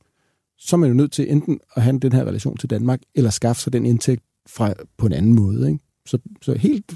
så 0.58 0.76
er 0.76 0.78
man 0.78 0.88
jo 0.88 0.94
nødt 0.94 1.12
til 1.12 1.32
enten 1.32 1.60
at 1.76 1.82
have 1.82 1.98
den 1.98 2.12
her 2.12 2.24
relation 2.24 2.56
til 2.56 2.70
Danmark, 2.70 3.00
eller 3.14 3.30
skaffe 3.30 3.62
sig 3.62 3.72
den 3.72 3.86
indtægt 3.86 4.22
fra, 4.46 4.74
på 4.96 5.06
en 5.06 5.12
anden 5.12 5.34
måde. 5.34 5.68
Ikke? 5.68 5.84
Så, 6.06 6.18
så 6.42 6.54
helt, 6.54 6.94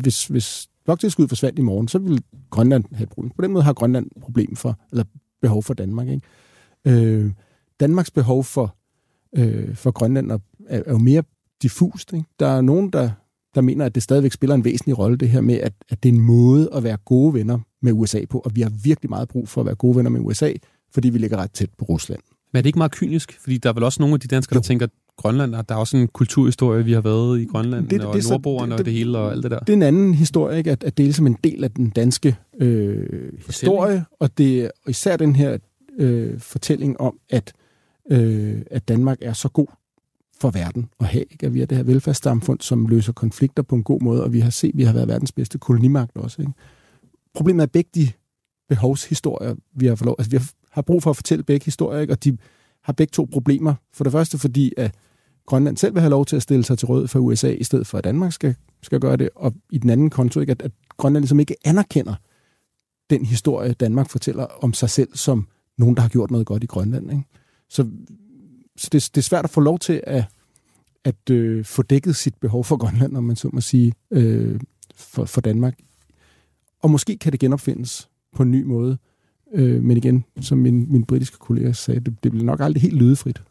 hvis, 0.00 0.26
hvis 0.26 0.68
bloktilskuddet 0.84 1.30
forsvandt 1.30 1.58
i 1.58 1.62
morgen, 1.62 1.88
så 1.88 1.98
vil 1.98 2.22
Grønland 2.50 2.84
have 2.92 3.02
et 3.02 3.08
problem. 3.08 3.30
På 3.30 3.42
den 3.42 3.52
måde 3.52 3.64
har 3.64 3.72
Grønland 3.72 4.10
problem 4.20 4.56
for, 4.56 4.78
eller 4.90 5.04
behov 5.42 5.62
for 5.62 5.74
Danmark. 5.74 6.08
Ikke? 6.08 6.22
Øh, 6.84 7.32
Danmarks 7.80 8.10
behov 8.10 8.44
for, 8.44 8.76
øh, 9.36 9.76
for 9.76 9.90
Grønland 9.90 10.30
er, 10.30 10.38
er 10.66 10.92
jo 10.92 10.98
mere 10.98 11.22
diffust. 11.62 12.12
Ikke? 12.12 12.26
Der 12.40 12.46
er 12.46 12.60
nogen, 12.60 12.90
der, 12.90 13.10
der 13.54 13.60
mener, 13.60 13.84
at 13.84 13.94
det 13.94 14.02
stadigvæk 14.02 14.32
spiller 14.32 14.54
en 14.54 14.64
væsentlig 14.64 14.98
rolle, 14.98 15.16
det 15.16 15.28
her 15.28 15.40
med, 15.40 15.54
at, 15.54 15.72
at 15.88 16.02
det 16.02 16.08
er 16.08 16.12
en 16.12 16.20
måde 16.20 16.68
at 16.74 16.84
være 16.84 16.96
gode 16.96 17.34
venner 17.34 17.58
med 17.82 17.92
USA 17.92 18.24
på, 18.30 18.38
og 18.38 18.50
vi 18.54 18.60
har 18.60 18.72
virkelig 18.84 19.10
meget 19.10 19.28
brug 19.28 19.48
for 19.48 19.60
at 19.60 19.66
være 19.66 19.74
gode 19.74 19.96
venner 19.96 20.10
med 20.10 20.20
USA, 20.20 20.52
fordi 20.94 21.10
vi 21.10 21.18
ligger 21.18 21.36
ret 21.36 21.52
tæt 21.52 21.70
på 21.78 21.84
Rusland. 21.84 22.20
Men 22.52 22.58
er 22.58 22.62
det 22.62 22.66
ikke 22.66 22.78
meget 22.78 22.92
kynisk? 22.92 23.38
Fordi 23.40 23.58
der 23.58 23.68
er 23.68 23.72
vel 23.72 23.82
også 23.82 24.02
nogle 24.02 24.14
af 24.14 24.20
de 24.20 24.28
danskere, 24.28 24.56
jo. 24.56 24.58
der 24.58 24.62
tænker, 24.62 24.86
Grønland, 25.16 25.52
der 25.52 25.62
er 25.68 25.74
også 25.74 25.96
en 25.96 26.08
kulturhistorie, 26.08 26.84
vi 26.84 26.92
har 26.92 27.00
været 27.00 27.40
i 27.40 27.44
Grønland, 27.44 27.88
det, 27.88 28.04
og 28.04 28.16
det, 28.16 28.28
nordboerne 28.30 28.74
og 28.74 28.84
det 28.84 28.92
hele 28.92 29.18
og 29.18 29.32
alt 29.32 29.42
det 29.42 29.50
der. 29.50 29.58
Det 29.58 29.68
er 29.68 29.76
en 29.76 29.82
anden 29.82 30.14
historie, 30.14 30.58
ikke? 30.58 30.70
At, 30.70 30.84
at 30.84 30.96
det 30.96 31.02
er 31.02 31.06
ligesom 31.06 31.26
en 31.26 31.36
del 31.44 31.64
af 31.64 31.70
den 31.70 31.90
danske 31.90 32.36
øh, 32.60 33.32
historie, 33.46 34.04
og 34.20 34.38
det 34.38 34.64
er 34.64 34.70
især 34.88 35.16
den 35.16 35.36
her 35.36 35.58
øh, 35.98 36.40
fortælling 36.40 37.00
om, 37.00 37.18
at, 37.30 37.52
øh, 38.10 38.62
at 38.70 38.88
Danmark 38.88 39.18
er 39.22 39.32
så 39.32 39.48
god 39.48 39.66
for 40.40 40.50
verden 40.50 40.88
at 41.00 41.06
have. 41.06 41.24
Ikke? 41.30 41.46
At 41.46 41.54
vi 41.54 41.60
er 41.60 41.66
det 41.66 41.76
her 41.76 41.84
velfærdssamfund, 41.84 42.60
som 42.60 42.86
løser 42.86 43.12
konflikter 43.12 43.62
på 43.62 43.74
en 43.74 43.82
god 43.82 44.00
måde, 44.02 44.24
og 44.24 44.32
vi 44.32 44.40
har 44.40 44.50
set, 44.50 44.68
at 44.68 44.78
vi 44.78 44.84
har 44.84 44.92
været 44.92 45.08
verdens 45.08 45.32
bedste 45.32 45.58
kolonimagt 45.58 46.16
også. 46.16 46.42
Ikke? 46.42 46.52
Problemet 47.34 47.62
er 47.62 47.66
begge 47.66 47.90
de 47.94 48.08
behovshistorier, 48.68 49.54
vi 49.74 49.86
har, 49.86 50.04
lov, 50.04 50.14
altså, 50.18 50.30
vi 50.30 50.38
har 50.70 50.82
brug 50.82 51.02
for 51.02 51.10
at 51.10 51.16
fortælle 51.16 51.44
begge 51.44 51.64
historier, 51.64 52.00
ikke? 52.00 52.12
og 52.12 52.24
de 52.24 52.38
har 52.82 52.92
begge 52.92 53.10
to 53.10 53.28
problemer. 53.32 53.74
For 53.92 54.04
det 54.04 54.12
første 54.12 54.38
fordi, 54.38 54.72
at 54.76 54.94
Grønland 55.46 55.76
selv 55.76 55.94
vil 55.94 56.00
have 56.00 56.10
lov 56.10 56.26
til 56.26 56.36
at 56.36 56.42
stille 56.42 56.64
sig 56.64 56.78
til 56.78 56.86
råd 56.86 57.08
for 57.08 57.18
USA, 57.18 57.50
i 57.50 57.64
stedet 57.64 57.86
for 57.86 57.98
at 57.98 58.04
Danmark 58.04 58.32
skal, 58.32 58.54
skal 58.82 59.00
gøre 59.00 59.16
det, 59.16 59.28
og 59.36 59.54
i 59.70 59.78
den 59.78 59.90
anden 59.90 60.10
konto, 60.10 60.40
ikke, 60.40 60.50
at, 60.50 60.62
at 60.62 60.72
Grønland 60.96 61.22
ligesom 61.22 61.40
ikke 61.40 61.54
anerkender 61.64 62.14
den 63.10 63.24
historie, 63.24 63.72
Danmark 63.72 64.08
fortæller 64.08 64.44
om 64.44 64.72
sig 64.72 64.90
selv, 64.90 65.16
som 65.16 65.46
nogen, 65.78 65.96
der 65.96 66.02
har 66.02 66.08
gjort 66.08 66.30
noget 66.30 66.46
godt 66.46 66.64
i 66.64 66.66
Grønland. 66.66 67.10
Ikke? 67.10 67.24
Så, 67.68 67.86
så 68.80 68.88
det, 68.92 69.10
det 69.14 69.20
er 69.20 69.22
svært 69.22 69.44
at 69.44 69.50
få 69.50 69.60
lov 69.60 69.78
til 69.78 70.00
at, 70.06 70.24
at 71.04 71.30
øh, 71.30 71.64
få 71.64 71.82
dækket 71.82 72.16
sit 72.16 72.34
behov 72.34 72.64
for 72.64 72.76
Grønland, 72.76 73.16
om 73.16 73.24
man 73.24 73.36
så 73.36 73.50
må 73.52 73.60
sige, 73.60 73.92
øh, 74.10 74.60
for, 74.96 75.24
for 75.24 75.40
Danmark. 75.40 75.78
Og 76.82 76.90
måske 76.90 77.18
kan 77.18 77.32
det 77.32 77.40
genopfindes 77.40 78.08
på 78.36 78.42
en 78.42 78.50
ny 78.50 78.62
måde. 78.62 78.98
Øh, 79.54 79.82
men 79.82 79.96
igen, 79.96 80.24
som 80.40 80.58
min, 80.58 80.92
min 80.92 81.04
britiske 81.04 81.36
kollega 81.38 81.72
sagde, 81.72 82.00
det, 82.00 82.24
det 82.24 82.32
bliver 82.32 82.44
nok 82.44 82.60
aldrig 82.60 82.82
helt 82.82 82.96
lydefrit. 82.96 83.42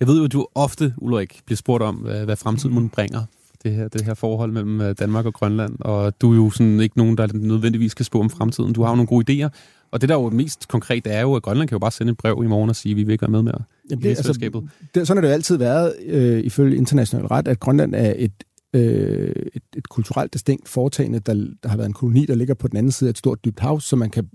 Jeg 0.00 0.08
ved 0.08 0.18
jo, 0.18 0.24
at 0.24 0.32
du 0.32 0.46
ofte, 0.54 0.94
Ulrik, 0.98 1.40
bliver 1.46 1.56
spurgt 1.56 1.82
om, 1.82 1.96
hvad, 1.96 2.24
hvad 2.24 2.36
fremtiden 2.36 2.88
bringer. 2.88 3.22
Det 3.62 3.72
her, 3.72 3.88
det 3.88 4.02
her 4.02 4.14
forhold 4.14 4.52
mellem 4.52 4.80
øh, 4.80 4.94
Danmark 4.98 5.26
og 5.26 5.34
Grønland. 5.34 5.76
Og 5.80 6.20
du 6.20 6.32
er 6.32 6.36
jo 6.36 6.50
sådan 6.50 6.80
ikke 6.80 6.98
nogen, 6.98 7.18
der 7.18 7.26
nødvendigvis 7.32 7.94
kan 7.94 8.04
spå 8.04 8.20
om 8.20 8.30
fremtiden. 8.30 8.72
Du 8.72 8.82
har 8.82 8.90
jo 8.90 8.96
nogle 8.96 9.06
gode 9.06 9.44
idéer. 9.44 9.48
Og 9.94 10.00
det 10.00 10.08
der 10.08 10.16
er 10.16 10.22
jo 10.22 10.30
mest 10.30 10.68
konkret, 10.68 11.06
er 11.06 11.20
jo, 11.20 11.34
at 11.34 11.42
Grønland 11.42 11.68
kan 11.68 11.74
jo 11.74 11.78
bare 11.78 11.90
sende 11.90 12.12
et 12.12 12.18
brev 12.18 12.40
i 12.44 12.46
morgen 12.46 12.70
og 12.70 12.76
sige, 12.76 12.90
at 12.90 12.96
vi 12.96 13.02
vil 13.02 13.12
ikke 13.12 13.22
være 13.22 13.30
med 13.30 13.42
mere 13.42 13.62
Jamen 13.90 14.02
det, 14.02 14.08
altså, 14.08 14.60
det, 14.94 15.06
sådan 15.06 15.16
har 15.16 15.20
det 15.20 15.28
jo 15.28 15.32
altid 15.32 15.56
været, 15.56 15.94
øh, 16.06 16.40
ifølge 16.44 16.76
international 16.76 17.26
ret, 17.26 17.48
at 17.48 17.60
Grønland 17.60 17.94
er 17.94 18.14
et, 18.16 18.44
øh, 18.72 19.32
et, 19.54 19.62
et 19.76 19.88
kulturelt 19.88 20.32
distinkt 20.32 20.68
foretagende, 20.68 21.18
der, 21.18 21.34
der 21.62 21.68
har 21.68 21.76
været 21.76 21.86
en 21.86 21.92
koloni, 21.92 22.26
der 22.26 22.34
ligger 22.34 22.54
på 22.54 22.68
den 22.68 22.76
anden 22.76 22.92
side 22.92 23.08
af 23.08 23.12
et 23.12 23.18
stort 23.18 23.44
dybt 23.44 23.60
hav, 23.60 23.80
så 23.80 23.96
man 23.96 24.10
kan 24.10 24.28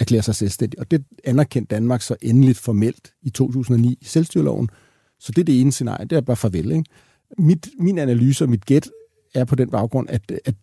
erklære 0.00 0.22
sig 0.22 0.34
selvstændig. 0.34 0.80
Og 0.80 0.90
det 0.90 1.04
anerkendte 1.24 1.74
Danmark 1.74 2.02
så 2.02 2.16
endeligt 2.22 2.58
formelt 2.58 3.12
i 3.22 3.30
2009 3.30 3.98
i 4.00 4.04
selvstyreloven, 4.04 4.68
så 5.20 5.32
det 5.32 5.40
er 5.40 5.44
det 5.44 5.60
ene 5.60 5.72
scenarie, 5.72 6.06
det 6.06 6.16
er 6.16 6.20
bare 6.20 6.36
farvel. 6.36 6.70
Ikke? 6.70 6.84
Mit, 7.38 7.68
min 7.78 7.98
analyse 7.98 8.44
og 8.44 8.50
mit 8.50 8.66
gæt 8.66 8.90
er 9.34 9.44
på 9.44 9.54
den 9.54 9.70
baggrund, 9.70 10.10
at, 10.10 10.32
at 10.44 10.54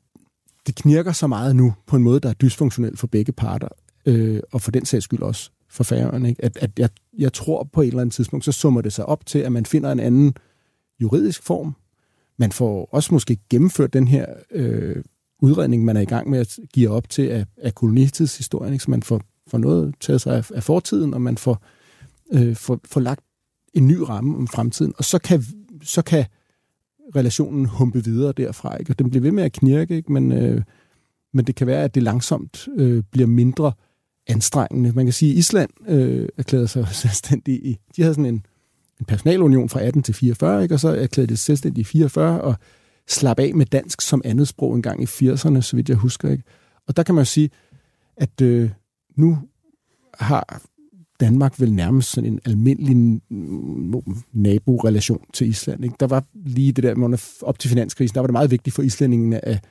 det 0.68 0.76
knirker 0.76 1.12
så 1.12 1.28
meget 1.28 1.56
nu 1.56 1.74
på 1.88 1.96
en 1.96 2.04
måde, 2.04 2.20
der 2.20 2.30
er 2.30 2.34
dysfunktionel 2.34 2.98
for 2.98 3.08
begge 3.08 3.32
parter, 3.32 3.68
øh, 4.06 4.40
og 4.52 4.62
for 4.62 4.72
den 4.72 4.86
sags 4.86 5.04
skyld 5.04 5.22
også 5.22 5.52
for 5.70 5.84
færøerne. 5.84 6.30
Ikke? 6.30 6.46
At, 6.46 6.58
at 6.62 6.72
jeg, 6.80 6.90
jeg 7.18 7.34
tror 7.34 7.64
på 7.64 7.82
et 7.82 7.88
eller 7.88 8.02
andet 8.02 8.14
tidspunkt, 8.14 8.46
så 8.46 8.52
summer 8.52 8.82
det 8.82 8.94
sig 8.94 9.06
op 9.06 9.26
til, 9.26 9.40
at 9.40 9.52
man 9.52 9.66
finder 9.66 9.92
en 9.92 10.00
anden 10.00 10.34
juridisk 11.02 11.44
form. 11.44 11.76
Man 12.38 12.52
får 12.52 12.90
også 12.92 13.14
måske 13.14 13.38
gennemført 13.50 13.94
den 13.94 14.08
her 14.08 14.26
øh, 14.52 15.04
udredning, 15.42 15.86
man 15.86 15.98
er 15.98 16.02
i 16.02 16.06
gang 16.06 16.30
med 16.30 16.40
at 16.40 16.60
give 16.74 16.90
op 16.90 17.10
til 17.10 17.28
af, 17.28 17.46
af 17.58 17.76
kolonitidshistorien, 17.76 18.74
ikke? 18.74 18.84
så 18.84 18.92
man 18.92 19.04
får, 19.04 19.22
får 19.48 19.58
noget 19.58 19.96
taget 20.00 20.22
sig 20.22 20.38
af, 20.38 20.52
af 20.56 20.64
fortiden, 20.64 21.14
og 21.14 21.22
man 21.22 21.38
får, 21.38 21.64
øh, 22.34 22.56
får, 22.56 22.80
får 22.86 23.02
lagt 23.02 23.24
en 23.74 23.88
ny 23.88 23.98
ramme 23.98 24.38
om 24.38 24.48
fremtiden, 24.48 24.94
og 24.98 25.04
så 25.04 25.20
kan, 25.20 25.44
så 25.84 26.02
kan 26.02 26.26
relationen 27.16 27.66
humpe 27.66 28.04
videre 28.04 28.32
derfra. 28.32 28.78
Ikke? 28.78 28.92
Og 28.92 29.00
den 29.00 29.10
bliver 29.10 29.22
ved 29.22 29.32
med 29.32 29.44
at 29.44 29.52
knirke, 29.52 29.96
ikke? 29.96 30.14
Men, 30.14 30.32
øh, 30.32 30.62
men 31.34 31.46
det 31.46 31.56
kan 31.56 31.68
være, 31.68 31.84
at 31.84 31.96
det 31.96 32.04
langsomt 32.04 32.68
øh, 32.78 33.04
bliver 33.12 33.28
mindre 33.28 33.72
anstrengende. 34.28 34.92
Man 34.92 35.06
kan 35.06 35.14
sige, 35.14 35.32
at 35.32 35.38
Island 35.38 35.70
øh, 35.88 36.28
erklærede 36.38 36.68
sig 36.68 36.88
selvstændig 37.04 37.66
i... 37.66 37.78
De 37.96 38.02
havde 38.02 38.14
sådan 38.14 38.26
en, 38.26 38.46
en 39.00 39.06
personalunion 39.06 39.70
fra 39.70 39.82
18 39.82 40.04
til 40.04 40.14
44, 40.14 40.64
ikke? 40.64 40.76
og 40.76 40.80
så 40.80 40.88
erklærede 40.88 41.30
det 41.30 41.40
selvstændig 41.40 41.82
i 41.82 41.84
44, 41.84 42.42
og 42.42 42.56
slap 43.08 43.40
af 43.40 43.56
med 43.56 43.66
dansk 43.66 44.02
som 44.02 44.22
andet 44.26 44.48
sprog 44.48 44.76
en 44.76 44.82
gang 44.82 45.04
i 45.04 45.06
80'erne, 45.06 45.62
så 45.62 45.72
vidt 45.76 45.90
jeg 45.90 45.98
husker. 45.98 46.30
Ikke? 46.30 46.44
Og 46.88 46.98
der 46.98 47.04
kan 47.04 47.16
man 47.16 47.22
jo 47.22 47.26
sige, 47.26 47.50
at 48.18 48.42
øh, 48.42 48.70
nu 49.16 49.38
har 50.20 50.62
Danmark 51.20 51.60
vel 51.60 51.74
nærmest 51.74 52.12
sådan 52.12 52.34
en 52.34 52.40
almindelig 52.46 52.98
mm, 52.98 53.22
mm, 53.30 54.04
naborelation 54.34 55.26
til 55.34 55.48
Island. 55.48 55.84
Ikke? 55.84 55.96
Der 56.00 56.08
var 56.08 56.24
lige 56.34 56.72
det 56.72 56.84
der, 56.84 57.18
op 57.42 57.60
til 57.60 57.70
finanskrisen, 57.70 58.16
der 58.16 58.22
var 58.22 58.28
det 58.28 58.34
meget 58.34 58.52
vigtigt 58.52 58.76
for 58.76 58.82
islændingene 58.82 59.46
at 59.46 59.64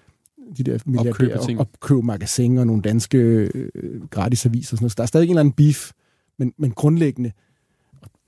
de 0.58 0.62
der 0.62 0.78
milliardærer 0.86 1.60
at 1.60 1.66
købe 1.80 2.02
magasiner 2.02 2.60
og 2.60 2.66
nogle 2.66 2.82
danske 2.82 3.18
øh, 3.18 4.02
gratis 4.10 4.46
aviser 4.46 4.74
og 4.74 4.78
sådan 4.78 4.84
noget. 4.84 4.92
Så 4.92 4.96
der 4.96 5.02
er 5.02 5.06
stadig 5.06 5.24
en 5.24 5.30
eller 5.30 5.40
anden 5.40 5.52
beef, 5.52 5.92
men, 6.38 6.52
men 6.58 6.70
grundlæggende, 6.70 7.32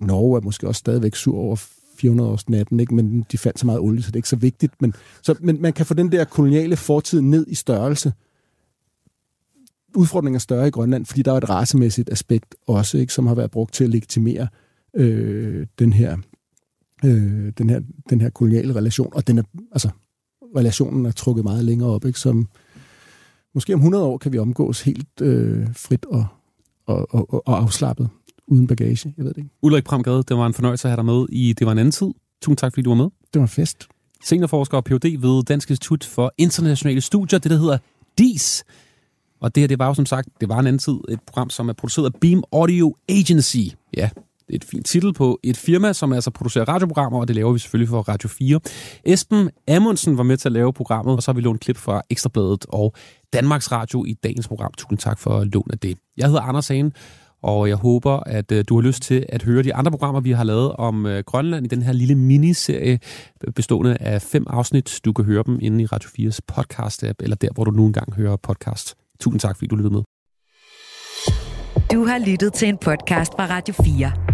Norge 0.00 0.36
er 0.36 0.40
måske 0.40 0.68
også 0.68 0.78
stadigvæk 0.78 1.14
sur 1.14 1.38
over 1.38 1.56
400 1.96 2.30
års 2.30 2.48
natten, 2.48 2.80
ikke? 2.80 2.94
men 2.94 3.26
de 3.32 3.38
fandt 3.38 3.58
så 3.58 3.66
meget 3.66 3.80
olie, 3.80 4.02
så 4.02 4.10
det 4.10 4.16
er 4.16 4.18
ikke 4.18 4.28
så 4.28 4.36
vigtigt. 4.36 4.72
Men, 4.80 4.94
så, 5.22 5.34
men 5.40 5.62
man 5.62 5.72
kan 5.72 5.86
få 5.86 5.94
den 5.94 6.12
der 6.12 6.24
koloniale 6.24 6.76
fortid 6.76 7.20
ned 7.20 7.46
i 7.48 7.54
størrelse, 7.54 8.12
udfordringen 9.96 10.36
er 10.36 10.40
større 10.40 10.68
i 10.68 10.70
Grønland, 10.70 11.06
fordi 11.06 11.22
der 11.22 11.32
er 11.32 11.36
et 11.36 11.50
racemæssigt 11.50 12.10
aspekt 12.10 12.54
også, 12.66 12.98
ikke, 12.98 13.12
som 13.12 13.26
har 13.26 13.34
været 13.34 13.50
brugt 13.50 13.74
til 13.74 13.84
at 13.84 13.90
legitimere 13.90 14.48
øh, 14.94 15.66
den 15.78 15.92
her 15.92 16.16
øh, 17.04 17.52
den 17.58 17.70
her, 17.70 17.80
den 18.10 18.20
her 18.20 18.30
koloniale 18.30 18.74
relation, 18.74 19.12
og 19.12 19.26
den 19.26 19.38
er, 19.38 19.42
altså, 19.72 19.90
relationen 20.56 21.06
er 21.06 21.12
trukket 21.12 21.44
meget 21.44 21.64
længere 21.64 21.88
op, 21.88 22.04
ikke, 22.04 22.18
som 22.18 22.48
måske 23.54 23.74
om 23.74 23.80
100 23.80 24.04
år 24.04 24.18
kan 24.18 24.32
vi 24.32 24.38
omgås 24.38 24.80
helt 24.80 25.20
øh, 25.20 25.66
frit 25.76 26.04
og, 26.04 26.26
og, 26.86 27.14
og, 27.14 27.48
og 27.48 27.58
afslappet, 27.58 28.08
uden 28.46 28.66
bagage, 28.66 29.14
jeg 29.16 29.24
ved 29.24 29.34
det 29.34 29.38
ikke. 29.38 29.50
Ulrik 29.62 29.84
Pramgade, 29.84 30.22
det 30.28 30.36
var 30.36 30.46
en 30.46 30.54
fornøjelse 30.54 30.88
at 30.88 30.90
have 30.90 30.96
dig 30.96 31.04
med 31.04 31.26
i 31.28 31.52
Det 31.52 31.66
var 31.66 31.72
en 31.72 31.78
anden 31.78 31.92
tid. 31.92 32.06
Tusind 32.42 32.56
tak, 32.56 32.72
fordi 32.72 32.82
du 32.82 32.90
var 32.90 32.96
med. 32.96 33.04
Det 33.04 33.40
var 33.40 33.42
en 33.42 33.48
fest. 33.48 33.88
Seniorforsker 34.24 34.76
og 34.76 34.84
Ph.D. 34.84 35.16
ved 35.20 35.44
Dansk 35.44 35.70
Institut 35.70 36.04
for 36.04 36.32
Internationale 36.38 37.00
Studier, 37.00 37.38
det 37.38 37.50
der 37.50 37.56
hedder 37.56 37.78
DIS. 38.18 38.64
Og 39.40 39.54
det 39.54 39.60
her, 39.60 39.68
det 39.68 39.78
var 39.78 39.86
jo 39.86 39.94
som 39.94 40.06
sagt, 40.06 40.28
det 40.40 40.48
var 40.48 40.58
en 40.58 40.66
anden 40.66 40.78
tid, 40.78 40.98
et 41.08 41.20
program, 41.26 41.50
som 41.50 41.68
er 41.68 41.72
produceret 41.72 42.06
af 42.06 42.20
Beam 42.20 42.42
Audio 42.52 42.96
Agency. 43.08 43.58
Ja, 43.96 44.10
et 44.48 44.64
fint 44.64 44.86
titel 44.86 45.12
på 45.14 45.40
et 45.42 45.56
firma, 45.56 45.92
som 45.92 46.12
altså 46.12 46.30
producerer 46.30 46.64
radioprogrammer, 46.68 47.20
og 47.20 47.28
det 47.28 47.36
laver 47.36 47.52
vi 47.52 47.58
selvfølgelig 47.58 47.88
for 47.88 48.00
Radio 48.00 48.28
4. 48.28 48.60
Esben 49.04 49.50
Amundsen 49.68 50.16
var 50.18 50.22
med 50.22 50.36
til 50.36 50.48
at 50.48 50.52
lave 50.52 50.72
programmet, 50.72 51.16
og 51.16 51.22
så 51.22 51.30
har 51.30 51.34
vi 51.34 51.40
lånt 51.40 51.60
klip 51.60 51.76
fra 51.76 52.02
Ekstrabladet 52.10 52.66
og 52.68 52.94
Danmarks 53.32 53.72
Radio 53.72 54.04
i 54.04 54.12
dagens 54.24 54.48
program. 54.48 54.70
Tusind 54.78 54.98
tak 54.98 55.18
for 55.18 55.44
lån 55.44 55.68
af 55.72 55.78
det. 55.78 55.98
Jeg 56.16 56.26
hedder 56.26 56.40
Anders 56.40 56.68
Hagen, 56.68 56.92
Og 57.42 57.68
jeg 57.68 57.76
håber, 57.76 58.20
at 58.26 58.52
øh, 58.52 58.64
du 58.68 58.74
har 58.74 58.82
lyst 58.82 59.02
til 59.02 59.26
at 59.28 59.42
høre 59.42 59.62
de 59.62 59.74
andre 59.74 59.90
programmer, 59.90 60.20
vi 60.20 60.30
har 60.30 60.44
lavet 60.44 60.72
om 60.72 61.06
øh, 61.06 61.22
Grønland 61.26 61.66
i 61.66 61.68
den 61.68 61.82
her 61.82 61.92
lille 61.92 62.14
miniserie, 62.14 62.98
øh, 63.46 63.52
bestående 63.52 63.96
af 64.00 64.22
fem 64.22 64.44
afsnit. 64.50 65.00
Du 65.04 65.12
kan 65.12 65.24
høre 65.24 65.42
dem 65.46 65.58
inde 65.62 65.82
i 65.82 65.86
Radio 65.86 66.08
4's 66.08 66.38
podcast-app, 66.52 67.14
eller 67.20 67.36
der, 67.36 67.48
hvor 67.54 67.64
du 67.64 67.70
nu 67.70 67.86
engang 67.86 68.14
hører 68.14 68.36
podcast. 68.36 68.94
Tusind 69.20 69.40
tak, 69.40 69.56
fordi 69.56 69.66
du 69.66 69.76
lyttede 69.76 69.94
med. 69.94 70.02
Du 71.92 72.04
har 72.04 72.18
lyttet 72.26 72.52
til 72.52 72.68
en 72.68 72.78
podcast 72.78 73.32
fra 73.32 73.46
Radio 73.46 73.74
4. 73.84 74.33